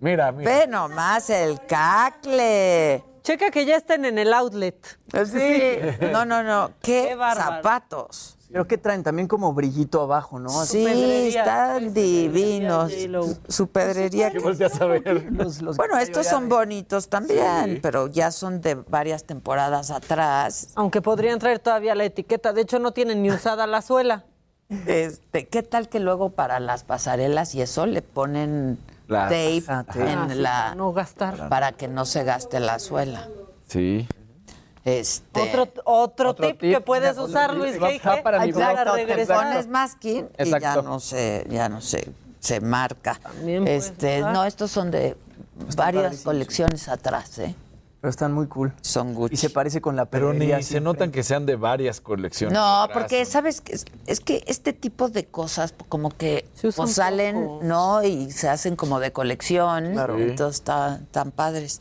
[0.03, 0.51] Mira, mira.
[0.51, 3.05] Ve nomás el cacle.
[3.23, 4.99] Checa que ya estén en el outlet.
[5.27, 5.79] Sí.
[6.13, 6.73] No, no, no.
[6.83, 8.37] Qué, Qué zapatos.
[8.51, 10.51] Pero que traen también como brillito abajo, ¿no?
[10.67, 10.85] Sí,
[11.29, 12.93] están divinos.
[12.93, 14.31] Su, su pedrería.
[14.31, 15.33] ¿Qué volteas a ver?
[15.33, 20.69] Los- los Bueno, estos son bonitos también, pero ya son de varias temporadas atrás.
[20.75, 22.53] Aunque podrían traer todavía la etiqueta.
[22.53, 24.25] De hecho, no tienen ni usada la suela.
[24.87, 29.85] Este, ¿qué tal que luego para las pasarelas y eso le ponen La- tape Ah,
[29.95, 31.49] en Ah, sí, la para no gastar.
[31.49, 33.29] para que no se gaste la suela.
[33.69, 34.07] Sí.
[34.85, 36.75] Este Otro, otro, Otro tip, tip.
[36.75, 38.01] que puedes usar, Luis Va- G.
[38.05, 38.45] va para.
[38.45, 39.37] Exacto, te regresar.
[39.47, 42.11] pones masking y ya no se, ya no se,
[42.41, 43.15] se marca.
[43.23, 45.17] También Este, no, estos son de
[45.77, 47.55] varias colecciones atrás, ¿eh?
[48.03, 48.73] Pero están muy cool.
[48.81, 49.35] Son Gucci.
[49.35, 52.53] Y se parece con la Pero ni se notan que sean de varias colecciones.
[52.53, 56.75] No, atrás, porque sabes que es, es que este tipo de cosas como que pues,
[56.93, 57.61] salen, poco.
[57.63, 58.03] ¿no?
[58.03, 60.19] Y se hacen como de colección, Claro.
[60.19, 61.81] entonces están tan padres.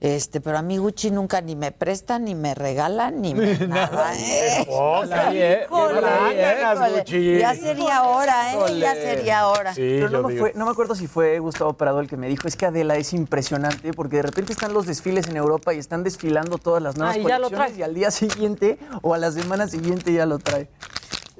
[0.00, 4.12] Este, pero a mí Gucci nunca ni me prestan, ni me regalan, ni me nada.
[4.16, 4.64] ¿eh?
[4.66, 5.66] Poca, ¿eh?
[5.66, 7.04] Híjole.
[7.40, 8.78] Ya sería hora, ¿eh?
[8.78, 9.74] Ya sería hora.
[9.74, 12.28] Sí, Pero no me, fue- no me acuerdo si fue Gustavo Prado el que me
[12.28, 15.78] dijo, es que Adela es impresionante porque de repente están los desfiles en Europa y
[15.78, 17.80] están desfilando todas las nuevas Ah, y ya lo colecciones trae.
[17.80, 20.68] y al día siguiente o a la semana siguiente ya lo trae.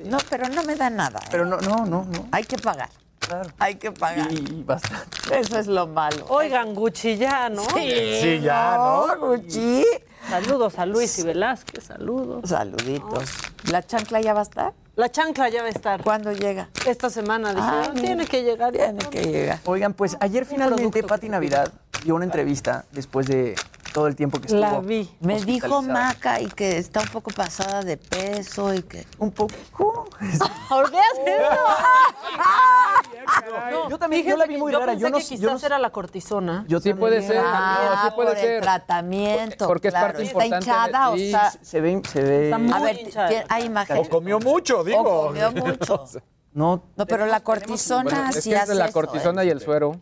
[0.05, 1.21] No, pero no me da nada.
[1.23, 1.29] ¿eh?
[1.31, 2.29] Pero no, no, no, no.
[2.33, 2.89] Hay que pagar.
[3.29, 3.51] Claro.
[3.59, 4.33] Hay que pagar.
[4.33, 5.39] Y bastante.
[5.39, 6.25] Eso es lo malo.
[6.29, 7.63] Oigan, Gucci ya, ¿no?
[7.75, 9.07] Sí, ya, ¿no?
[9.29, 9.85] Gucci.
[10.29, 12.49] Saludos a Luis y Velázquez, saludos.
[12.49, 13.25] Saluditos.
[13.71, 14.73] ¿La chancla ya va a estar?
[14.97, 16.03] La chancla ya va a estar.
[16.03, 16.69] ¿Cuándo llega?
[16.87, 18.07] Esta semana Ah, dijeron, mira.
[18.07, 18.73] tiene que llegar.
[18.73, 19.11] Tiene pronto".
[19.11, 19.59] que llegar.
[19.65, 21.73] Oigan, pues ayer finalmente Pati Navidad
[22.05, 23.55] dio una entrevista después de
[23.93, 24.61] todo el tiempo que estuvo.
[24.61, 25.11] La vi.
[25.21, 25.83] Me dijo.
[25.83, 29.07] Maca y que está un poco pasada de peso y que...
[29.19, 29.55] Un poco.
[30.69, 31.57] ¿Por qué haces eso?
[33.71, 34.93] No, yo también yo la vi muy que yo rara.
[34.93, 36.65] pensé Yo no, que yo quizás no- era la cortisona.
[36.69, 37.43] yo Sí también- puede ser.
[37.45, 38.51] Ah, no, sí puede por ser.
[38.57, 39.67] el tratamiento.
[39.67, 40.07] Porque es claro.
[40.09, 41.23] parte ¿Está importante hinchada de- sí.
[41.23, 41.51] o está...?
[41.63, 42.45] Se ve, se ve.
[42.45, 43.29] Está muy A ver, hinchada.
[43.29, 43.97] ¿tiene- ¿hay imagen?
[43.99, 45.01] O comió mucho, digo.
[45.01, 46.05] O comió mucho.
[46.51, 49.47] No, No, pero la cortisona Bueno, es sí que es hace la eso, cortisona ¿eh?
[49.47, 49.93] y el suero.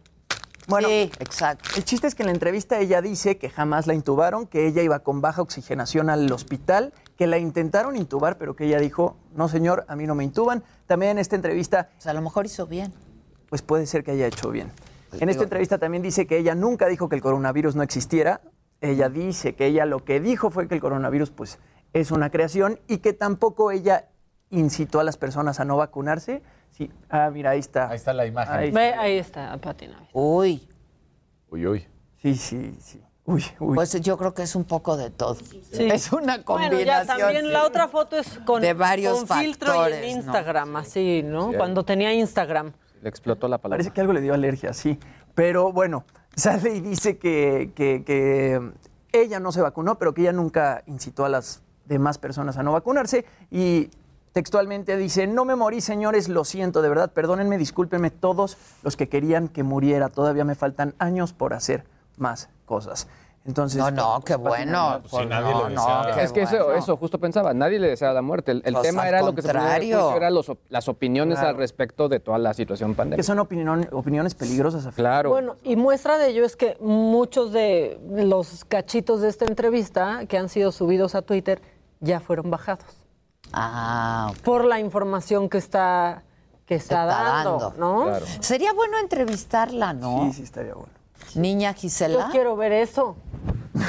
[0.66, 1.70] Bueno, Sí, exacto.
[1.76, 4.82] El chiste es que en la entrevista ella dice que jamás la intubaron, que ella
[4.82, 9.48] iba con baja oxigenación al hospital, que la intentaron intubar, pero que ella dijo, no
[9.48, 10.64] señor, a mí no me intuban.
[10.86, 12.92] También en esta entrevista, O sea, a lo mejor hizo bien.
[13.48, 14.72] pues puede ser que haya hecho bien.
[15.20, 18.40] En esta entrevista también dice que ella nunca dijo que el coronavirus no existiera.
[18.80, 21.58] Ella dice que ella lo que dijo fue que el coronavirus pues
[21.94, 24.08] es una creación y que tampoco ella
[24.50, 26.42] incitó a las personas a no vacunarse.
[26.72, 27.88] Sí, ah, mira, ahí está.
[27.88, 28.54] Ahí está la imagen.
[28.54, 30.08] Ahí Ve, ahí está, Pati Navidad.
[30.12, 30.68] Uy,
[31.50, 31.86] Uy, uy.
[32.20, 33.00] Sí, sí, sí.
[33.24, 33.74] Uy, uy.
[33.74, 35.34] pues yo creo que es un poco de todo.
[35.34, 35.62] Sí.
[35.72, 36.86] Es una Bueno, combinación.
[36.86, 40.06] ya también la otra foto es con, De varios con filtro y en ¿no?
[40.06, 41.50] Instagram, así, ¿no?
[41.50, 41.56] Sí.
[41.56, 42.72] Cuando tenía Instagram.
[43.02, 43.78] Le explotó la palabra.
[43.78, 44.98] Parece que algo le dio alergia, sí.
[45.34, 46.04] Pero bueno,
[46.36, 48.60] sale y dice que, que- que
[49.12, 52.72] ella no se vacunó, pero que ella nunca incitó a las demás personas a no
[52.72, 53.24] vacunarse.
[53.50, 53.90] Y
[54.36, 59.08] textualmente dice, no me morí, señores, lo siento, de verdad, perdónenme, discúlpenme todos los que
[59.08, 60.10] querían que muriera.
[60.10, 61.84] Todavía me faltan años por hacer
[62.18, 63.08] más cosas.
[63.46, 64.72] Entonces, No, no, pues, qué bueno.
[64.72, 66.14] Navidad, pues, si nadie no, le no, deseaba.
[66.14, 66.74] qué Es que eso, bueno.
[66.78, 68.52] eso justo pensaba, nadie le deseaba la muerte.
[68.52, 71.48] El, el Pues, tema era lo que se era los las opiniones Claro.
[71.48, 73.22] al respecto de toda la situación Que pandémica.
[73.22, 74.84] son opinión- opiniones peligrosas.
[74.86, 75.30] a Claro.
[75.30, 80.36] Bueno, y muestra de ello es que muchos de los cachitos de esta entrevista que
[80.36, 81.62] han sido subidos a Twitter
[82.00, 83.05] ya fueron bajados
[83.52, 86.22] Ah, por la información que está
[86.66, 87.74] que está, Está dando, dando.
[87.78, 88.04] ¿no?
[88.06, 88.26] Claro.
[88.40, 90.24] Sería bueno entrevistarla, ¿no?
[90.26, 90.90] Sí, sí, estaría bueno.
[91.36, 92.28] Niña Yo Gisela.
[92.32, 93.16] quiero ver eso.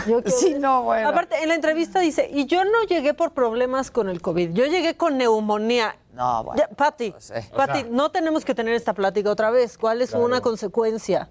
[0.08, 0.84] Yo quiero Sí, ver no, eso.
[0.84, 1.10] bueno.
[1.10, 4.66] Aparte, en la entrevista dice, y yo no llegué por problemas con el COVID, yo
[4.66, 5.96] llegué con neumonía.
[6.14, 6.62] No, bueno.
[6.62, 7.50] Ya, Pati, eh.
[7.56, 9.78] Pati, no tenemos que tener esta plática otra vez.
[9.78, 11.30] ¿Cuál es una consecuencia?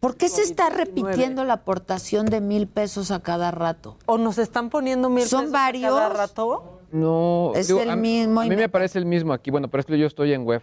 [0.00, 3.98] ¿Por qué se está repitiendo la aportación de mil pesos a cada rato?
[4.06, 6.77] ¿O nos están poniendo mil ¿Son pesos a cada rato?
[6.90, 9.50] No, Es digo, el a, mismo A mí me- parece el mismo aquí.
[9.50, 10.62] Bueno, pero es que yo estoy en web.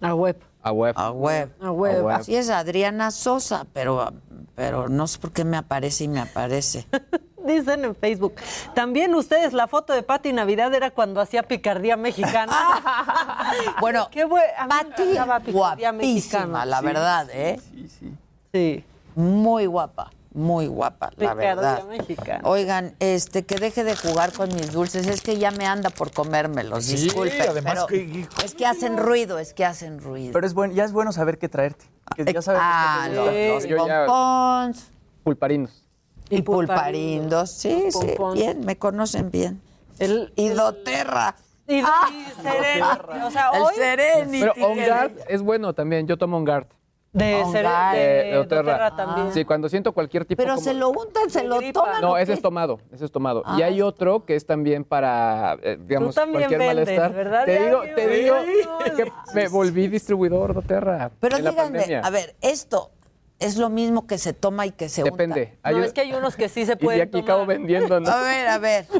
[0.00, 0.36] A web.
[0.62, 0.94] A web.
[0.96, 1.50] A web.
[1.60, 1.98] A web.
[1.98, 2.14] A web.
[2.16, 4.12] Así es Adriana Sosa, pero,
[4.54, 6.86] pero no sé por qué me aparece y me aparece.
[7.44, 8.34] Dicen en Facebook.
[8.74, 12.52] También ustedes, la foto de Pati Navidad era cuando hacía picardía mexicana.
[13.80, 14.42] Bueno, Qué buen.
[14.68, 16.64] Pati, guapísima, mexicana.
[16.64, 17.60] la verdad, ¿eh?
[17.70, 18.14] Sí, sí.
[18.52, 18.84] Sí.
[19.14, 21.84] Muy guapa, muy guapa, la Picardía verdad.
[21.88, 22.40] mexicana.
[22.44, 26.10] Oigan, este, que deje de jugar con mis dulces, es que ya me anda por
[26.12, 27.40] comérmelos, Sí, disculpen.
[27.40, 30.32] además pero que- es que hacen ruido, es que hacen ruido.
[30.32, 31.86] Pero es bueno, ya es bueno saber qué traerte.
[32.16, 34.90] Que ya sabes ah, qué te los, los pompons
[35.22, 35.84] Pulparinos.
[36.28, 38.34] y Y pulparindos, sí, sí, Pompons.
[38.34, 39.62] bien, me conocen bien.
[39.98, 41.36] El, Y doterra.
[41.68, 42.08] y, Ah.
[42.10, 43.22] y Serenity.
[43.24, 43.74] O sea, El hoy.
[43.76, 44.40] Serenity.
[44.40, 46.06] Pero que- OnGuard es bueno también.
[46.08, 46.66] Yo tomo OnGuard.
[47.14, 48.96] De, Oh, de, De, de Doterra.
[48.96, 49.32] también.
[49.32, 51.80] Sí, cuando siento cualquier tipo Pero como- se lo untan, se De lo gripa.
[51.84, 52.00] toman.
[52.02, 53.42] No, ¿o ese es tomado, ese es tomado.
[53.46, 53.56] Ah.
[53.56, 57.12] Y hay otro que es también para, eh, digamos, también cualquier vendes, malestar.
[57.14, 57.44] ¿verdad?
[57.44, 58.34] Te Ya digo, te digo
[58.96, 61.12] que me volví distribuidor Doterra.
[61.20, 62.90] Pero en díganme, a ver, esto
[63.38, 65.12] es lo mismo que se toma y que se unta.
[65.12, 65.56] Depende.
[65.64, 67.24] No, es que hay unos que sí se y pueden aquí tomar.
[67.30, 68.10] acabo vendiendo, ¿no?
[68.10, 68.86] A ver, a ver.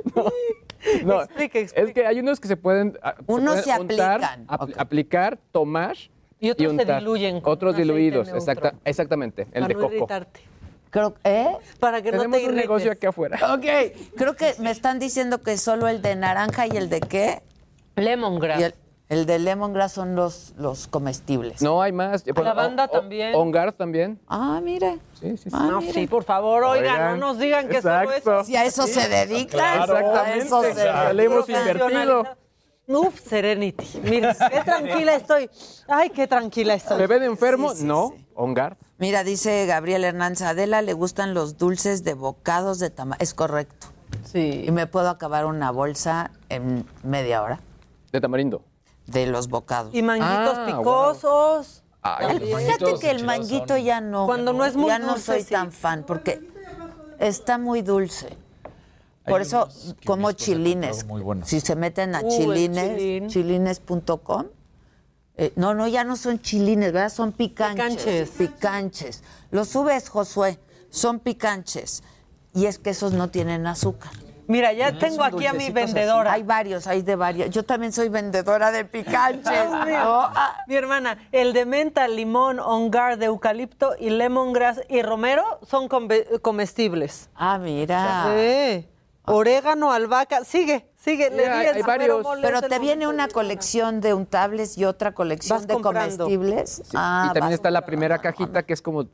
[1.03, 1.89] No, Explica, explica.
[1.89, 4.47] Es que hay unos que se pueden, ah, se Unos pueden se untar, aplican.
[4.49, 5.97] apl- aplicar, tomar
[6.45, 6.99] Y otros se untar.
[7.01, 9.43] diluyen con Otros un diluidos, exacta- exactamente.
[9.53, 9.95] El Para de no coco.
[9.95, 10.41] irritarte.
[10.91, 11.49] Creo, ¿eh?
[11.81, 12.65] Para que Tenemos no te un irrites.
[12.69, 13.39] negocio aquí afuera.
[13.55, 13.65] Ok,
[14.17, 17.43] creo que me están diciendo que solo el de naranja y el de qué.
[17.97, 18.61] Lemongrass.
[18.61, 18.75] Y el,
[19.09, 21.63] el de lemongrass son los, los comestibles.
[21.63, 22.25] No, hay más.
[22.27, 23.35] Lavanda también.
[23.35, 24.21] Ongar también.
[24.29, 24.99] Ah, mire.
[25.21, 25.57] Sí, sí, sí.
[25.57, 28.39] no, sí, por favor, oigan, Oigan, no nos digan que solo exacto.
[28.41, 28.45] eso.
[28.45, 29.49] Si a eso se dedican.
[29.49, 31.15] Claro, a eso se exactamente.
[31.15, 32.25] Le hemos invertido.
[32.87, 34.01] Uf, Serenity.
[34.03, 35.49] Mira, qué tranquila estoy.
[35.89, 36.99] Ay, qué tranquila estoy.
[36.99, 37.71] ¿Me ven enfermo?
[37.71, 38.15] Sí, sí, no.
[38.35, 38.77] Ongar.
[38.99, 43.19] Mira, dice Gabriel Hernández Adela, le gustan los dulces de bocados de tamaño.
[43.21, 43.87] Es correcto.
[44.25, 44.65] Sí.
[44.67, 47.61] Y me puedo acabar una bolsa en media hora
[48.13, 48.63] De tamarindo.
[49.07, 49.95] de los bocados.
[49.95, 51.83] Y manguitos Ah, picosos.
[52.03, 54.27] Ay, El- Fíjate que el manguito ya no.
[54.27, 55.51] Cuando no es muy Ya no soy sí.
[55.55, 56.41] tan fan porque
[57.19, 58.37] está muy dulce.
[59.27, 59.69] Por eso
[60.05, 61.05] como chilines.
[61.07, 61.49] muy buenos.
[61.49, 64.47] Si se meten a Uh, chilines, chilines.com.
[65.37, 67.09] eh, no, no, ya no son chilines, ¿verdad?
[67.11, 67.97] Son picanches.
[67.97, 68.31] Picanches.
[68.31, 69.23] Picanches.
[69.51, 70.59] Los subes, Josué.
[70.91, 72.03] Son picanches.
[72.55, 74.13] Y es que esos no tienen azúcar.
[74.47, 76.35] Mira, ya tengo aquí a mi vendedora.
[76.35, 77.49] Hay varios, hay de varios.
[77.51, 79.71] Yo también soy vendedora de picanches.
[79.71, 79.81] ¿no?
[79.87, 85.89] Ah, Mi hermana, el de menta, limón, ongar de eucalipto y lemongrass y romero son
[85.89, 87.31] come- comestibles.
[87.35, 88.27] Ah, mira.
[88.37, 88.87] Sí.
[89.27, 91.31] Orégano, albahaca, sigue, sigue.
[91.31, 92.27] le hay- varios.
[92.43, 96.25] Pero te viene una colección de untables y otra colección Vas de comprando.
[96.25, 96.83] comestibles.
[96.95, 99.07] Ah, y también está la primera cajita que es como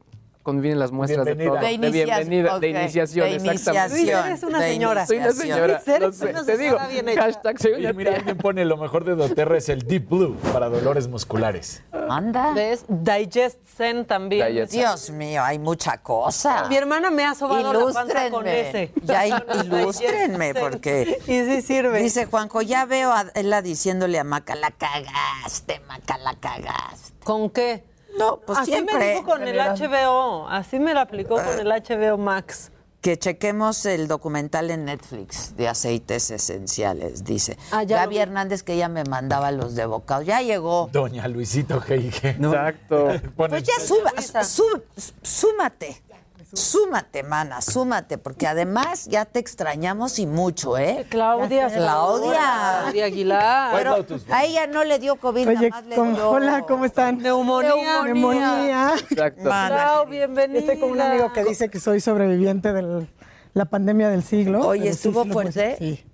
[0.42, 1.56] cuando vienen las muestras de todo.
[1.56, 4.00] De inicias- bienvenida, de iniciación, de exactamente.
[4.00, 4.20] iniciación.
[4.22, 5.06] Luis, eres una de señora.
[5.06, 5.56] Soy una iniciación.
[5.56, 5.82] señora.
[5.86, 6.70] Eres lo sé, una te digo.
[6.78, 7.22] señora bien hecha.
[7.22, 10.36] Hashtag soy una Oye, mira, alguien pone lo mejor de doTERRA es el Deep Blue
[10.52, 11.82] para dolores musculares.
[12.08, 12.52] Anda.
[12.54, 12.84] ¿Ves?
[12.88, 14.46] Digest Zen también.
[14.48, 16.66] Digest Dios mío, hay mucha cosa.
[16.68, 18.92] Mi hermana me ha sobado la panza con ese.
[19.02, 19.26] Ya
[19.64, 22.00] ilústrenme, porque Y sí sirve.
[22.02, 27.12] dice Juanjo, ya veo a ella diciéndole a Maca, la cagaste, Maca, la cagaste.
[27.24, 27.84] ¿Con qué?
[28.20, 28.96] No, pues Así siempre.
[28.98, 30.48] me dijo con el HBO.
[30.48, 32.70] Así me la aplicó con el HBO Max.
[33.00, 37.56] Que chequemos el documental en Netflix de aceites esenciales, dice.
[37.70, 38.20] Ah, ya lo Gaby vi.
[38.20, 40.26] Hernández que ella me mandaba los de bocados.
[40.26, 40.90] Ya llegó.
[40.92, 42.28] Doña Luisito G.I.G.
[42.44, 43.06] Exacto.
[43.36, 44.12] Pone- Pues ya suba,
[44.44, 44.82] sú-
[45.22, 46.02] súmate.
[46.52, 51.06] Súmate, mana, súmate, porque además ya te extrañamos y mucho, ¿eh?
[51.08, 51.68] Claudia.
[51.68, 52.80] Claudia.
[52.82, 53.74] Claudia Aguilar.
[53.76, 56.30] Pero a ella no le dio COVID, nada Oye, más le ¿cómo- dio...
[56.30, 57.18] hola, ¿cómo están?
[57.18, 58.02] Neumonía.
[58.02, 58.92] Neumonía.
[59.10, 59.42] Exacto.
[59.42, 60.58] Clau, bienvenida.
[60.58, 63.06] Estoy con un amigo que dice que soy sobreviviente de
[63.54, 64.66] la pandemia del siglo.
[64.66, 65.76] Oye, ¿estuvo fuerte?
[65.78, 66.04] Sí,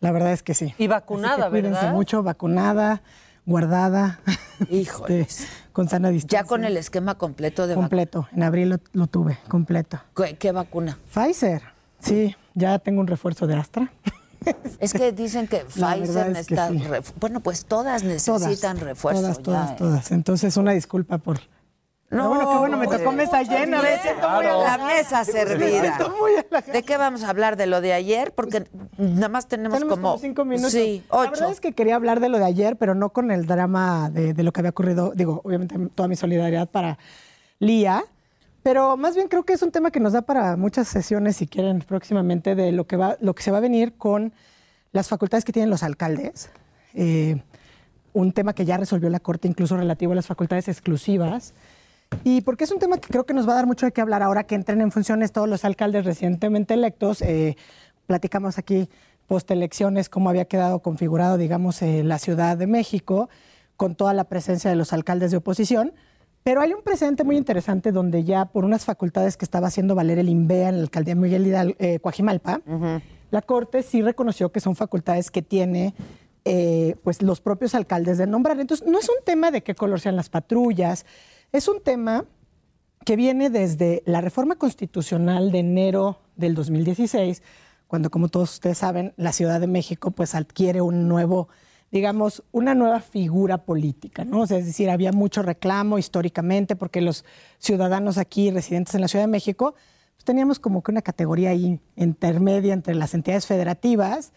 [0.00, 0.74] la verdad es que sí.
[0.76, 1.92] Y vacunada, Así que cuídense ¿verdad?
[1.94, 3.02] mucho, vacunada,
[3.46, 4.20] guardada,
[4.68, 5.40] Híjoles.
[5.40, 6.40] este, con sana distancia.
[6.40, 7.88] Ya con el esquema completo de vacuna.
[7.88, 10.00] Completo, en abril lo, lo tuve, completo.
[10.16, 10.96] ¿Qué, qué vacuna?
[11.12, 11.62] Pfizer,
[11.98, 13.92] sí, ya tengo un refuerzo de Astra.
[14.78, 16.68] Es que dicen que La Pfizer es que necesita...
[16.68, 16.82] sí.
[17.18, 19.74] Bueno, pues todas Todas, necesitan refuerzo Todas, ya, todas, ¿eh?
[19.78, 20.12] todas.
[20.12, 21.40] Entonces, una disculpa por...
[22.22, 23.82] Pero bueno, qué bueno, me tocó mesa llena.
[23.82, 25.80] me siento muy La mesa Me servida.
[25.80, 26.72] siento muy halagada.
[26.72, 27.56] ¿De qué vamos a hablar?
[27.56, 28.32] ¿De lo de ayer?
[28.34, 28.64] Porque
[28.98, 30.08] nada más tenemos, Tenemos como...
[30.10, 30.72] como cinco minutos.
[30.72, 31.30] Sí, La ocho.
[31.32, 34.34] verdad es que quería hablar de lo de ayer, pero no con el drama de,
[34.34, 35.12] de lo que había ocurrido.
[35.14, 36.98] Digo, obviamente toda mi solidaridad para
[37.58, 38.04] Lía,
[38.62, 41.46] pero más bien creo que es un tema que nos da para muchas sesiones, si
[41.46, 44.32] quieren, próximamente, de lo que, va, lo que se va a venir con
[44.92, 46.50] las facultades que tienen los alcaldes.
[46.94, 47.42] Eh,
[48.12, 51.52] un tema que ya resolvió la Corte, incluso relativo a las facultades exclusivas.
[52.22, 54.00] Y porque es un tema que creo que nos va a dar mucho de qué
[54.00, 57.22] hablar ahora que entren en funciones todos los alcaldes recientemente electos.
[57.22, 57.56] Eh,
[58.06, 58.88] platicamos aquí
[59.26, 63.28] postelecciones cómo había quedado configurado, digamos, eh, la Ciudad de México
[63.76, 65.92] con toda la presencia de los alcaldes de oposición.
[66.44, 70.18] Pero hay un precedente muy interesante donde ya por unas facultades que estaba haciendo valer
[70.18, 72.60] el INVEA en la alcaldía Miguel Hidalgo, eh, Coajimalpa,
[73.30, 75.94] la Corte sí reconoció que son facultades que tiene
[76.44, 78.60] eh, pues los propios alcaldes de nombrar.
[78.60, 81.06] Entonces, no es un tema de qué color sean las patrullas,
[81.54, 82.24] es un tema
[83.04, 87.44] que viene desde la reforma constitucional de enero del 2016,
[87.86, 91.48] cuando, como todos ustedes saben, la Ciudad de México pues adquiere un nuevo,
[91.92, 94.40] digamos, una nueva figura política, ¿no?
[94.40, 97.24] O sea, es decir, había mucho reclamo históricamente porque los
[97.58, 99.76] ciudadanos aquí residentes en la Ciudad de México
[100.16, 104.32] pues, teníamos como que una categoría ahí intermedia entre las entidades federativas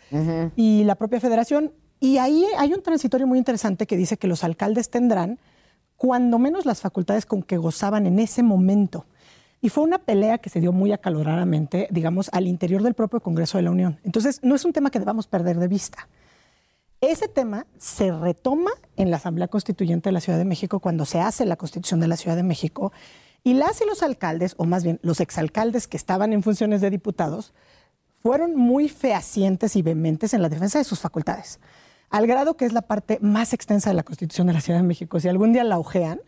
[0.56, 1.73] y la propia federación.
[1.99, 5.39] Y ahí hay un transitorio muy interesante que dice que los alcaldes tendrán
[5.98, 9.06] cuando menos las facultades con que gozaban en ese momento.
[9.60, 13.57] Y fue una pelea que se dio muy acaloradamente, digamos, al interior del propio Congreso
[13.57, 13.99] de la Unión.
[14.03, 16.07] Entonces, no es un tema que debamos perder de vista.
[17.02, 21.19] Ese tema se retoma en la Asamblea Constituyente de la Ciudad de México cuando se
[21.19, 22.91] hace la Constitución de la Ciudad de México
[23.44, 26.90] y las y los alcaldes, o más bien los exalcaldes que estaban en funciones de
[26.90, 27.53] diputados,
[28.22, 31.60] fueron muy fehacientes y vehementes en la defensa de sus facultades.
[32.09, 34.85] Al grado que es la parte más extensa de la Constitución de la Ciudad de
[34.88, 35.19] México.
[35.19, 36.19] Si algún día la ojean,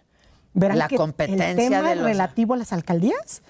[0.53, 3.41] verán La que competencia el tema de los- relativo a las alcaldías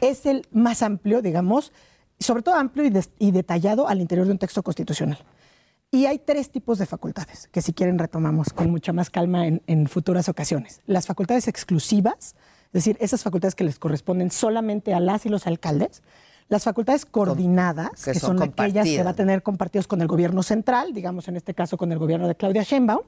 [0.00, 1.72] es el más amplio, digamos,
[2.18, 5.18] sobre todo amplio y detallado al interior de un texto constitucional.
[5.90, 9.62] Y hay tres tipos de facultades, que si quieren retomamos con mucha más calma en,
[9.66, 10.80] en futuras ocasiones.
[10.86, 12.34] Las facultades exclusivas,
[12.66, 16.02] es decir, esas facultades que les corresponden solamente a las y los alcaldes.
[16.48, 20.06] Las facultades coordinadas, que que, son son, aquellas que va a tener compartidos con el
[20.06, 23.02] gobierno central, digamos en este caso con el gobierno de Claudia Sheinbaum.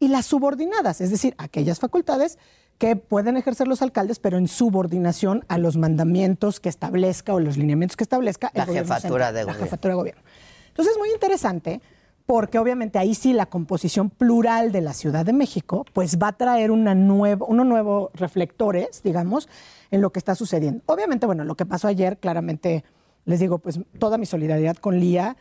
[0.00, 2.36] Y las subordinadas, es decir, aquellas facultades
[2.78, 7.56] que pueden ejercer los alcaldes, pero en subordinación a los mandamientos que establezca o los
[7.56, 10.22] lineamientos que establezca el La gobierno jefatura central, de la jefatura de gobierno.
[10.68, 11.80] Entonces es muy interesante
[12.26, 16.32] porque obviamente ahí sí la composición plural de la Ciudad de México pues va a
[16.32, 19.48] traer una nuevo, unos nuevos reflectores, digamos,
[19.90, 20.82] en lo que está sucediendo.
[20.86, 22.84] Obviamente, bueno, lo que pasó ayer, claramente,
[23.26, 25.36] les digo, pues toda mi solidaridad con Lía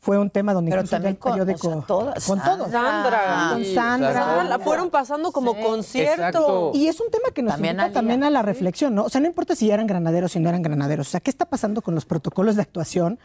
[0.00, 1.68] fue un tema donde Pero también el con- periódico...
[1.68, 2.26] o sea, todas.
[2.26, 2.70] con todos.
[2.72, 3.50] Sandra.
[3.52, 4.12] Con Sí, Sandra.
[4.14, 6.12] Sandra, La fueron pasando como concierto.
[6.12, 6.70] Exacto.
[6.74, 9.04] Y es un tema que nos También invita a también a la reflexión, ¿no?
[9.04, 11.06] O sea, no importa si eran granaderos o si no eran granaderos.
[11.06, 13.20] O sea, ¿qué está pasando con los protocolos de actuación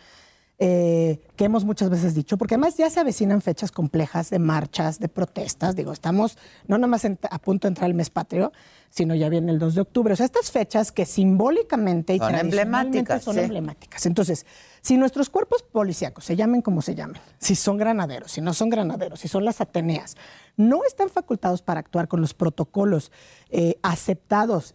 [0.59, 2.37] eh, que hemos muchas veces dicho?
[2.37, 5.75] Porque además ya se avecinan fechas complejas de marchas, de protestas.
[5.75, 8.51] Digo, estamos no nada más en- a punto de entrar el mes patrio,
[8.89, 10.13] sino ya viene el 2 de octubre.
[10.13, 12.61] O sea, estas fechas que simbólicamente y Son tradicionalmente
[12.97, 13.41] emblemáticas, son sí.
[13.41, 14.05] emblemáticas.
[14.07, 14.45] Entonces,
[14.81, 18.69] si nuestros cuerpos policíacos, se llamen como se llamen, si son granaderos, si no son
[18.69, 20.15] granaderos, si son las Ateneas,
[20.55, 23.11] no están facultados para actuar con los protocolos
[23.49, 24.73] eh, aceptados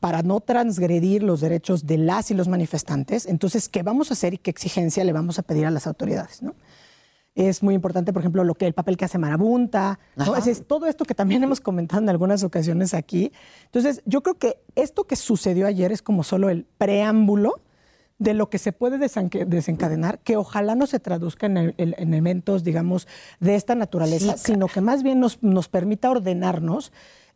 [0.00, 4.34] para no transgredir los derechos de las y los manifestantes, entonces, ¿qué vamos a hacer
[4.34, 6.42] y qué exigencia le vamos a pedir a las autoridades?
[6.42, 6.54] ¿no?
[7.34, 10.24] Es muy importante, por ejemplo, lo que el papel que hace Marabunta, ¿no?
[10.24, 10.38] Ajá.
[10.38, 13.32] Es- es todo esto que también hemos comentado en algunas ocasiones aquí.
[13.64, 17.60] Entonces, yo creo que esto que sucedió ayer es como solo el preámbulo
[18.18, 22.14] de lo que se puede desencadenar, que ojalá no se traduzca en, el- en- en
[22.14, 23.08] eventos, digamos,
[23.40, 26.92] de esta naturaleza, Sí, sino que más bien nos, nos permita ordenarnos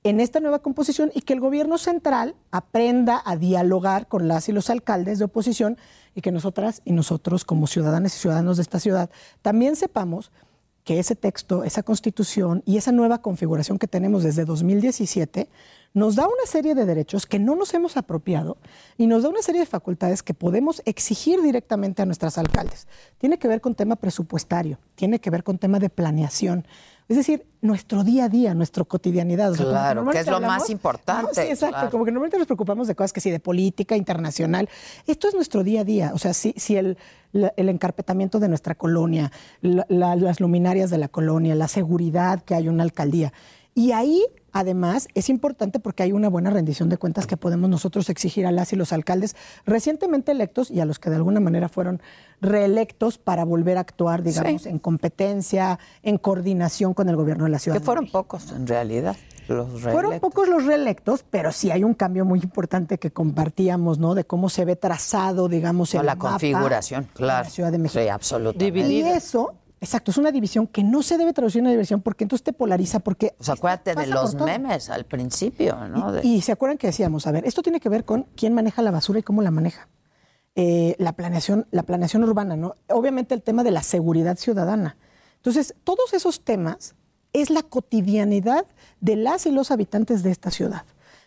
[0.08, 4.52] en esta nueva composición y que el gobierno central aprenda a dialogar con las y
[4.52, 5.78] los alcaldes de oposición
[6.14, 9.10] y que nosotras y nosotros como ciudadanas y ciudadanos de esta ciudad
[9.42, 10.30] también sepamos
[10.84, 15.48] que ese texto, esa constitución y esa nueva configuración que tenemos desde 2017
[15.92, 18.58] nos da una serie de derechos que no nos hemos apropiado
[18.96, 22.86] y nos da una serie de facultades que podemos exigir directamente a nuestras alcaldes.
[23.18, 26.64] Tiene que ver con tema presupuestario, tiene que ver con tema de planeación.
[27.08, 29.52] Es decir, nuestro día a día, nuestra cotidianidad.
[29.52, 31.74] O sea, como Claro, que es lo más importante, Sí, exacto.
[31.76, 31.90] claro.
[31.90, 34.68] Como que normalmente nos preocupamos de cosas que sí, de política internacional.
[35.06, 36.10] Esto es nuestro día a día.
[36.14, 36.98] O sea, si, si el,
[37.32, 39.30] la- el encarpetamiento de nuestra colonia,
[39.60, 43.32] la- la- las luminarias de la colonia, la seguridad que hay en una alcaldía.
[43.78, 48.08] Y ahí, además, es importante porque hay una buena rendición de cuentas que podemos nosotros
[48.08, 49.36] exigir a las y los alcaldes
[49.66, 52.00] recientemente electos y a los que de alguna manera fueron
[52.40, 54.70] reelectos para volver a actuar, digamos, Sí.
[54.70, 57.76] en competencia, en coordinación con el gobierno de la ciudad.
[57.76, 59.14] Que de fueron pocos en realidad.
[59.46, 64.14] Los Fueron pocos los reelectos, pero sí hay un cambio muy importante que compartíamos, ¿no?
[64.14, 67.44] De cómo se ve trazado, digamos, el la mapa configuración, de claro.
[67.44, 68.00] la Ciudad de México.
[68.02, 68.88] Sí, absolutamente.
[68.88, 72.24] Y eso, exacto, es una división que no se debe traducir en una división porque
[72.24, 73.34] entonces te polariza, porque...
[73.36, 76.12] Pues acuérdate de los memes al principio, ¿no?
[76.12, 78.82] De- Y se acuerdan que decíamos, a ver, esto tiene que ver con quién maneja
[78.82, 79.88] la basura y cómo la maneja.
[80.54, 82.74] Eh, la planeación, la planeación urbana, ¿no?
[82.88, 84.96] Obviamente el tema de la seguridad ciudadana.
[85.36, 86.94] Entonces, todos esos temas
[87.34, 88.64] es la cotidianidad
[89.00, 90.84] de las y los habitantes de esta ciudad.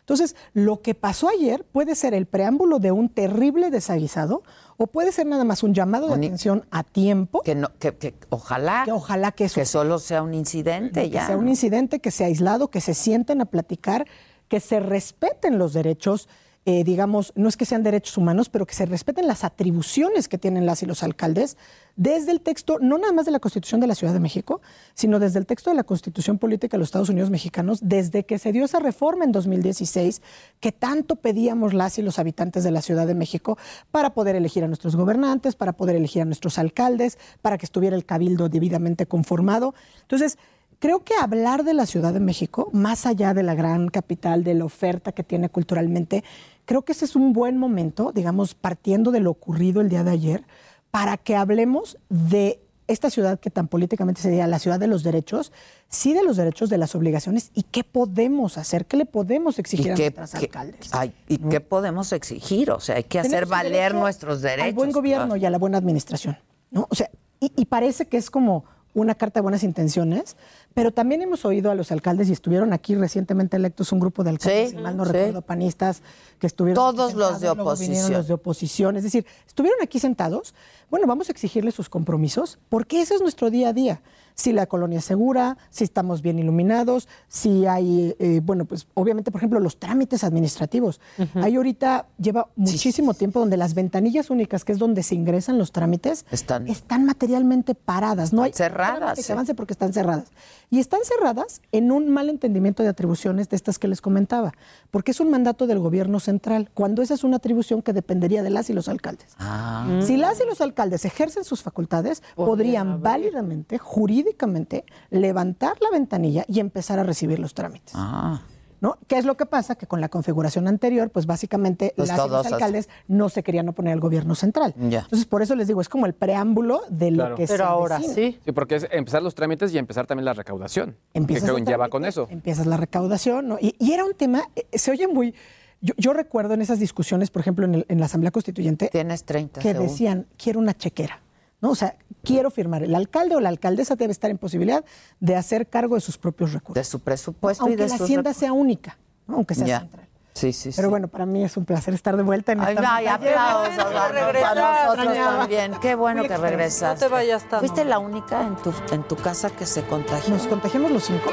[0.09, 4.41] Entonces, lo que pasó ayer puede ser el preámbulo de un terrible desaguisado
[4.77, 7.41] o puede ser nada más un llamado de atención a tiempo.
[7.43, 8.81] Que, no, que, que ojalá.
[8.85, 11.27] Que ojalá que eso Que solo sea un incidente que ya.
[11.27, 14.07] sea un incidente, que sea aislado, que se sienten a platicar,
[14.47, 16.27] que se respeten los derechos,
[16.65, 20.37] eh, digamos, no es que sean derechos humanos, pero que se respeten las atribuciones que
[20.37, 21.57] tienen las y los alcaldes
[21.95, 24.61] desde el texto, no nada más de la Constitución de la Ciudad de México,
[24.93, 28.39] sino desde el texto de la Constitución Política de los Estados Unidos Mexicanos, desde que
[28.39, 30.21] se dio esa reforma en 2016,
[30.59, 33.57] que tanto pedíamos las y los habitantes de la Ciudad de México
[33.91, 37.95] para poder elegir a nuestros gobernantes, para poder elegir a nuestros alcaldes, para que estuviera
[37.95, 39.73] el cabildo debidamente conformado.
[40.01, 40.37] Entonces,
[40.79, 44.53] Creo que hablar de la Ciudad de México, más allá de la gran capital, de
[44.53, 46.23] la oferta que tiene culturalmente,
[46.65, 50.11] creo que ese es un buen momento, digamos, partiendo de lo ocurrido el día de
[50.11, 50.43] ayer,
[50.89, 55.51] para que hablemos de esta ciudad que tan políticamente sería la ciudad de los derechos,
[55.89, 59.91] sí de los derechos, de las obligaciones y qué podemos hacer, qué le podemos exigir
[59.91, 60.89] a qué- nuestras qué- alcaldes.
[60.93, 62.71] ay, ¿Y qué podemos exigir?
[62.71, 64.69] O sea, hay que hacer valer nuestros derechos.
[64.69, 66.37] Al buen gobierno y a la buena administración,
[66.71, 66.87] ¿no?
[66.89, 68.63] O sea, y, y parece que es como
[68.95, 70.35] una carta de buenas intenciones,
[70.79, 74.29] Pero también hemos oído a los alcaldes y estuvieron aquí recientemente electos un grupo de
[74.29, 75.11] alcaldes, Sí, si mal no sí.
[75.11, 76.01] recuerdo, panistas,
[76.39, 76.75] que estuvieron.
[76.75, 78.13] Todos aquí los de sentados, oposición.
[78.13, 78.95] los de oposición.
[78.95, 80.55] Es decir, estuvieron aquí sentados.
[80.89, 84.01] Bueno, vamos a exigirles sus compromisos porque ese es nuestro día a día.
[84.35, 89.31] Si la colonia es segura, si estamos bien iluminados, si hay, eh, bueno, pues obviamente,
[89.31, 91.01] por ejemplo, los trámites administrativos.
[91.35, 95.73] Hay ahorita, lleva muchísimo tiempo donde las ventanillas únicas, que es donde se ingresan los
[95.73, 98.31] trámites, Están- materialmente paradas.
[98.31, 99.31] No hay cerradas, que sí.
[99.33, 100.29] avance porque están cerradas.
[100.69, 104.53] Y están cerradas en un mal entendimiento de atribuciones de estas que les comentaba,
[104.91, 108.51] porque es un mandato del gobierno central, cuando esa es una atribución que dependería de
[108.51, 109.33] las y los alcaldes.
[109.39, 109.99] Ah.
[110.01, 116.59] Si las y los alcaldes ejercen sus facultades, podrían válidamente, jurídicamente, levantar la ventanilla y
[116.59, 117.93] empezar a recibir los trámites.
[117.95, 118.41] Ah.
[118.81, 118.97] ¿No?
[119.07, 119.75] ¿Qué es lo que pasa?
[119.75, 122.53] Que con la configuración anterior, pues básicamente Pues las los así.
[122.53, 124.73] alcaldes no se querían oponer al gobierno central.
[124.89, 124.99] Ya.
[125.01, 127.35] Entonces, por eso les digo, es como el preámbulo de lo Claro.
[127.35, 128.15] que Pero se ahora avecina.
[128.15, 130.95] Sí, porque es empezar los trámites y empezar también la recaudación.
[131.13, 132.27] Empiezas que conlleva trámite, con eso.
[132.29, 133.57] Empiezas la recaudación, ¿no?
[133.59, 135.35] Y, y era un tema, eh, se oye muy...
[135.81, 138.89] Yo, yo recuerdo en esas discusiones, por ejemplo, en, el- en la Asamblea Constituyente...
[138.91, 141.21] Tienes 30 Que decían, quiero una chequera,
[141.61, 141.71] ¿no?
[141.71, 142.83] O sea, quiero firmar.
[142.83, 144.83] El alcalde o la alcaldesa debe estar en posibilidad
[145.19, 146.75] de hacer cargo de sus propios recursos.
[146.75, 148.97] De su presupuesto Aunque y de la sus hacienda sea única,
[149.27, 149.35] ¿no?
[149.35, 149.79] aunque sea Ya.
[149.81, 150.05] central.
[150.31, 150.89] Sí, sí, Pero sí.
[150.89, 154.85] bueno, para mí es un placer estar de vuelta en Ay, esta ay, aplausos, para
[154.85, 155.73] nosotros también.
[155.81, 157.03] Qué bueno que regresaste.
[157.05, 160.33] No te vayas tan- ¿Fuiste la única en tu, en tu casa que se contagió?
[160.33, 161.29] Nos contagiamos los cinco,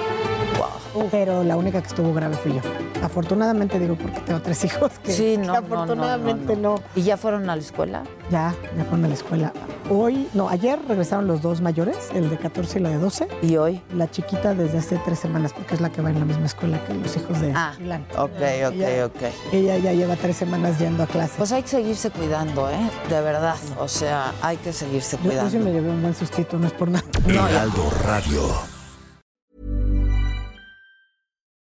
[1.10, 2.60] pero la única que estuvo grave fui yo.
[3.02, 6.82] Afortunadamente digo porque tengo tres hijos que, Sí, no, que no, no, afortunadamente no, no,
[6.94, 8.02] ¿Y ya fueron a la escuela?
[8.30, 9.52] Ya, ya fueron a la escuela.
[9.88, 13.28] Hoy, no, ayer regresaron los dos mayores, el de 14 y la de 12.
[13.42, 13.80] ¿Y hoy?
[13.94, 16.82] La chiquita desde hace tres semanas, porque es la que va en la misma escuela
[16.84, 17.72] que los hijos de Ah,
[18.18, 19.22] ok, ok, Ella- ok.
[19.52, 21.34] Ella ya lleva tres semanas yendo a clase.
[21.36, 22.90] Pues hay que seguirse cuidando, ¿eh?
[23.08, 23.54] De verdad.
[23.78, 25.50] O sea, hay que seguirse Yo, yo cuidando.
[25.52, 27.04] sí me llevé un buen sustito, no es por nada.
[27.28, 28.75] Heraldo Radio.